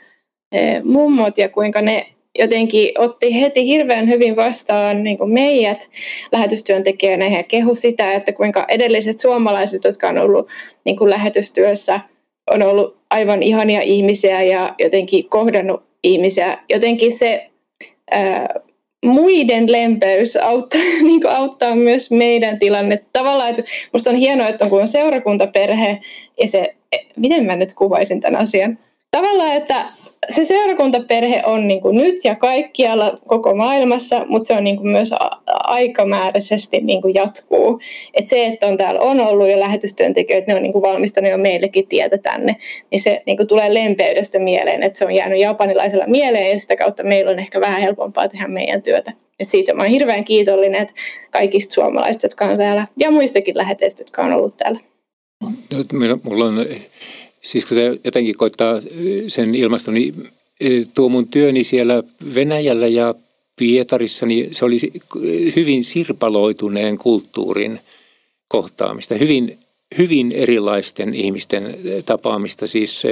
e, 0.52 0.60
mummot 0.84 1.38
ja 1.38 1.50
kuinka 1.50 1.82
ne 1.82 2.14
jotenkin 2.40 2.92
otti 2.98 3.42
heti 3.42 3.68
hirveän 3.68 4.08
hyvin 4.08 4.36
vastaan 4.36 5.04
niin 5.04 5.18
kuin 5.18 5.32
meidät 5.32 5.90
lähetystyöntekijänä 6.32 7.28
ja 7.28 7.44
kehu 7.44 7.76
sitä, 7.76 8.14
että 8.14 8.32
kuinka 8.32 8.66
edelliset 8.68 9.20
suomalaiset, 9.20 9.84
jotka 9.84 10.10
on 10.10 10.18
ollut 10.18 10.48
niin 10.86 10.98
kuin 10.98 11.10
lähetystyössä, 11.10 12.00
on 12.52 12.62
ollut 12.62 12.98
aivan 13.10 13.44
ihania 13.44 13.82
ihmisiä 13.82 14.42
ja 14.42 14.76
jotenkin 14.80 15.30
kohdannut 15.30 15.84
ihmisiä. 16.04 16.58
Jotenkin 16.70 17.18
se 17.18 17.50
ää, 18.12 18.48
muiden 19.06 19.72
lempeys 19.72 20.36
auttaa, 20.36 20.82
niin 21.04 21.22
kuin 21.22 21.36
auttaa 21.36 21.76
myös 21.76 22.12
meidän 22.12 22.60
tilanne. 22.60 23.04
Tavallaan, 23.14 23.50
että 23.50 23.64
musta 23.94 24.10
on 24.10 24.16
hienoa, 24.16 24.48
että 24.48 24.66
on, 24.66 24.72
kun 24.72 24.82
on 24.82 24.88
seurakuntaperhe 24.88 26.00
ja 26.42 26.48
se, 26.48 26.76
miten 27.16 27.46
mä 27.46 27.56
nyt 27.56 27.74
kuvaisin 27.74 28.22
tämän 28.22 28.42
asian. 28.42 28.80
Tavallaan, 29.12 29.54
että 29.56 29.86
se 30.30 30.46
seurakuntaperhe 30.46 31.44
on 31.46 31.68
niin 31.68 31.82
kuin 31.82 31.98
nyt 31.98 32.26
ja 32.26 32.36
kaikkialla 32.36 33.20
koko 33.28 33.56
maailmassa, 33.56 34.26
mutta 34.26 34.48
se 34.48 34.54
on 34.54 34.64
niin 34.64 34.78
kuin 34.78 34.88
myös 34.88 35.10
aikamääräisesti 35.48 36.80
niin 36.82 37.02
kuin 37.02 37.14
jatkuu. 37.14 37.80
Et 38.14 38.28
se, 38.28 38.46
että 38.46 38.68
on 38.68 38.78
täällä 38.78 39.02
on 39.02 39.20
ollut 39.20 39.50
jo 39.50 39.60
lähetystyöntekijöitä, 39.60 40.48
ne 40.48 40.56
on 40.56 40.64
niin 40.64 40.74
kuin 40.74 40.82
valmistanut 40.82 41.32
jo 41.32 41.38
meillekin 41.38 41.88
tietä 41.88 42.18
tänne, 42.18 42.56
niin 42.92 43.02
se 43.02 43.22
niin 43.26 43.38
kuin 43.38 43.48
tulee 43.48 43.74
lempeydestä 43.74 44.40
mieleen, 44.40 44.84
että 44.84 45.00
se 45.00 45.06
on 45.06 45.16
jäänyt 45.16 45.40
japanilaisella 45.40 46.08
mieleen 46.08 46.52
ja 46.52 46.60
sitä 46.60 46.76
kautta 46.76 47.04
meillä 47.04 47.32
on 47.32 47.40
ehkä 47.40 47.62
vähän 47.62 47.82
helpompaa 47.82 48.30
tehdä 48.30 48.48
meidän 48.48 48.82
työtä. 48.82 49.12
Et 49.40 49.48
siitä 49.48 49.74
olen 49.74 49.90
hirveän 49.90 50.26
kiitollinen 50.26 50.82
että 50.82 50.94
kaikista 51.32 51.74
suomalaisista, 51.74 52.26
jotka 52.26 52.46
on 52.46 52.58
täällä 52.58 52.88
ja 52.98 53.12
muistakin 53.12 53.58
läheteistä, 53.58 54.02
jotka 54.02 54.24
on 54.24 54.34
ollut 54.34 54.58
täällä. 54.58 54.80
Mulla 56.24 56.46
on 56.46 56.66
Siis 57.42 57.66
kun 57.66 57.78
se 57.78 58.00
jotenkin 58.04 58.38
koittaa 58.38 58.82
sen 59.28 59.56
ilmaston, 59.56 59.94
niin 59.94 60.28
tuo 60.94 61.10
mun 61.10 61.28
työni 61.28 61.64
siellä 61.64 62.04
Venäjällä 62.36 62.88
ja 62.88 63.16
Pietarissa, 63.56 64.26
niin 64.26 64.56
se 64.56 64.66
oli 64.66 64.78
hyvin 65.56 65.84
sirpaloituneen 65.84 66.98
kulttuurin 66.98 67.80
kohtaamista, 68.48 69.16
hyvin, 69.16 69.60
hyvin 69.98 70.32
erilaisten 70.32 71.14
ihmisten 71.14 71.78
tapaamista, 72.06 72.68
siis 72.68 73.04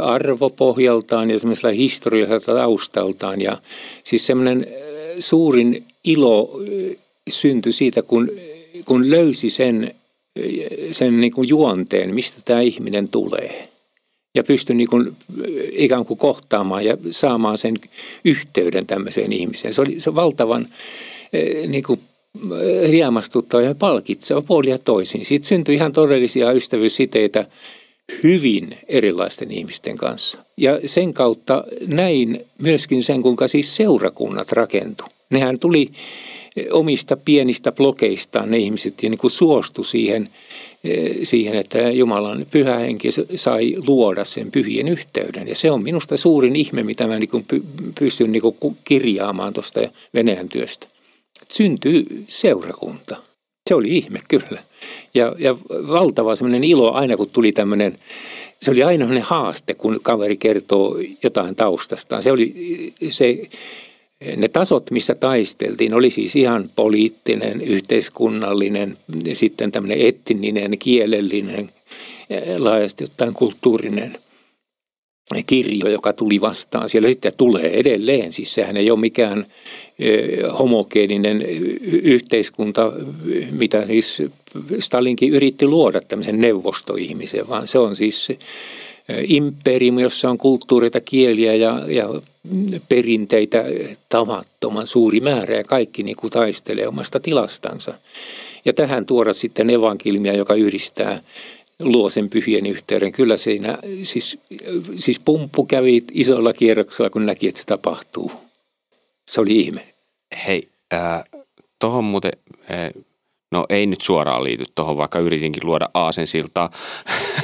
arvopohjaltaan 0.00 1.30
ja 1.30 1.38
semmoisella 1.38 1.74
historiallisella 1.74 2.60
taustaltaan. 2.60 3.40
Ja 3.40 3.58
siis 4.04 4.26
semmoinen 4.26 4.66
suurin 5.18 5.84
ilo 6.04 6.60
syntyi 7.28 7.72
siitä, 7.72 8.02
kun, 8.02 8.30
kun 8.84 9.10
löysi 9.10 9.50
sen 9.50 9.94
sen 10.90 11.20
niin 11.20 11.32
kuin 11.32 11.48
juonteen, 11.48 12.14
mistä 12.14 12.40
tämä 12.44 12.60
ihminen 12.60 13.08
tulee. 13.08 13.68
Ja 14.34 14.44
pystyn 14.44 14.76
niin 14.76 14.88
kuin, 14.88 15.16
ikään 15.72 16.04
kuin 16.04 16.18
kohtaamaan 16.18 16.84
ja 16.84 16.96
saamaan 17.10 17.58
sen 17.58 17.74
yhteyden 18.24 18.86
tämmöiseen 18.86 19.32
ihmiseen. 19.32 19.74
Se 19.74 19.80
oli 19.80 20.00
se 20.00 20.14
valtavan 20.14 20.66
eh, 21.32 21.68
niin 21.68 21.82
kuin, 21.82 22.00
riemastuttava 22.90 23.62
ja 23.62 23.74
palkitseva 23.74 24.42
puoli 24.42 24.70
ja 24.70 24.78
toisin. 24.78 25.24
Siitä 25.24 25.46
syntyi 25.46 25.74
ihan 25.74 25.92
todellisia 25.92 26.52
ystävyyssiteitä 26.52 27.46
hyvin 28.22 28.78
erilaisten 28.88 29.50
ihmisten 29.50 29.96
kanssa. 29.96 30.42
Ja 30.56 30.80
sen 30.86 31.14
kautta 31.14 31.64
näin 31.86 32.44
myöskin 32.58 33.02
sen, 33.02 33.22
kuinka 33.22 33.48
siis 33.48 33.76
seurakunnat 33.76 34.52
rakentu. 34.52 35.04
Nehän 35.30 35.58
tuli 35.58 35.86
omista 36.70 37.16
pienistä 37.16 37.72
blokeistaan 37.72 38.50
ne 38.50 38.58
ihmiset 38.58 39.02
ja 39.02 39.10
niin 39.10 39.18
kuin 39.18 39.30
suostu 39.30 39.84
siihen, 39.84 40.28
eh, 40.84 41.16
siihen, 41.22 41.54
että 41.54 41.78
Jumalan 41.78 42.46
pyhä 42.50 42.78
henki 42.78 43.08
sai 43.34 43.74
luoda 43.86 44.24
sen 44.24 44.50
pyhien 44.50 44.88
yhteyden. 44.88 45.48
Ja 45.48 45.54
se 45.54 45.70
on 45.70 45.82
minusta 45.82 46.16
suurin 46.16 46.56
ihme, 46.56 46.82
mitä 46.82 47.06
mä 47.06 47.18
niin 47.18 47.30
kuin 47.30 47.46
pystyn 47.98 48.32
niin 48.32 48.42
kuin 48.42 48.76
kirjaamaan 48.84 49.52
tuosta 49.52 49.80
Venäjän 50.14 50.48
työstä. 50.48 50.86
Syntyy 51.50 52.24
seurakunta. 52.28 53.16
Se 53.68 53.74
oli 53.74 53.96
ihme 53.96 54.20
kyllä. 54.28 54.62
Ja, 55.14 55.34
ja 55.38 55.56
valtava 55.70 56.36
semmoinen 56.36 56.64
ilo 56.64 56.92
aina, 56.92 57.16
kun 57.16 57.30
tuli 57.30 57.52
tämmöinen, 57.52 57.92
se 58.62 58.70
oli 58.70 58.82
aina 58.82 59.20
haaste, 59.20 59.74
kun 59.74 60.00
kaveri 60.02 60.36
kertoo 60.36 60.98
jotain 61.22 61.56
taustastaan. 61.56 62.22
Se 62.22 62.32
oli 62.32 62.54
se 63.10 63.48
ne 64.36 64.48
tasot, 64.48 64.90
missä 64.90 65.14
taisteltiin, 65.14 65.94
oli 65.94 66.10
siis 66.10 66.36
ihan 66.36 66.70
poliittinen, 66.76 67.60
yhteiskunnallinen, 67.60 68.98
sitten 69.32 69.72
tämmöinen 69.72 70.00
etninen, 70.00 70.78
kielellinen, 70.78 71.70
laajasti 72.58 73.04
ottaen 73.04 73.34
kulttuurinen 73.34 74.16
kirjo, 75.46 75.88
joka 75.88 76.12
tuli 76.12 76.40
vastaan. 76.40 76.90
Siellä 76.90 77.08
sitten 77.08 77.32
tulee 77.36 77.78
edelleen, 77.80 78.32
siis 78.32 78.54
sehän 78.54 78.76
ei 78.76 78.90
ole 78.90 79.00
mikään 79.00 79.46
homogeeninen 80.58 81.42
yhteiskunta, 82.02 82.92
mitä 83.50 83.86
siis 83.86 84.22
Stalinkin 84.78 85.32
yritti 85.32 85.66
luoda 85.66 86.00
tämmöisen 86.00 86.40
neuvostoihmisen, 86.40 87.48
vaan 87.48 87.66
se 87.66 87.78
on 87.78 87.96
siis 87.96 88.28
imperium, 89.08 89.98
jossa 89.98 90.30
on 90.30 90.38
kulttuureita, 90.38 91.00
kieliä 91.00 91.54
ja, 91.54 91.82
ja 91.88 92.08
perinteitä 92.88 93.64
tavattoman 94.08 94.86
suuri 94.86 95.20
määrä 95.20 95.54
ja 95.54 95.64
kaikki 95.64 96.02
niin 96.02 96.16
kuin 96.16 96.30
taistelee 96.30 96.88
omasta 96.88 97.20
tilastansa. 97.20 97.94
Ja 98.64 98.72
tähän 98.72 99.06
tuoda 99.06 99.32
sitten 99.32 99.70
evankeliumia, 99.70 100.36
joka 100.36 100.54
yhdistää 100.54 101.20
luo 101.80 102.10
sen 102.10 102.30
pyhien 102.30 102.66
yhteyden. 102.66 103.12
Kyllä 103.12 103.36
siinä, 103.36 103.78
siis, 104.02 104.38
siis 104.94 105.20
pumppu 105.20 105.64
kävi 105.64 106.04
isolla 106.12 106.52
kierroksella, 106.52 107.10
kun 107.10 107.26
näki, 107.26 107.48
että 107.48 107.60
se 107.60 107.66
tapahtuu. 107.66 108.32
Se 109.30 109.40
oli 109.40 109.56
ihme. 109.60 109.94
Hei, 110.46 110.68
äh, 110.94 111.24
tuohon 111.80 112.04
muuten, 112.04 112.32
äh, 112.70 113.04
no 113.54 113.66
ei 113.68 113.86
nyt 113.86 114.00
suoraan 114.00 114.44
liity 114.44 114.64
tuohon, 114.74 114.96
vaikka 114.96 115.18
yritinkin 115.18 115.66
luoda 115.66 115.88
aasensiltaa. 115.94 116.70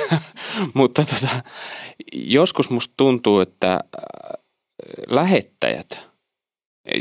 Mutta 0.74 1.04
tota, 1.04 1.42
joskus 2.12 2.70
musta 2.70 2.94
tuntuu, 2.96 3.40
että 3.40 3.72
äh, 3.72 3.80
lähettäjät, 5.08 6.00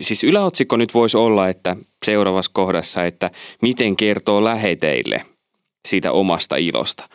siis 0.01 0.23
yläotsikko 0.23 0.77
nyt 0.77 0.93
voisi 0.93 1.17
olla, 1.17 1.49
että 1.49 1.75
seuraavassa 2.05 2.51
kohdassa, 2.53 3.05
että 3.05 3.31
miten 3.61 3.95
kertoo 3.95 4.43
läheteille 4.43 5.25
siitä 5.87 6.11
omasta 6.11 6.55
ilosta. 6.55 7.09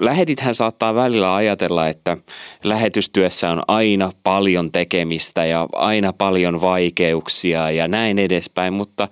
Lähetithän 0.00 0.54
saattaa 0.54 0.94
välillä 0.94 1.34
ajatella, 1.34 1.88
että 1.88 2.16
lähetystyössä 2.64 3.50
on 3.50 3.62
aina 3.68 4.10
paljon 4.22 4.72
tekemistä 4.72 5.44
ja 5.44 5.66
aina 5.72 6.12
paljon 6.12 6.60
vaikeuksia 6.60 7.70
ja 7.70 7.88
näin 7.88 8.18
edespäin, 8.18 8.72
mutta 8.72 9.08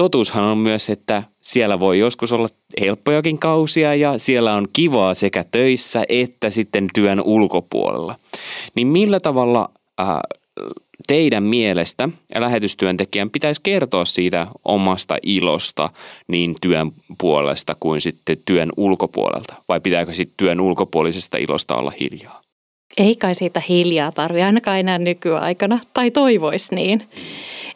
totuushan 0.00 0.44
on 0.44 0.58
myös, 0.58 0.90
että 0.90 1.22
siellä 1.40 1.80
voi 1.80 1.98
joskus 1.98 2.32
olla 2.32 2.48
helppojakin 2.80 3.38
kausia 3.38 3.94
ja 3.94 4.18
siellä 4.18 4.54
on 4.54 4.68
kivaa 4.72 5.14
sekä 5.14 5.44
töissä 5.52 6.04
että 6.08 6.50
sitten 6.50 6.88
työn 6.94 7.20
ulkopuolella. 7.20 8.16
Niin 8.74 8.86
millä 8.86 9.20
tavalla 9.20 9.70
äh, 10.00 10.06
teidän 11.06 11.42
mielestä 11.42 12.08
lähetystyöntekijän 12.38 13.30
pitäisi 13.30 13.60
kertoa 13.64 14.04
siitä 14.04 14.46
omasta 14.64 15.16
ilosta 15.22 15.90
niin 16.28 16.54
työn 16.60 16.92
puolesta 17.20 17.76
kuin 17.80 18.00
sitten 18.00 18.36
työn 18.44 18.72
ulkopuolelta? 18.76 19.54
Vai 19.68 19.80
pitääkö 19.80 20.12
sitten 20.12 20.34
työn 20.36 20.60
ulkopuolisesta 20.60 21.38
ilosta 21.38 21.76
olla 21.76 21.92
hiljaa? 22.00 22.39
Ei 23.00 23.16
kai 23.16 23.34
siitä 23.34 23.62
hiljaa 23.68 24.12
tarvi 24.12 24.42
ainakaan 24.42 24.78
enää 24.80 24.98
nykyaikana, 24.98 25.78
tai 25.94 26.10
toivois 26.10 26.72
niin. 26.72 27.08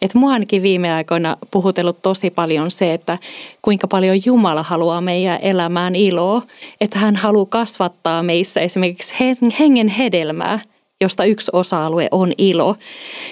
Et 0.03 0.14
mua 0.14 0.33
ainakin 0.33 0.62
viime 0.62 0.93
aikoina 0.93 1.37
puhutellut 1.51 2.03
tosi 2.03 2.31
paljon 2.31 2.70
se, 2.70 2.95
että 2.95 3.18
kuinka 3.62 3.87
paljon 3.87 4.16
Jumala 4.27 4.62
haluaa 4.62 5.01
meidän 5.01 5.39
elämään 5.43 5.97
iloa. 5.97 6.43
Että 6.81 6.99
hän 6.99 7.16
haluaa 7.16 7.47
kasvattaa 7.47 8.22
meissä 8.22 8.61
esimerkiksi 8.61 9.14
hengen 9.59 9.89
hedelmää, 9.89 10.61
josta 11.01 11.25
yksi 11.25 11.51
osa-alue 11.53 12.09
on 12.11 12.33
ilo. 12.39 12.77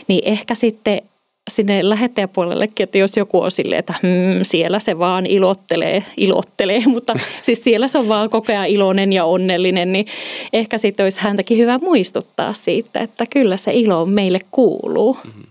Niin 0.08 0.22
ehkä 0.24 0.54
sitten 0.54 1.02
sinne 1.50 1.88
lähettäjäpuolellekin, 1.88 2.84
että 2.84 2.98
jos 2.98 3.16
joku 3.16 3.40
on 3.40 3.50
silleen, 3.50 3.78
että 3.78 3.94
hmm, 4.02 4.42
siellä 4.42 4.80
se 4.80 4.98
vaan 4.98 5.26
ilottelee, 5.26 6.04
ilottelee, 6.16 6.82
mutta 6.94 7.14
siis 7.42 7.64
siellä 7.64 7.88
se 7.88 7.98
on 7.98 8.08
vaan 8.08 8.30
koko 8.30 8.52
ajan 8.52 8.66
iloinen 8.66 9.12
ja 9.12 9.24
onnellinen, 9.24 9.92
niin 9.92 10.06
ehkä 10.52 10.78
sitten 10.78 11.04
olisi 11.04 11.20
häntäkin 11.20 11.58
hyvä 11.58 11.78
muistuttaa 11.78 12.52
siitä, 12.54 13.00
että 13.00 13.26
kyllä 13.26 13.56
se 13.56 13.72
ilo 13.74 14.06
meille 14.06 14.40
kuuluu. 14.50 15.16
Mm-hmm. 15.24 15.42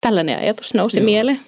Tällainen 0.00 0.38
ajatus 0.38 0.74
nousi 0.74 0.98
Joo. 0.98 1.04
mieleen. 1.04 1.40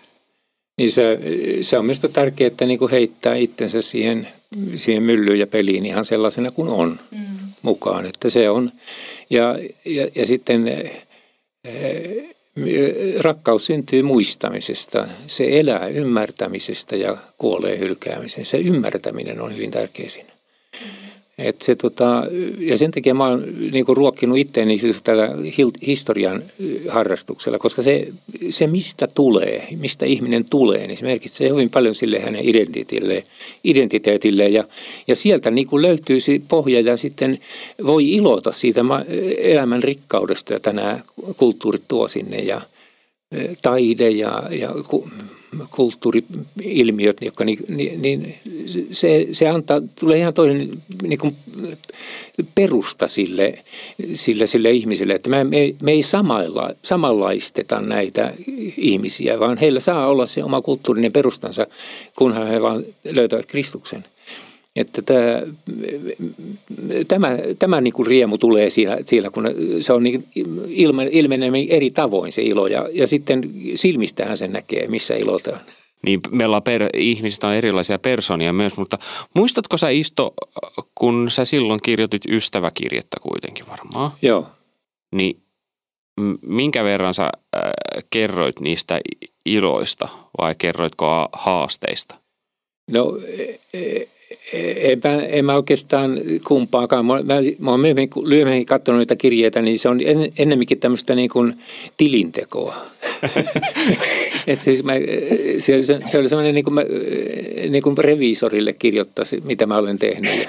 Niin 0.79 0.93
se, 0.93 1.19
se 1.61 1.79
on 1.79 1.85
myös 1.85 2.01
tärkeää, 2.13 2.47
että 2.47 2.67
niin 2.67 2.79
kuin 2.79 2.91
heittää 2.91 3.35
itsensä 3.35 3.83
siihen, 3.83 4.29
siihen 4.75 5.03
myllyyn 5.03 5.39
ja 5.39 5.47
peliin 5.47 5.87
ihan 5.87 6.05
sellaisena 6.05 6.51
kuin 6.51 6.69
on 6.69 6.99
mm. 7.11 7.19
mukaan. 7.63 8.07
Että 8.07 8.31
se 8.31 8.51
on. 8.51 8.71
Ja, 9.31 9.59
ja, 9.85 10.09
ja 10.15 10.27
sitten 10.27 10.69
eh, 11.65 12.37
rakkaus 13.21 13.67
syntyy 13.67 14.03
muistamisesta. 14.03 15.09
Se 15.27 15.61
elää 15.61 15.87
ymmärtämisestä 15.87 16.97
ja 16.97 17.17
kuolee 17.39 17.79
hylkäämiseen. 17.79 18.47
Se 18.47 18.59
ymmärtäminen 18.59 19.41
on 19.41 19.55
hyvin 19.55 19.71
tärkeä 19.71 20.09
siinä. 20.09 20.33
Et 21.39 21.63
se, 21.63 21.75
tota, 21.75 22.25
ja 22.59 22.77
sen 22.77 22.91
takia 22.91 23.15
mä 23.15 23.27
oon 23.27 23.45
niinku 23.73 23.95
ruokkinut 23.95 24.39
itteeni 24.39 24.79
siis 24.79 25.03
tällä 25.03 25.29
historian 25.87 26.43
harrastuksella, 26.89 27.59
koska 27.59 27.83
se, 27.83 28.09
se 28.51 28.67
mistä 28.67 29.09
tulee, 29.15 29.69
mistä 29.77 30.07
ihminen 30.07 30.45
tulee, 30.45 30.87
niin 30.87 30.97
se 30.97 31.05
merkitsee 31.05 31.51
hyvin 31.51 31.71
paljon 31.71 31.95
sille 31.95 32.21
hänen 32.21 32.49
identiteetilleen, 32.49 33.23
identiteetilleen 33.65 34.53
ja, 34.53 34.65
ja 35.07 35.17
sieltä 35.17 35.51
niinku 35.51 35.83
löytyy 35.83 36.21
se 36.21 36.41
pohja 36.49 36.81
ja 36.81 36.97
sitten 36.97 37.39
voi 37.87 38.13
ilota 38.13 38.53
siitä 38.53 38.81
elämän 39.39 39.83
rikkaudesta, 39.83 40.53
jota 40.53 40.73
nämä 40.73 41.01
kulttuurit 41.37 41.83
tuo 41.89 42.09
sinne. 42.09 42.39
Ja 42.39 42.61
taide 43.63 44.11
ja, 44.11 44.43
ja 44.51 44.69
kulttuuriilmiöt, 45.71 47.17
jotka 47.21 47.45
niin, 47.45 47.59
niin, 47.69 48.03
niin 48.03 48.35
se, 48.93 49.29
se 49.33 49.49
antaa, 49.49 49.81
tulee 50.01 50.19
ihan 50.19 50.35
toinen 50.35 50.83
niin 51.03 51.19
kuin 51.19 51.37
perusta 52.55 53.09
sille, 53.09 53.65
sille, 54.15 54.47
sille 54.47 54.71
ihmiselle, 54.71 55.15
että 55.15 55.31
me, 55.31 55.45
me, 55.83 55.93
ei 55.93 56.03
samalla, 56.03 56.71
samanlaisteta 56.83 57.81
näitä 57.81 58.33
ihmisiä, 58.77 59.41
vaan 59.41 59.59
heillä 59.59 59.81
saa 59.81 60.07
olla 60.07 60.27
se 60.27 60.45
oma 60.45 60.63
kulttuurinen 60.63 61.13
perustansa, 61.13 61.67
kunhan 62.17 62.49
he 62.49 62.63
vaan 62.63 62.85
löytävät 63.05 63.47
Kristuksen– 63.47 64.05
että 64.81 65.03
tämä, 65.03 65.43
tämä, 67.09 67.39
tämä 67.59 67.81
niin 67.81 67.93
kuin 67.93 68.07
riemu 68.07 68.39
tulee 68.39 68.71
siinä, 68.71 68.99
siellä, 69.05 69.31
kun 69.31 69.45
se 69.81 69.93
on 69.93 70.03
niin 70.03 70.25
ilmen, 70.69 71.09
ilmenee 71.09 71.67
eri 71.69 71.91
tavoin 71.91 72.33
se 72.33 72.43
ilo 72.43 72.67
ja, 72.67 72.89
ja 72.93 73.07
sitten 73.07 73.51
silmistään 73.75 74.37
sen 74.37 74.53
näkee, 74.53 74.87
missä 74.87 75.15
ilotaan. 75.15 75.61
Niin 76.07 76.21
meillä 76.31 76.57
on 76.57 76.63
per, 76.63 76.89
ihmisistä 76.95 77.49
on 77.49 77.55
erilaisia 77.55 77.99
persoonia 77.99 78.53
myös, 78.53 78.77
mutta 78.77 78.99
muistatko 79.35 79.77
sä 79.77 79.89
Isto, 79.89 80.35
kun 80.95 81.31
sä 81.31 81.45
silloin 81.45 81.81
kirjoitit 81.83 82.23
ystäväkirjettä 82.29 83.17
kuitenkin 83.23 83.67
varmaan? 83.69 84.11
Joo. 84.23 84.47
Niin 85.15 85.43
minkä 86.43 86.85
verran 86.85 87.15
sä 87.15 87.25
äh, 87.25 87.33
kerroit 88.11 88.61
niistä 88.61 89.01
iloista 89.47 90.09
vai 90.39 90.55
kerroitko 90.59 91.29
haasteista? 91.33 92.15
No 92.91 93.19
e, 93.27 93.59
e, 93.73 94.09
en 94.53 95.01
mä, 95.05 95.23
en 95.23 95.45
mä 95.45 95.55
oikeastaan 95.55 96.21
kumpaakaan. 96.47 97.07
Mä, 97.07 97.23
mä, 97.23 97.35
mä 97.59 97.71
oon 97.71 97.81
myöhemmin, 97.81 98.11
myöhemmin 98.29 98.67
katsonut 98.67 98.99
niitä 98.99 99.17
kirjeitä, 99.17 99.63
niin 99.63 99.79
se 99.79 99.89
on 99.89 100.01
en, 100.05 100.33
ennemminkin 100.39 100.81
tämmöistä 100.81 101.15
niin 101.15 101.31
kuin 101.31 101.55
tilintekoa. 101.97 102.77
Et 104.47 104.63
siis 104.63 104.83
mä, 104.83 104.93
se, 105.59 105.83
se, 105.83 105.99
se 106.07 106.19
oli 106.19 106.29
semmoinen 106.29 106.55
niin 106.55 106.65
kuin, 106.65 106.75
mä, 106.75 106.83
niin 107.71 107.83
kuin 107.83 107.99
reviisorille 107.99 108.73
kirjoittaisi, 108.73 109.43
mitä 109.47 109.67
mä 109.67 109.77
olen 109.77 109.99
tehnyt. 109.99 110.31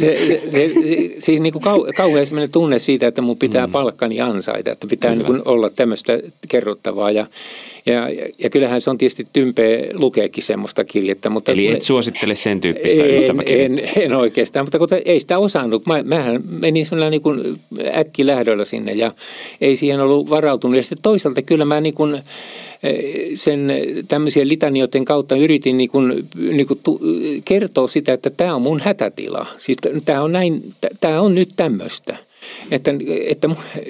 se, 0.00 0.18
se, 0.28 0.42
se, 0.48 0.70
siis 1.18 1.40
niin 1.40 1.52
kuin 1.52 1.62
kau, 1.62 1.84
kauhean 1.96 2.26
semmoinen 2.26 2.52
tunne 2.52 2.78
siitä, 2.78 3.06
että 3.06 3.22
mun 3.22 3.38
pitää 3.38 3.66
mm. 3.66 3.72
palkkani 3.72 4.20
ansaita, 4.20 4.70
että 4.70 4.86
pitää 4.86 5.14
niin 5.14 5.26
kuin 5.26 5.42
olla 5.44 5.70
tämmöistä 5.70 6.20
kerrottavaa. 6.48 7.10
Ja, 7.10 7.26
ja, 7.92 8.32
ja 8.38 8.50
kyllähän 8.50 8.80
se 8.80 8.90
on 8.90 8.98
tietysti 8.98 9.26
tympeä 9.32 9.86
lukeekin 9.92 10.42
semmoista 10.42 10.84
kirjettä. 10.84 11.30
Mutta 11.30 11.52
Eli 11.52 11.66
et 11.66 11.82
suosittele 11.82 12.34
sen 12.34 12.60
tyyppistä 12.60 13.04
en, 13.04 13.42
en, 13.46 13.90
en 13.96 14.14
oikeastaan, 14.14 14.66
mutta 14.66 14.78
kun 14.78 14.88
ei 15.04 15.20
sitä 15.20 15.38
osannut. 15.38 15.86
Mä, 15.86 16.02
mähän 16.02 16.42
menin 16.44 16.86
semmoinen 16.86 17.10
niin 17.10 17.22
kuin 17.22 17.60
äkkilähdöllä 17.94 18.64
sinne 18.64 18.92
ja 18.92 19.12
ei 19.60 19.76
siihen 19.76 20.00
ollut 20.00 20.30
varautunut. 20.30 20.76
Ja 20.76 20.82
sitten 20.82 21.02
toisaalta 21.02 21.42
kyllä 21.42 21.64
mä 21.64 21.80
niin 21.80 21.94
kuin 21.94 22.14
eh, 22.14 23.04
sen 23.34 23.72
tämmöisiä 24.08 24.48
litanioiden 24.48 25.04
kautta 25.04 25.36
yritin 25.36 25.78
niin 25.78 25.90
kuin, 25.90 26.28
niin 26.36 26.66
kuin 26.66 26.80
tu, 26.82 27.00
kertoa 27.44 27.86
sitä, 27.86 28.12
että 28.12 28.30
tämä 28.30 28.54
on 28.54 28.62
mun 28.62 28.80
hätätila. 28.80 29.46
Siis 29.56 29.78
tämä 30.04 30.22
on, 30.22 30.32
näin, 30.32 30.74
tämä 31.00 31.20
on 31.20 31.34
nyt 31.34 31.48
tämmöistä. 31.56 32.27
Että, 32.70 32.90
että 33.28 33.48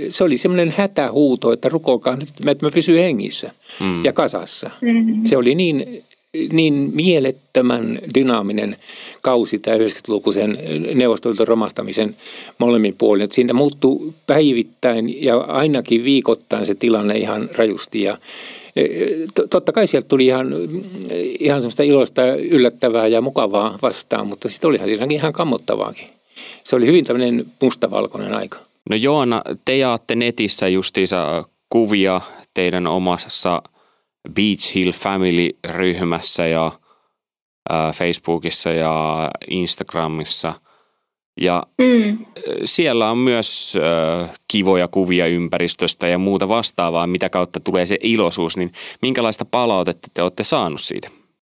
se 0.09 0.24
oli 0.24 0.36
semmoinen 0.36 0.74
hätähuuto, 0.76 1.53
että 1.53 1.68
rukoilkaa 1.68 2.16
nyt, 2.16 2.28
että 2.46 2.66
mä 2.66 2.70
pysyn 2.70 2.99
hengissä 2.99 3.51
mm. 3.80 4.05
ja 4.05 4.12
kasassa. 4.12 4.70
Mm-hmm. 4.80 5.24
Se 5.24 5.36
oli 5.36 5.55
niin, 5.55 6.05
niin 6.53 6.90
mielettömän 6.94 7.99
dynaaminen 8.14 8.76
kausi 9.22 9.59
tämä 9.59 9.76
90-luku 9.76 10.32
sen 10.32 10.59
neuvostoliiton 10.94 11.49
romahtamisen 11.49 12.16
molemmin 12.59 12.94
puolin. 12.99 13.24
Että 13.24 13.34
siinä 13.34 13.55
muuttui 13.55 14.12
päivittäin 14.26 15.24
ja 15.24 15.36
ainakin 15.36 16.05
viikoittain 16.05 16.66
se 16.66 16.74
tilanne 16.74 17.18
ihan 17.18 17.51
rajusti 17.57 18.03
ja 18.03 18.18
e, 18.76 18.84
Totta 19.51 19.72
kai 19.72 19.86
sieltä 19.86 20.09
tuli 20.09 20.26
ihan, 20.26 20.55
ihan 21.40 21.61
semmoista 21.61 21.82
iloista, 21.82 22.26
yllättävää 22.34 23.07
ja 23.07 23.20
mukavaa 23.20 23.78
vastaan, 23.82 24.26
mutta 24.26 24.49
sitten 24.49 24.68
olihan 24.68 24.88
siinäkin 24.88 25.16
ihan 25.16 25.32
kammottavaakin 25.32 26.18
se 26.64 26.76
oli 26.76 26.86
hyvin 26.86 27.05
tämmöinen 27.05 27.47
mustavalkoinen 27.62 28.34
aika. 28.34 28.59
No 28.91 28.97
Joana, 28.97 29.43
te 29.64 29.76
jaatte 29.76 30.14
netissä 30.14 30.68
justiinsa 30.68 31.45
kuvia 31.70 32.20
teidän 32.55 32.86
omassa 32.86 33.62
Beach 34.34 34.74
Hill 34.74 34.93
Family-ryhmässä 34.93 36.47
ja 36.47 36.72
Facebookissa 37.95 38.70
ja 38.70 39.30
Instagramissa. 39.51 40.55
Ja 41.41 41.62
mm. 41.78 42.18
siellä 42.64 43.11
on 43.11 43.18
myös 43.18 43.74
kivoja 44.49 44.89
kuvia 44.89 45.26
ympäristöstä 45.26 46.09
ja 46.09 46.18
muuta 46.18 46.49
vastaavaa, 46.49 47.07
mitä 47.07 47.28
kautta 47.28 47.61
tulee 47.61 47.86
se 47.86 47.97
iloisuus. 48.03 48.57
Niin 48.57 48.72
minkälaista 49.03 49.45
palautetta 49.45 50.09
te 50.14 50.22
olette 50.22 50.45
saanut 50.45 50.80
siitä? 50.80 51.09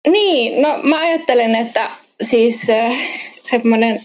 Niin, 0.07 0.61
no 0.61 0.79
mä 0.83 0.99
ajattelen, 0.99 1.55
että 1.55 1.91
siis 2.21 2.69
äh, 2.69 2.99
semmoinen 3.43 4.01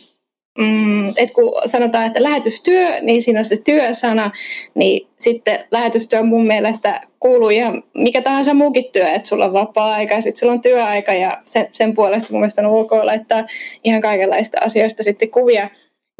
mm, 0.58 1.08
että 1.08 1.34
kun 1.34 1.52
sanotaan, 1.66 2.06
että 2.06 2.22
lähetystyö, 2.22 3.00
niin 3.00 3.22
siinä 3.22 3.38
on 3.38 3.44
se 3.44 3.56
työsana, 3.56 4.30
niin 4.74 5.08
sitten 5.18 5.64
lähetystyö 5.70 6.22
mun 6.22 6.46
mielestä 6.46 7.00
kuuluu 7.20 7.48
ihan 7.48 7.82
mikä 7.94 8.22
tahansa 8.22 8.54
muukin 8.54 8.84
työ, 8.92 9.08
että 9.08 9.28
sulla 9.28 9.44
on 9.44 9.52
vapaa-aika 9.52 10.14
ja 10.14 10.20
sitten 10.20 10.40
sulla 10.40 10.52
on 10.52 10.60
työaika 10.60 11.12
ja 11.12 11.38
sen, 11.44 11.68
sen 11.72 11.94
puolesta 11.94 12.28
mun 12.30 12.40
mielestä 12.40 12.68
on 12.68 12.80
ok 12.80 12.92
laittaa 12.92 13.46
ihan 13.84 14.00
kaikenlaista 14.00 14.58
asioista 14.60 15.02
sitten 15.02 15.30
kuvia. 15.30 15.70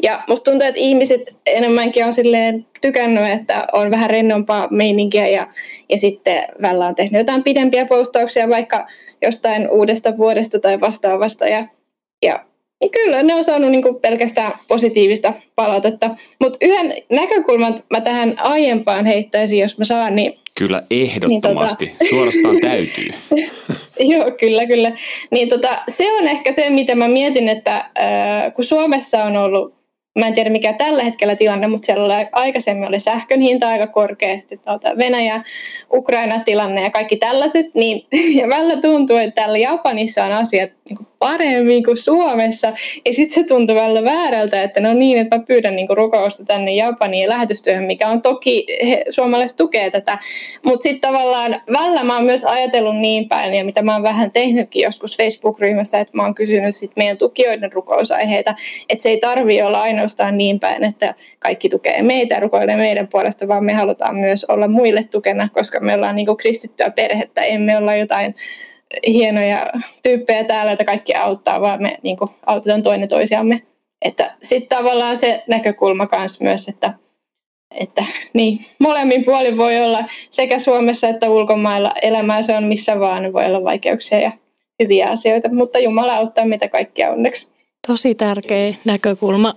Ja 0.03 0.23
musta 0.27 0.51
tuntuu, 0.51 0.67
että 0.67 0.79
ihmiset 0.79 1.35
enemmänkin 1.45 2.05
on 2.05 2.13
silleen 2.13 2.65
tykännyt, 2.81 3.29
että 3.29 3.67
on 3.73 3.91
vähän 3.91 4.09
rennompaa 4.09 4.67
meininkiä 4.71 5.27
ja, 5.27 5.47
ja 5.89 5.97
sitten 5.97 6.47
välillä 6.61 6.87
on 6.87 6.95
tehnyt 6.95 7.19
jotain 7.19 7.43
pidempiä 7.43 7.85
postauksia 7.85 8.49
vaikka 8.49 8.87
jostain 9.21 9.69
uudesta 9.69 10.17
vuodesta 10.17 10.59
tai 10.59 10.79
vastaavasta. 10.79 11.47
Ja, 11.47 11.67
ja 12.23 12.45
niin 12.83 12.91
kyllä 12.91 13.23
ne 13.23 13.35
on 13.35 13.43
saanut 13.43 13.71
niin 13.71 13.81
kuin 13.81 13.95
pelkästään 13.95 14.51
positiivista 14.67 15.33
palautetta. 15.55 16.09
Mutta 16.39 16.57
yhden 16.61 16.93
näkökulman 17.09 17.75
mä 17.89 18.01
tähän 18.01 18.33
aiempaan 18.37 19.05
heittäisin, 19.05 19.59
jos 19.59 19.77
mä 19.77 19.85
saan. 19.85 20.15
Niin, 20.15 20.37
kyllä 20.57 20.83
ehdottomasti, 20.91 21.85
niin 21.85 21.95
tota... 21.99 22.09
suorastaan 22.09 22.59
täytyy. 22.59 23.09
Joo, 24.13 24.31
kyllä, 24.39 24.65
kyllä. 24.65 24.91
Niin 25.31 25.49
tota, 25.49 25.69
se 25.87 26.13
on 26.13 26.27
ehkä 26.27 26.53
se, 26.53 26.69
mitä 26.69 26.95
mä 26.95 27.07
mietin, 27.07 27.49
että 27.49 27.75
äh, 27.75 28.53
kun 28.53 28.65
Suomessa 28.65 29.23
on 29.23 29.37
ollut 29.37 29.83
Mä 30.19 30.27
en 30.27 30.33
tiedä 30.33 30.49
mikä 30.49 30.73
tällä 30.73 31.03
hetkellä 31.03 31.35
tilanne, 31.35 31.67
mutta 31.67 31.85
siellä 31.85 32.05
oli, 32.05 32.27
aikaisemmin 32.31 32.87
oli 32.87 32.99
sähkön 32.99 33.41
hinta 33.41 33.67
aika 33.67 33.87
korkea, 33.87 34.37
sitten 34.37 34.59
tuota 34.59 34.97
Venäjä, 34.97 35.43
Ukraina-tilanne 35.93 36.83
ja 36.83 36.89
kaikki 36.89 37.15
tällaiset, 37.15 37.65
niin 37.75 38.05
ja 38.41 38.49
välillä 38.49 38.81
tuntuu, 38.81 39.17
että 39.17 39.41
täällä 39.41 39.57
Japanissa 39.57 40.25
on 40.25 40.31
asiat 40.31 40.69
niin 40.89 40.97
kuin 40.97 41.07
paremmin 41.23 41.83
kuin 41.83 41.97
Suomessa. 41.97 42.73
Ja 43.05 43.13
sitten 43.13 43.35
se 43.35 43.47
tuntuu 43.47 43.75
välillä 43.75 44.03
väärältä, 44.03 44.63
että 44.63 44.79
no 44.79 44.93
niin, 44.93 45.17
että 45.17 45.37
mä 45.37 45.43
pyydän 45.47 45.75
niin 45.75 45.87
kuin 45.87 45.97
rukousta 45.97 46.45
tänne 46.45 46.75
Japaniin 46.75 47.29
lähetystyöhön, 47.29 47.83
mikä 47.83 48.07
on 48.07 48.21
toki, 48.21 48.65
he, 48.87 49.05
suomalaiset 49.09 49.57
tukee 49.57 49.89
tätä. 49.89 50.17
Mutta 50.65 50.83
sitten 50.83 51.11
tavallaan 51.11 51.61
välillä 51.73 52.03
mä 52.03 52.15
oon 52.15 52.25
myös 52.25 52.43
ajatellut 52.43 52.97
niin 52.97 53.29
päin, 53.29 53.53
ja 53.53 53.65
mitä 53.65 53.81
mä 53.81 53.93
oon 53.93 54.03
vähän 54.03 54.31
tehnytkin 54.31 54.83
joskus 54.83 55.17
Facebook-ryhmässä, 55.17 55.99
että 55.99 56.17
mä 56.17 56.23
oon 56.23 56.35
kysynyt 56.35 56.75
sit 56.75 56.91
meidän 56.95 57.17
tukijoiden 57.17 57.73
rukousaiheita, 57.73 58.55
että 58.89 59.03
se 59.03 59.09
ei 59.09 59.17
tarvi 59.17 59.61
olla 59.61 59.81
ainoastaan 59.81 60.37
niin 60.37 60.59
päin, 60.59 60.83
että 60.83 61.13
kaikki 61.39 61.69
tukee 61.69 62.01
meitä 62.01 62.35
ja 62.35 62.39
rukoilee 62.41 62.75
meidän 62.75 63.07
puolesta, 63.07 63.47
vaan 63.47 63.63
me 63.63 63.73
halutaan 63.73 64.15
myös 64.15 64.45
olla 64.45 64.67
muille 64.67 65.03
tukena, 65.03 65.49
koska 65.53 65.79
me 65.79 65.93
ollaan 65.93 66.15
niin 66.15 66.37
kristittyä 66.37 66.89
perhettä, 66.89 67.41
emme 67.41 67.77
olla 67.77 67.95
jotain 67.95 68.35
hienoja 69.07 69.71
tyyppejä 70.03 70.43
täällä, 70.43 70.71
että 70.71 70.85
kaikki 70.85 71.15
auttaa, 71.15 71.61
vaan 71.61 71.81
me 71.81 71.97
niin 72.03 72.17
kuin, 72.17 72.29
autetaan 72.45 72.83
toinen 72.83 73.09
toisiamme. 73.09 73.61
Että 74.01 74.35
sitten 74.41 74.77
tavallaan 74.77 75.17
se 75.17 75.43
näkökulma 75.47 76.07
kanssa 76.07 76.43
myös, 76.43 76.67
että, 76.67 76.93
että 77.79 78.05
niin, 78.33 78.59
molemmin 78.79 79.25
puolin 79.25 79.57
voi 79.57 79.81
olla 79.81 80.03
sekä 80.29 80.59
Suomessa 80.59 81.07
että 81.07 81.29
ulkomailla 81.29 81.91
elämää, 82.01 82.41
se 82.41 82.55
on 82.55 82.63
missä 82.63 82.99
vaan, 82.99 83.33
voi 83.33 83.45
olla 83.45 83.63
vaikeuksia 83.63 84.19
ja 84.19 84.31
hyviä 84.83 85.07
asioita, 85.07 85.49
mutta 85.53 85.79
Jumala 85.79 86.15
auttaa 86.15 86.45
mitä 86.45 86.67
kaikkia 86.67 87.11
onneksi. 87.11 87.47
Tosi 87.87 88.15
tärkeä 88.15 88.73
näkökulma 88.85 89.55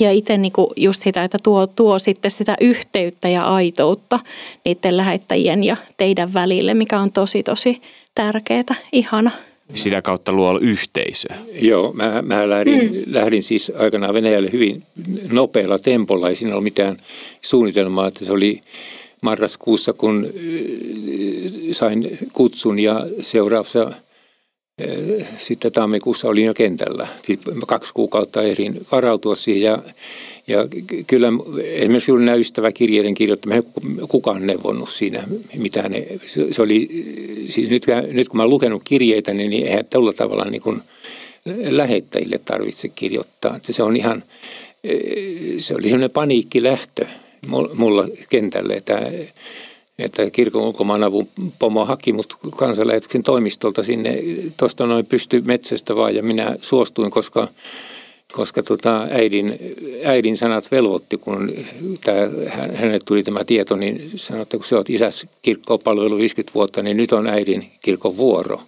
ja 0.00 0.12
itse 0.12 0.36
niinku 0.36 0.72
just 0.76 1.02
sitä, 1.02 1.24
että 1.24 1.38
tuo, 1.42 1.66
tuo 1.66 1.98
sitten 1.98 2.30
sitä 2.30 2.56
yhteyttä 2.60 3.28
ja 3.28 3.44
aitoutta 3.44 4.18
niiden 4.64 4.96
lähettäjien 4.96 5.64
ja 5.64 5.76
teidän 5.96 6.34
välille, 6.34 6.74
mikä 6.74 7.00
on 7.00 7.12
tosi 7.12 7.42
tosi 7.42 7.82
tärkeää, 8.14 8.74
ihana. 8.92 9.30
Sitä 9.74 10.02
kautta 10.02 10.32
luo 10.32 10.58
yhteisöä. 10.58 11.36
Joo, 11.52 11.92
mä, 11.92 12.22
mä 12.22 12.50
lähdin, 12.50 12.92
mm. 12.92 13.02
lähdin 13.06 13.42
siis 13.42 13.72
aikanaan 13.78 14.14
Venäjälle 14.14 14.52
hyvin 14.52 14.82
nopealla 15.32 15.78
tempolla, 15.78 16.28
ei 16.28 16.34
siinä 16.34 16.52
ollut 16.52 16.64
mitään 16.64 16.96
suunnitelmaa, 17.42 18.06
että 18.06 18.24
se 18.24 18.32
oli 18.32 18.60
marraskuussa, 19.20 19.92
kun 19.92 20.26
sain 21.72 22.18
kutsun 22.32 22.78
ja 22.78 23.06
seuraavassa 23.20 23.92
sitten 25.38 25.72
tammikuussa 25.72 26.28
olin 26.28 26.44
jo 26.44 26.54
kentällä. 26.54 27.08
Kaksi 27.66 27.94
kuukautta 27.94 28.42
ehdin 28.42 28.86
varautua 28.92 29.34
siihen 29.34 29.62
ja, 29.62 29.78
ja 30.46 30.68
kyllä 31.06 31.28
esimerkiksi 31.64 32.10
juuri 32.10 32.24
nämä 32.24 32.36
ystäväkirjeiden 32.36 33.14
kirjoittaminen, 33.14 33.64
kukaan 34.08 34.46
neuvonnut 34.46 34.88
siinä 34.88 35.22
mitään. 35.56 35.92
Se 36.50 36.62
oli, 36.62 36.88
siis 37.48 37.70
nyt, 37.70 37.82
nyt 38.12 38.28
kun 38.28 38.36
mä 38.36 38.42
olen 38.42 38.50
lukenut 38.50 38.82
kirjeitä, 38.84 39.34
niin 39.34 39.66
eihän 39.66 39.84
tällä 39.90 40.12
tavalla 40.12 40.44
niin 40.44 40.62
kuin 40.62 40.80
lähettäjille 41.68 42.40
tarvitse 42.44 42.88
kirjoittaa. 42.88 43.56
Että 43.56 43.72
se 43.72 43.82
on 43.82 43.96
ihan, 43.96 44.24
se 45.58 45.74
oli 45.74 45.82
sellainen 45.82 46.10
paniikkilähtö 46.10 47.06
mulla 47.74 48.08
kentälle, 48.30 48.74
että 48.74 49.12
että 50.02 50.30
kirkon 50.30 50.62
ulkomaanavun 50.62 51.28
pomo 51.58 51.84
haki 51.84 52.12
mut 52.12 52.36
kansanlähetyksen 52.56 53.22
toimistolta 53.22 53.82
sinne. 53.82 54.18
Tuosta 54.56 54.86
noin 54.86 55.06
pysty 55.06 55.40
metsästä 55.40 55.96
vaan 55.96 56.14
ja 56.14 56.22
minä 56.22 56.56
suostuin, 56.60 57.10
koska, 57.10 57.48
koska 58.32 58.62
tota 58.62 59.06
äidin, 59.10 59.58
äidin 60.04 60.36
sanat 60.36 60.70
velvoitti, 60.70 61.16
kun 61.16 61.52
tää, 62.04 62.28
hänelle 62.74 62.98
tuli 63.04 63.22
tämä 63.22 63.44
tieto, 63.44 63.76
niin 63.76 64.10
sanoi, 64.16 64.42
että 64.42 64.56
kun 64.56 64.66
sä 64.66 64.76
oot 64.76 64.90
isäs 64.90 65.26
kirkkoon 65.42 65.80
palvelu 65.84 66.16
50 66.16 66.54
vuotta, 66.54 66.82
niin 66.82 66.96
nyt 66.96 67.12
on 67.12 67.26
äidin 67.26 67.70
kirkon 67.82 68.16
vuoro 68.16 68.60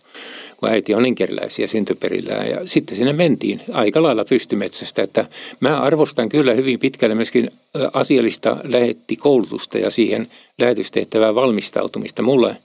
kun 0.63 0.71
äiti 0.71 0.95
on 0.95 1.07
inkeriläisiä 1.07 1.67
syntyperillään. 1.67 2.51
Ja 2.51 2.67
sitten 2.67 2.97
sinne 2.97 3.13
mentiin 3.13 3.63
aika 3.73 4.03
lailla 4.03 4.25
pystymetsästä, 4.25 5.03
että 5.03 5.27
mä 5.61 5.81
arvostan 5.81 6.29
kyllä 6.29 6.55
hyvin 6.55 6.79
pitkälle 6.79 7.15
myöskin 7.15 7.51
asiallista 7.93 8.57
lähettikoulutusta 8.65 9.79
ja 9.79 9.91
siihen 9.91 10.29
lähetystehtävään 10.59 11.35
valmistautumista. 11.35 12.23
Mulle, 12.23 12.57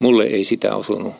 mulle 0.00 0.24
ei 0.24 0.44
sitä 0.44 0.76
osunut. 0.76 1.14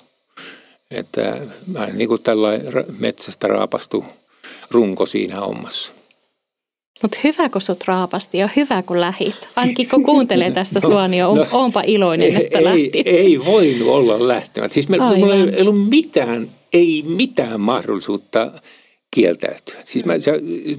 Että 0.91 1.41
mä 1.67 1.87
niin 1.87 2.09
kuin 2.09 2.23
tällainen 2.23 2.85
metsästä 2.99 3.49
raapastu 3.49 4.05
runko 4.71 5.07
siinä 5.07 5.37
hommassa. 5.37 5.98
Mutta 7.03 7.19
hyvä, 7.25 7.49
kun 7.49 7.61
sut 7.61 7.85
raapasti 7.87 8.39
ja 8.39 8.49
hyvä, 8.57 8.83
kun 8.83 9.01
lähit. 9.01 9.49
Ainakin 9.57 9.89
kun 9.89 10.03
kuuntelee 10.03 10.51
tässä 10.51 10.81
no, 10.83 10.89
sua, 10.89 11.09
niin 11.09 11.25
on, 11.25 11.37
no, 11.37 11.47
onpa 11.53 11.83
iloinen, 11.87 12.37
että 12.37 12.59
ei, 12.59 12.65
lähtit. 12.65 13.07
Ei 13.07 13.45
voinut 13.45 13.89
olla 13.89 14.29
lähtemättä. 14.29 14.75
Siis 14.75 14.89
meillä 14.89 15.17
mulla 15.17 15.35
ei 15.35 15.63
ollut 15.63 15.89
mitään, 15.89 16.51
ei 16.73 17.05
mitään 17.07 17.61
mahdollisuutta 17.61 18.53
kieltäytyä. 19.11 19.81
Siis 19.85 20.05
mä, 20.05 20.19
se, 20.19 20.33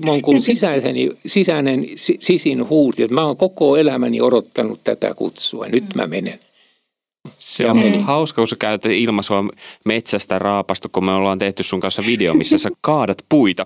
mä 0.05 0.11
oon 0.11 0.21
kuullut 0.21 0.43
sisäiseni, 0.43 1.09
sisäinen 1.27 1.85
sisin 2.19 2.69
huuti, 2.69 3.03
että 3.03 3.13
mä 3.13 3.25
oon 3.25 3.37
koko 3.37 3.77
elämäni 3.77 4.21
odottanut 4.21 4.83
tätä 4.83 5.13
kutsua. 5.13 5.67
Nyt 5.67 5.95
mä 5.95 6.07
menen. 6.07 6.39
Se 7.39 7.69
on 7.69 7.77
meni. 7.77 8.01
hauska, 8.01 8.41
kun 8.41 8.47
sä 8.47 8.55
käytät 8.59 8.91
ilmaisua 8.91 9.43
metsästä 9.85 10.39
raapastu, 10.39 10.89
kun 10.91 11.05
me 11.05 11.11
ollaan 11.11 11.39
tehty 11.39 11.63
sun 11.63 11.79
kanssa 11.79 12.03
video, 12.05 12.33
missä 12.33 12.57
sä 12.57 12.69
kaadat 12.81 13.17
puita. 13.29 13.65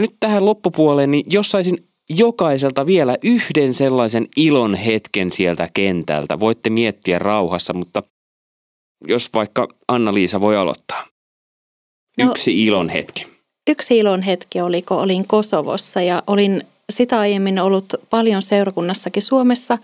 Nyt 0.00 0.16
tähän 0.20 0.44
loppupuoleen, 0.44 1.10
niin 1.10 1.24
jos 1.30 1.50
saisin 1.50 1.88
jokaiselta 2.10 2.86
vielä 2.86 3.16
yhden 3.24 3.74
sellaisen 3.74 4.28
ilon 4.36 4.74
hetken 4.74 5.32
sieltä 5.32 5.68
kentältä. 5.74 6.40
Voitte 6.40 6.70
miettiä 6.70 7.18
rauhassa, 7.18 7.72
mutta 7.72 8.02
jos 9.06 9.30
vaikka 9.34 9.68
Anna-Liisa 9.88 10.40
voi 10.40 10.56
aloittaa. 10.56 11.06
No, 12.18 12.30
yksi 12.30 12.66
ilon 12.66 12.88
hetki. 12.88 13.26
Yksi 13.70 13.98
ilon 13.98 14.22
hetki 14.22 14.60
oli, 14.60 14.82
kun 14.82 14.96
olin 14.96 15.26
Kosovossa 15.26 16.02
ja 16.02 16.22
olin 16.26 16.62
sitä 16.92 17.18
aiemmin 17.18 17.60
ollut 17.60 17.94
paljon 18.10 18.42
seurakunnassakin 18.42 19.22
Suomessa 19.22 19.78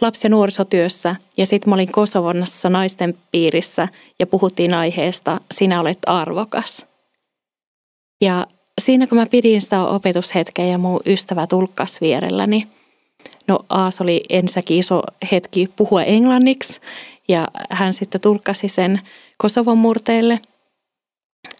lapsi- 0.00 0.26
ja 0.26 0.30
nuorisotyössä. 0.30 1.16
Ja 1.36 1.46
sitten 1.46 1.70
mä 1.70 1.74
olin 1.74 1.92
Kosovonnassa 1.92 2.68
naisten 2.68 3.18
piirissä 3.32 3.88
ja 4.18 4.26
puhuttiin 4.26 4.74
aiheesta 4.74 5.40
Sinä 5.50 5.80
olet 5.80 5.98
arvokas. 6.06 6.86
Ja 8.20 8.46
siinä 8.80 9.06
kun 9.06 9.18
mä 9.18 9.26
pidin 9.26 9.62
sitä 9.62 9.86
opetushetkeä 9.86 10.64
ja 10.64 10.78
mun 10.78 11.00
ystävä 11.06 11.46
tulkkas 11.46 12.00
vierelläni, 12.00 12.68
no 13.46 13.58
Aas 13.68 14.00
oli 14.00 14.24
ensinnäkin 14.28 14.78
iso 14.78 15.02
hetki 15.32 15.68
puhua 15.76 16.02
englanniksi 16.02 16.80
ja 17.28 17.48
hän 17.70 17.94
sitten 17.94 18.20
tulkkasi 18.20 18.68
sen 18.68 19.00
Kosovon 19.38 19.78
murteelle. 19.78 20.40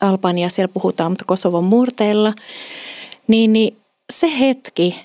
Albania 0.00 0.48
siellä 0.48 0.72
puhutaan, 0.74 1.12
mutta 1.12 1.24
Kosovon 1.24 1.64
murteella. 1.64 2.32
Niin, 3.28 3.52
niin 3.52 3.76
se 4.12 4.38
hetki, 4.38 5.00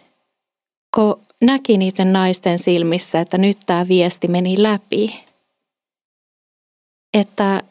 kun 0.95 1.21
näki 1.41 1.77
niiden 1.77 2.13
naisten 2.13 2.59
silmissä, 2.59 3.19
että 3.19 3.37
nyt 3.37 3.57
tämä 3.65 3.87
viesti 3.87 4.27
meni 4.27 4.63
läpi. 4.63 5.19
Että 7.13 7.63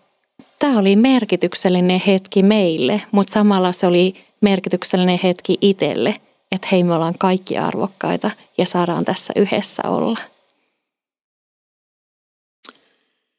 tämä 0.59 0.79
oli 0.79 0.97
merkityksellinen 0.97 2.01
hetki 2.07 2.43
meille, 2.43 3.03
mutta 3.13 3.33
samalla 3.33 3.73
se 3.73 3.87
oli 3.87 4.15
merkityksellinen 4.41 5.21
hetki 5.23 5.59
itselle, 5.61 6.17
että 6.53 6.69
hei 6.73 6.85
me 6.85 6.95
ollaan 6.95 7.19
kaikki 7.19 7.59
arvokkaita 7.59 8.31
ja 8.59 8.67
saadaan 8.67 9.05
tässä 9.05 9.33
yhdessä 9.37 9.83
olla. 9.89 10.19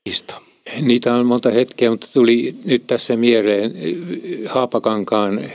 Isto. 0.05 0.33
Niitä 0.81 1.13
on 1.13 1.25
monta 1.25 1.49
hetkeä, 1.49 1.89
mutta 1.89 2.07
tuli 2.13 2.55
nyt 2.65 2.87
tässä 2.87 3.15
mieleen 3.15 3.73
Haapakankaan 4.45 5.51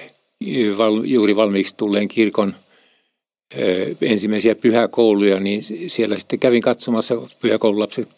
juuri 1.04 1.36
valmiiksi 1.36 1.76
tulleen 1.76 2.08
kirkon 2.08 2.54
ensimmäisiä 4.02 4.54
pyhäkouluja, 4.54 5.40
niin 5.40 5.62
siellä 5.86 6.18
sitten 6.18 6.38
kävin 6.38 6.62
katsomassa, 6.62 7.22
pyhäkoululapset 7.40 8.08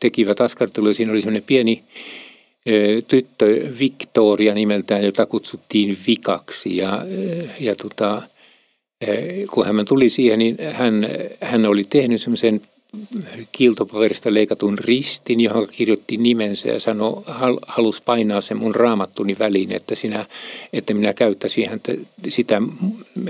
tekivät 0.00 0.40
askartelua. 0.40 0.92
Siinä 0.92 1.12
oli 1.12 1.20
semmoinen 1.20 1.42
pieni 1.42 1.84
tyttö 3.08 3.68
Victoria 3.78 4.54
nimeltään, 4.54 5.04
jota 5.04 5.26
kutsuttiin 5.26 5.98
Vikaksi. 6.06 6.76
Ja, 6.76 7.02
ja 7.60 7.76
tota, 7.76 8.22
kun 9.50 9.66
hän 9.66 9.84
tuli 9.88 10.10
siihen, 10.10 10.38
niin 10.38 10.56
hän, 10.72 11.06
hän 11.40 11.66
oli 11.66 11.84
tehnyt 11.84 12.20
semmoisen 12.20 12.60
kiiltopaperista 13.52 14.34
leikatun 14.34 14.78
ristin, 14.78 15.40
johon 15.40 15.68
kirjoitti 15.68 16.16
nimensä 16.16 16.68
ja 16.68 16.80
sanoi, 16.80 17.22
halusi 17.66 18.02
painaa 18.04 18.40
sen 18.40 18.56
mun 18.56 18.74
raamattuni 18.74 19.36
väliin, 19.38 19.72
että, 19.72 19.94
sinä, 19.94 20.26
että 20.72 20.94
minä 20.94 21.14
käyttäisin 21.14 21.68
häntä 21.68 21.94
sitä 22.28 22.62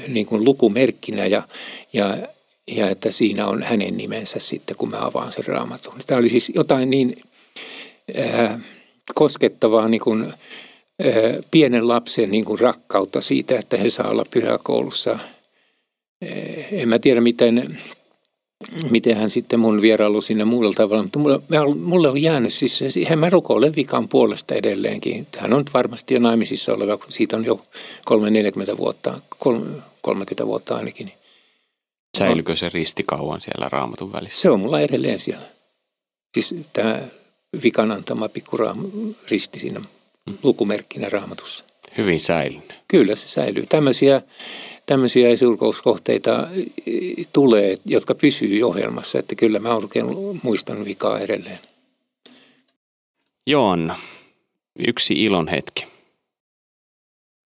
niin 0.08 0.26
kuin 0.26 0.44
lukumerkkinä 0.44 1.26
ja, 1.26 1.42
ja, 1.92 2.16
ja 2.66 2.90
että 2.90 3.10
siinä 3.10 3.46
on 3.46 3.62
hänen 3.62 3.96
nimensä 3.96 4.38
sitten, 4.38 4.76
kun 4.76 4.90
mä 4.90 5.06
avaan 5.06 5.32
sen 5.32 5.46
raamatun. 5.46 5.94
Tämä 6.06 6.18
oli 6.18 6.28
siis 6.28 6.52
jotain 6.54 6.90
niin 6.90 7.16
äh, 8.18 8.60
koskettavaa 9.14 9.88
niin 9.88 10.00
kuin, 10.00 10.32
pienen 11.50 11.88
lapsen 11.88 12.30
niin 12.30 12.44
kuin 12.44 12.60
rakkautta 12.60 13.20
siitä, 13.20 13.58
että 13.58 13.76
he 13.76 13.90
saa 13.90 14.10
olla 14.10 14.24
pyhäkoulussa. 14.30 15.18
En 16.72 16.88
mä 16.88 16.98
tiedä, 16.98 17.20
miten 17.20 17.78
miten 18.90 19.16
hän 19.16 19.30
sitten 19.30 19.60
mun 19.60 19.82
vierailu 19.82 20.20
sinne 20.20 20.44
muulla 20.44 20.72
tavalla. 20.72 21.02
Mutta 21.02 21.18
mulle, 21.18 21.40
mulle 21.74 22.08
on 22.08 22.22
jäänyt 22.22 22.52
siis, 22.52 22.80
hän 23.08 23.18
mä 23.18 23.30
rukoilen 23.30 23.76
vikan 23.76 24.08
puolesta 24.08 24.54
edelleenkin. 24.54 25.26
Hän 25.38 25.52
on 25.52 25.64
varmasti 25.74 26.14
jo 26.14 26.20
naimisissa 26.20 26.74
oleva, 26.74 26.98
siitä 27.08 27.36
on 27.36 27.44
jo 27.44 27.62
3-40 28.74 28.76
vuotta, 28.76 29.20
30 30.00 30.46
vuotta 30.46 30.74
ainakin. 30.74 31.12
Säilykö 32.18 32.56
se 32.56 32.68
risti 32.68 33.02
kauan 33.06 33.40
siellä 33.40 33.68
raamatun 33.68 34.12
välissä? 34.12 34.40
Se 34.40 34.50
on 34.50 34.60
mulla 34.60 34.80
edelleen 34.80 35.20
siellä. 35.20 35.46
Siis 36.34 36.54
tämä 36.72 37.00
vikan 37.62 37.90
antama 37.90 38.28
pikku 38.28 38.56
risti 39.28 39.58
siinä 39.58 39.80
lukumerkkinä 40.42 41.08
raamatussa. 41.08 41.64
Hyvin 41.98 42.20
säilynyt. 42.20 42.74
Kyllä 42.88 43.14
se 43.14 43.28
säilyy. 43.28 43.66
Tämmöisiä 43.66 44.20
tämmöisiä 44.86 45.28
esurkouskohteita 45.28 46.48
tulee, 47.32 47.76
jotka 47.84 48.14
pysyy 48.14 48.62
ohjelmassa, 48.62 49.18
että 49.18 49.34
kyllä 49.34 49.58
mä 49.58 49.74
oikein 49.74 50.06
muistan 50.42 50.84
vikaa 50.84 51.20
edelleen. 51.20 51.58
Joanna, 53.46 53.96
yksi 54.78 55.24
ilon 55.24 55.48
hetki. 55.48 55.86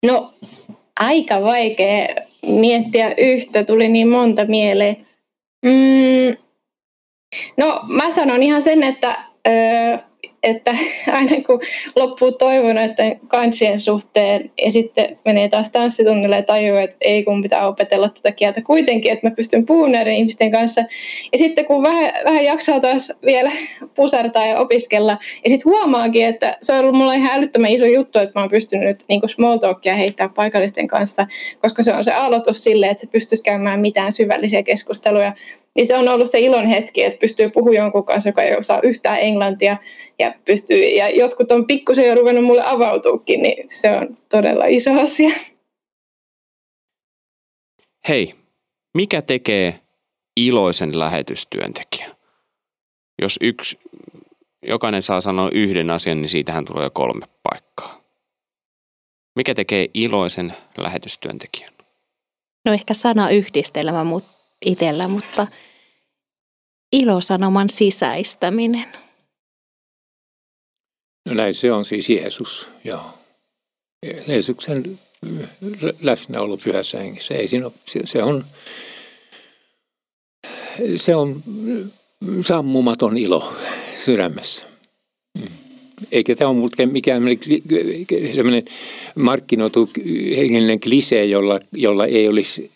No, 0.05 0.33
aika 0.99 1.41
vaikea 1.41 2.07
miettiä 2.47 3.13
yhtä, 3.17 3.63
tuli 3.63 3.87
niin 3.87 4.07
monta 4.07 4.45
mieleen. 4.45 5.07
Mm, 5.65 6.37
no, 7.57 7.81
mä 7.87 8.11
sanon 8.11 8.43
ihan 8.43 8.61
sen, 8.61 8.83
että 8.83 9.24
että 10.45 10.77
aina 11.17 11.41
kun 11.47 11.61
loppuu 11.95 12.31
toivon 12.31 12.77
että 12.77 13.03
kansien 13.27 13.79
suhteen 13.79 14.51
ja 14.65 14.71
sitten 14.71 15.19
menee 15.25 15.49
taas 15.49 15.69
tanssitunnille 15.69 16.35
ja 16.35 16.43
tajuu, 16.43 16.77
että 16.77 16.97
ei 17.01 17.23
kun 17.23 17.41
pitää 17.41 17.67
opetella 17.67 18.09
tätä 18.09 18.31
kieltä 18.31 18.61
kuitenkin, 18.61 19.11
että 19.11 19.27
mä 19.27 19.35
pystyn 19.35 19.65
puhumaan 19.65 19.91
näiden 19.91 20.13
ihmisten 20.13 20.51
kanssa. 20.51 20.81
Ja 21.31 21.37
sitten 21.37 21.65
kun 21.65 21.83
vähän, 21.83 22.13
vähän 22.25 22.45
jaksaa 22.45 22.79
taas 22.79 23.11
vielä 23.25 23.51
pusartaa 23.95 24.45
ja 24.45 24.59
opiskella 24.59 25.17
ja 25.43 25.49
sitten 25.49 25.71
huomaakin, 25.71 26.25
että 26.25 26.57
se 26.61 26.73
on 26.73 26.79
ollut 26.79 26.95
mulla 26.95 27.13
ihan 27.13 27.37
älyttömän 27.37 27.71
iso 27.71 27.85
juttu, 27.85 28.19
että 28.19 28.39
mä 28.39 28.43
oon 28.43 28.49
pystynyt 28.49 28.87
nyt 28.87 28.97
niin 29.09 29.29
small 29.29 29.57
talkia 29.57 29.95
heittää 29.95 30.29
paikallisten 30.29 30.87
kanssa, 30.87 31.27
koska 31.61 31.83
se 31.83 31.93
on 31.93 32.03
se 32.03 32.11
aloitus 32.11 32.63
sille, 32.63 32.87
että 32.87 33.01
se 33.01 33.07
pystyisi 33.07 33.43
käymään 33.43 33.79
mitään 33.79 34.13
syvällisiä 34.13 34.63
keskusteluja 34.63 35.33
niin 35.75 35.87
se 35.87 35.97
on 35.97 36.07
ollut 36.07 36.29
se 36.29 36.39
ilon 36.39 36.67
hetki, 36.67 37.03
että 37.03 37.19
pystyy 37.19 37.49
puhumaan 37.49 37.75
jonkun 37.75 38.05
kanssa, 38.05 38.29
joka 38.29 38.41
ei 38.43 38.57
osaa 38.57 38.79
yhtään 38.83 39.19
englantia 39.19 39.77
ja, 40.19 40.33
pystyy, 40.45 40.77
ja 40.77 41.09
jotkut 41.09 41.51
on 41.51 41.67
pikkusen 41.67 42.07
jo 42.07 42.15
ruvennut 42.15 42.45
mulle 42.45 42.63
avautuukin, 42.65 43.41
niin 43.41 43.67
se 43.69 43.91
on 43.91 44.17
todella 44.29 44.65
iso 44.65 44.93
asia. 44.93 45.35
Hei, 48.07 48.33
mikä 48.97 49.21
tekee 49.21 49.79
iloisen 50.37 50.99
lähetystyöntekijän? 50.99 52.11
Jos 53.21 53.39
yksi, 53.41 53.79
jokainen 54.67 55.01
saa 55.01 55.21
sanoa 55.21 55.49
yhden 55.53 55.89
asian, 55.89 56.21
niin 56.21 56.29
siitähän 56.29 56.65
tulee 56.65 56.83
jo 56.83 56.89
kolme 56.89 57.25
paikkaa. 57.43 58.01
Mikä 59.35 59.55
tekee 59.55 59.87
iloisen 59.93 60.53
lähetystyöntekijän? 60.77 61.71
No 62.65 62.73
ehkä 62.73 62.93
sana 62.93 63.29
yhdistelmä, 63.29 64.03
mutta 64.03 64.34
itsellä, 64.65 65.07
mutta 65.07 65.47
ilosanoman 66.91 67.69
sisäistäminen. 67.69 68.87
No 71.25 71.33
näin 71.33 71.53
se 71.53 71.71
on 71.71 71.85
siis 71.85 72.09
Jeesus, 72.09 72.69
joo. 72.83 73.19
Jeesuksen 74.27 74.99
läsnäolo 76.01 76.57
pyhässä 76.57 76.97
hengessä. 76.97 77.33
Ei 77.33 77.47
siinä 77.47 77.65
ole, 77.65 77.73
se 78.05 78.23
on, 78.23 78.45
se 80.95 81.15
on 81.15 81.43
sammumaton 82.41 83.17
ilo 83.17 83.53
sydämessä. 84.05 84.65
Mm 85.37 85.64
eikä 86.11 86.35
tämä 86.35 86.49
ole 86.49 86.85
mikään 86.85 87.23
semmoinen 88.33 88.63
markkinoitu 89.15 89.89
hengellinen 90.37 90.79
klisee, 90.79 91.25
jolla, 91.25 91.59
jolla 91.71 92.05
ei 92.05 92.27
olisi 92.27 92.71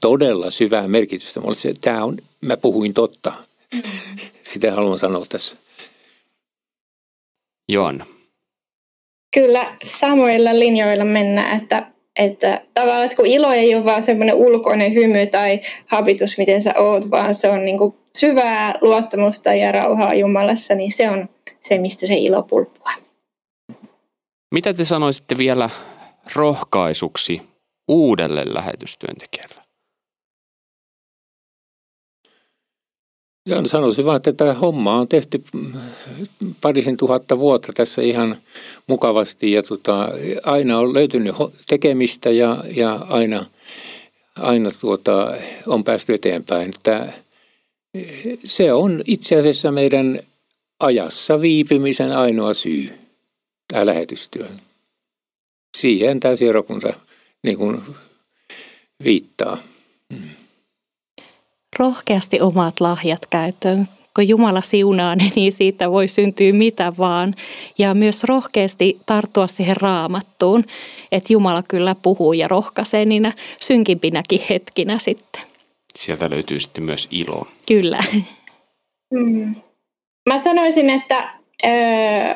todella 0.00 0.50
syvää 0.50 0.88
merkitystä. 0.88 1.40
Mutta 1.40 1.60
se, 1.60 1.74
tämä 1.80 2.04
on, 2.04 2.16
mä 2.40 2.56
puhuin 2.56 2.94
totta. 2.94 3.32
Sitä 4.52 4.72
haluan 4.72 4.98
sanoa 4.98 5.24
tässä. 5.28 5.56
Joanna. 7.68 8.06
Kyllä 9.34 9.76
samoilla 9.86 10.58
linjoilla 10.58 11.04
mennään, 11.04 11.62
että, 11.62 11.86
että 12.16 12.60
tavallaan 12.74 13.04
että 13.04 13.16
kun 13.16 13.26
ilo 13.26 13.52
ei 13.52 13.74
ole 13.74 13.84
vaan 13.84 14.02
semmoinen 14.02 14.34
ulkoinen 14.34 14.94
hymy 14.94 15.26
tai 15.26 15.60
habitus, 15.86 16.38
miten 16.38 16.62
sä 16.62 16.74
oot, 16.78 17.10
vaan 17.10 17.34
se 17.34 17.48
on 17.48 17.64
niin 17.64 17.78
kuin 17.78 17.94
syvää 18.16 18.74
luottamusta 18.80 19.54
ja 19.54 19.72
rauhaa 19.72 20.14
Jumalassa, 20.14 20.74
niin 20.74 20.92
se 20.92 21.10
on 21.10 21.28
se, 21.62 21.78
mistä 21.78 22.06
se 22.06 22.14
ilo 22.14 22.42
pulppua. 22.42 22.92
Mitä 24.54 24.74
te 24.74 24.84
sanoisitte 24.84 25.38
vielä 25.38 25.70
rohkaisuksi 26.34 27.42
uudelle 27.88 28.44
lähetystyöntekijälle? 28.46 29.68
Ja 33.48 33.60
sanoisin 33.66 34.04
vaan, 34.04 34.16
että 34.16 34.32
tämä 34.32 34.54
homma 34.54 35.00
on 35.00 35.08
tehty 35.08 35.44
parisen 36.60 36.96
tuhatta 36.96 37.38
vuotta 37.38 37.72
tässä 37.72 38.02
ihan 38.02 38.36
mukavasti 38.86 39.52
ja 39.52 39.62
tota, 39.62 40.08
aina 40.42 40.78
on 40.78 40.94
löytynyt 40.94 41.34
tekemistä 41.68 42.30
ja, 42.30 42.64
ja 42.76 42.94
aina, 42.94 43.46
aina 44.36 44.70
tuota, 44.80 45.36
on 45.66 45.84
päästy 45.84 46.14
eteenpäin. 46.14 46.70
Että 46.76 47.12
se 48.44 48.72
on 48.72 49.00
itse 49.06 49.36
asiassa 49.36 49.72
meidän 49.72 50.20
ajassa 50.80 51.40
viipymisen 51.40 52.16
ainoa 52.16 52.54
syy, 52.54 52.88
tämä 53.72 53.86
lähetystyö. 53.86 54.46
Siihen 55.76 56.20
tämä 56.20 56.36
seurakunta 56.36 56.92
niin 57.42 57.58
kuin 57.58 57.82
viittaa. 59.04 59.58
Hmm. 60.14 60.28
Rohkeasti 61.78 62.40
omat 62.40 62.80
lahjat 62.80 63.26
käyttöön. 63.26 63.88
Kun 64.16 64.28
Jumala 64.28 64.62
siunaa 64.62 65.16
ne, 65.16 65.32
niin 65.36 65.52
siitä 65.52 65.90
voi 65.90 66.08
syntyä 66.08 66.52
mitä 66.52 66.92
vaan. 66.98 67.34
Ja 67.78 67.94
myös 67.94 68.24
rohkeasti 68.24 69.00
tarttua 69.06 69.46
siihen 69.46 69.76
raamattuun, 69.76 70.64
että 71.12 71.32
Jumala 71.32 71.62
kyllä 71.62 71.94
puhuu 72.02 72.32
ja 72.32 72.48
rohkaisee 72.48 73.04
niinä 73.04 73.32
synkimpinäkin 73.60 74.40
hetkinä 74.50 74.98
sitten. 74.98 75.42
Sieltä 75.94 76.30
löytyy 76.30 76.60
sitten 76.60 76.84
myös 76.84 77.08
ilo. 77.10 77.46
Kyllä. 77.68 77.98
Mm. 79.10 79.54
Mä 80.28 80.38
sanoisin, 80.38 80.90
että 80.90 81.28
öö, 81.64 82.34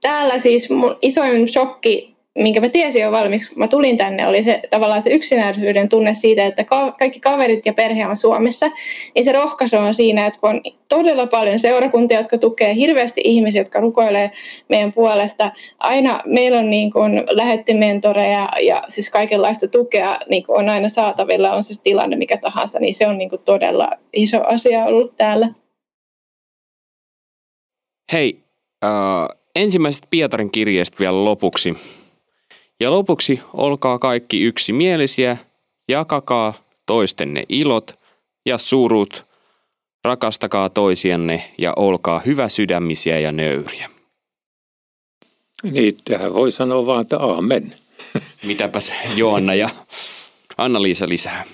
täällä 0.00 0.38
siis 0.38 0.70
mun 0.70 0.96
isoin 1.02 1.48
shokki, 1.48 2.14
minkä 2.38 2.60
mä 2.60 2.68
tiesin 2.68 3.02
jo 3.02 3.12
valmis, 3.12 3.48
kun 3.48 3.58
mä 3.58 3.68
tulin 3.68 3.96
tänne, 3.96 4.26
oli 4.28 4.42
se 4.42 4.60
tavallaan 4.70 5.02
se 5.02 5.10
yksinäisyyden 5.10 5.88
tunne 5.88 6.14
siitä, 6.14 6.46
että 6.46 6.64
ka- 6.64 6.92
kaikki 6.92 7.20
kaverit 7.20 7.66
ja 7.66 7.72
perhe 7.72 8.06
on 8.06 8.16
Suomessa. 8.16 8.70
Niin 9.14 9.24
se 9.24 9.32
rohkaisu 9.32 9.76
on 9.76 9.94
siinä, 9.94 10.26
että 10.26 10.40
kun 10.40 10.50
on 10.50 10.60
todella 10.88 11.26
paljon 11.26 11.58
seurakuntia, 11.58 12.18
jotka 12.18 12.38
tukee 12.38 12.74
hirveästi 12.74 13.20
ihmisiä, 13.24 13.60
jotka 13.60 13.80
rukoilee 13.80 14.30
meidän 14.68 14.92
puolesta. 14.92 15.50
Aina 15.78 16.22
meillä 16.26 16.58
on 16.58 16.70
niin 16.70 16.90
kuin 16.90 17.24
lähettimentoreja 17.30 18.48
ja 18.62 18.82
siis 18.88 19.10
kaikenlaista 19.10 19.68
tukea 19.68 20.18
niin 20.28 20.42
kuin 20.42 20.58
on 20.58 20.68
aina 20.68 20.88
saatavilla, 20.88 21.52
on 21.52 21.62
se 21.62 21.74
tilanne 21.82 22.16
mikä 22.16 22.36
tahansa, 22.36 22.78
niin 22.78 22.94
se 22.94 23.06
on 23.06 23.18
niin 23.18 23.30
kuin 23.30 23.42
todella 23.44 23.90
iso 24.12 24.46
asia 24.46 24.84
ollut 24.84 25.16
täällä. 25.16 25.61
Hei, 28.12 28.42
Äh, 28.84 29.38
ensimmäisestä 29.56 30.06
Pietarin 30.10 30.50
kirjeestä 30.50 30.96
vielä 30.98 31.24
lopuksi. 31.24 31.74
Ja 32.80 32.90
lopuksi 32.90 33.40
olkaa 33.54 33.98
kaikki 33.98 34.42
yksimielisiä, 34.42 35.36
jakakaa 35.88 36.54
toistenne 36.86 37.42
ilot 37.48 37.92
ja 38.46 38.58
surut, 38.58 39.26
rakastakaa 40.04 40.68
toisianne 40.68 41.54
ja 41.58 41.72
olkaa 41.76 42.20
hyvä 42.26 42.48
sydämisiä 42.48 43.18
ja 43.18 43.32
nöyriä. 43.32 43.90
Niin, 45.62 45.96
tähän 46.04 46.34
voi 46.34 46.52
sanoa 46.52 46.86
vaan, 46.86 47.02
että 47.02 47.18
amen. 47.20 47.74
Mitäpäs 48.42 48.92
Joanna 49.16 49.54
ja 49.54 49.70
Anna-Liisa 50.58 51.08
lisää. 51.08 51.44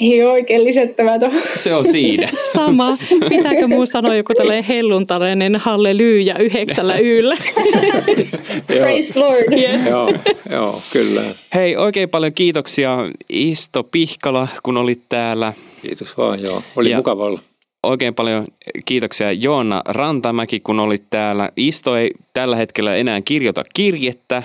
Ei 0.00 0.22
ole 0.24 0.32
oikein 0.32 0.64
lisättävää 0.64 1.18
tuohon. 1.18 1.40
Se 1.56 1.74
on 1.74 1.84
siinä. 1.84 2.28
Sama. 2.52 2.98
Pitääkö 3.28 3.66
mun 3.66 3.86
sanoa 3.86 4.14
joku 4.14 4.34
tällainen 4.34 4.64
helluntalainen 4.64 5.56
halleluja 5.56 6.38
yhdeksällä 6.38 6.96
yllä? 6.96 7.36
Praise 8.66 9.20
Lord. 9.20 9.52
Yes. 9.52 9.86
joo, 9.86 10.12
joo, 10.50 10.82
kyllä. 10.92 11.22
Hei, 11.54 11.76
oikein 11.76 12.08
paljon 12.08 12.32
kiitoksia 12.32 12.98
Isto 13.28 13.82
Pihkala, 13.82 14.48
kun 14.62 14.76
olit 14.76 15.00
täällä. 15.08 15.52
Kiitos 15.82 16.16
vaan, 16.18 16.42
joo. 16.42 16.62
Oli 16.76 16.90
Ja- 16.90 16.96
mukava 16.96 17.24
olla. 17.24 17.40
Oikein 17.82 18.14
paljon 18.14 18.44
kiitoksia 18.84 19.32
Joonna 19.32 19.82
Rantamäki, 19.88 20.60
kun 20.60 20.80
olit 20.80 21.02
täällä. 21.10 21.50
Isto 21.56 21.96
ei 21.96 22.10
tällä 22.34 22.56
hetkellä 22.56 22.96
enää 22.96 23.20
kirjoita 23.20 23.64
kirjettä, 23.74 24.42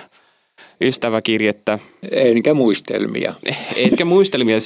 ystäväkirjettä, 0.81 1.79
Enkä 2.11 2.53
muistelmia. 2.53 3.33
etkä 3.75 4.05
muistelmia. 4.05 4.57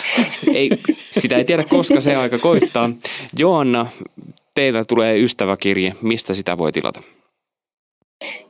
Ei, 0.54 0.70
sitä 1.10 1.36
ei 1.36 1.44
tiedä, 1.44 1.64
koska 1.64 2.00
se 2.00 2.16
aika 2.16 2.38
koittaa. 2.38 2.90
Joanna, 3.38 3.86
teiltä 4.54 4.84
tulee 4.84 5.18
ystäväkirje. 5.18 5.92
Mistä 6.02 6.34
sitä 6.34 6.58
voi 6.58 6.72
tilata? 6.72 7.02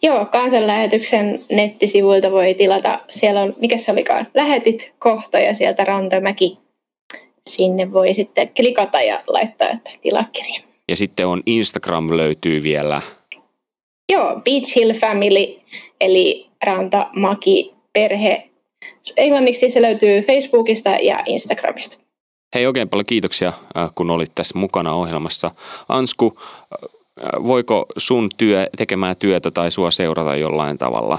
Joo, 0.03 0.27
kansanlähetyksen 0.27 1.39
nettisivuilta 1.53 2.31
voi 2.31 2.55
tilata. 2.55 3.01
Siellä 3.11 3.41
on, 3.41 3.55
mikä 3.61 3.79
se 3.79 3.93
olikaan, 3.93 4.27
lähetit 4.35 4.93
kohta 4.99 5.39
ja 5.39 5.55
sieltä 5.55 5.85
Rantamäki. 5.85 6.59
Sinne 7.51 7.93
voi 7.93 8.15
sitten 8.15 8.51
klikata 8.57 9.03
ja 9.03 9.23
laittaa, 9.27 9.69
että 9.71 9.91
tilaa 10.03 10.25
kirja. 10.33 10.61
Ja 10.89 10.97
sitten 10.97 11.27
on 11.27 11.43
Instagram 11.47 12.17
löytyy 12.17 12.63
vielä. 12.63 13.03
Joo, 14.13 14.41
Beach 14.45 14.77
Hill 14.77 14.93
Family, 14.93 15.61
eli 16.01 16.47
Rantamaki 16.63 17.75
perhe. 17.93 18.49
Englanniksi 19.17 19.71
se 19.71 19.83
löytyy 19.83 20.23
Facebookista 20.23 20.91
ja 20.91 21.19
Instagramista. 21.27 21.99
Hei, 22.55 22.67
oikein 22.67 22.89
paljon 22.89 23.07
kiitoksia, 23.07 23.53
äh, 23.77 23.91
kun 23.95 24.11
olit 24.11 24.33
tässä 24.35 24.59
mukana 24.59 24.95
ohjelmassa. 24.95 25.51
Ansku, 25.89 26.39
äh, 26.39 27.43
voiko 27.47 27.87
sun 27.97 28.29
työ, 28.37 28.67
tekemää 28.77 29.15
työtä 29.15 29.51
tai 29.51 29.71
sua 29.71 29.91
seurata 29.91 30.37
jollain 30.37 30.79
tavalla? 30.79 31.19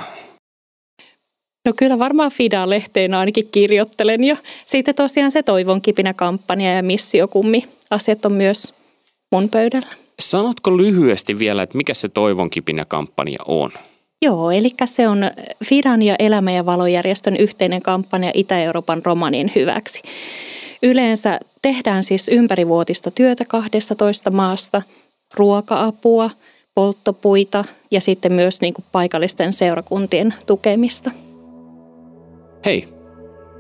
No 1.66 1.74
kyllä 1.78 2.00
varmaan 2.00 2.32
Fida-lehteen 2.32 3.14
ainakin 3.14 3.50
kirjoittelen 3.52 4.24
ja 4.24 4.38
sitten 4.66 4.96
tosiaan 4.96 5.32
se 5.32 5.44
Toivon 5.44 5.82
kipinä 5.82 6.14
kampanja 6.14 6.74
ja 6.74 6.84
missiokummi 6.84 7.64
asiat 7.92 8.26
on 8.26 8.32
myös 8.32 8.74
mun 9.32 9.50
pöydällä. 9.50 9.88
Sanotko 10.20 10.78
lyhyesti 10.78 11.40
vielä, 11.40 11.64
että 11.64 11.78
mikä 11.78 11.94
se 11.94 12.10
Toivon 12.10 12.50
kipinä 12.50 12.86
kampanja 12.86 13.40
on? 13.48 13.72
Joo, 14.24 14.52
eli 14.52 14.70
se 14.86 15.08
on 15.08 15.32
Fidan 15.66 16.02
ja 16.02 16.16
Elämä 16.20 16.52
ja 16.52 16.66
valojärjestön 16.66 17.38
yhteinen 17.38 17.82
kampanja 17.82 18.32
Itä-Euroopan 18.34 19.02
romanien 19.06 19.52
hyväksi. 19.56 20.02
Yleensä 20.84 21.40
tehdään 21.62 22.04
siis 22.04 22.28
ympärivuotista 22.28 23.12
työtä 23.12 23.46
12 23.46 24.32
maasta, 24.32 24.82
ruoka-apua, 25.38 26.30
polttopuita 26.76 27.66
ja 27.92 28.02
sitten 28.02 28.34
myös 28.34 28.62
niin 28.62 28.74
kuin 28.74 28.86
paikallisten 28.92 29.54
seurakuntien 29.54 30.34
tukemista. 30.46 31.12
Hei, 32.66 32.88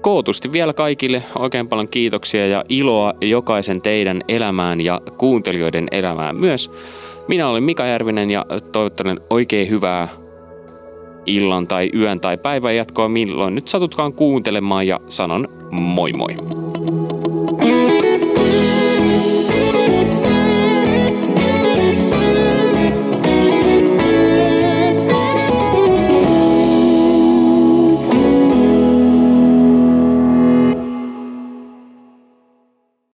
kootusti 0.01 0.51
vielä 0.51 0.73
kaikille 0.73 1.23
oikein 1.39 1.67
paljon 1.67 1.87
kiitoksia 1.87 2.47
ja 2.47 2.63
iloa 2.69 3.13
jokaisen 3.21 3.81
teidän 3.81 4.21
elämään 4.27 4.81
ja 4.81 5.01
kuuntelijoiden 5.17 5.87
elämään 5.91 6.35
myös. 6.35 6.71
Minä 7.27 7.47
olen 7.47 7.63
Mika 7.63 7.85
Järvinen 7.85 8.31
ja 8.31 8.45
toivottelen 8.71 9.19
oikein 9.29 9.69
hyvää 9.69 10.22
illan 11.25 11.67
tai 11.67 11.89
yön 11.95 12.19
tai 12.19 12.37
päivän 12.37 12.75
jatkoa, 12.75 13.09
milloin 13.09 13.55
nyt 13.55 13.67
satutkaan 13.67 14.13
kuuntelemaan 14.13 14.87
ja 14.87 14.99
sanon 15.07 15.47
moi 15.71 16.13
moi. 16.13 16.62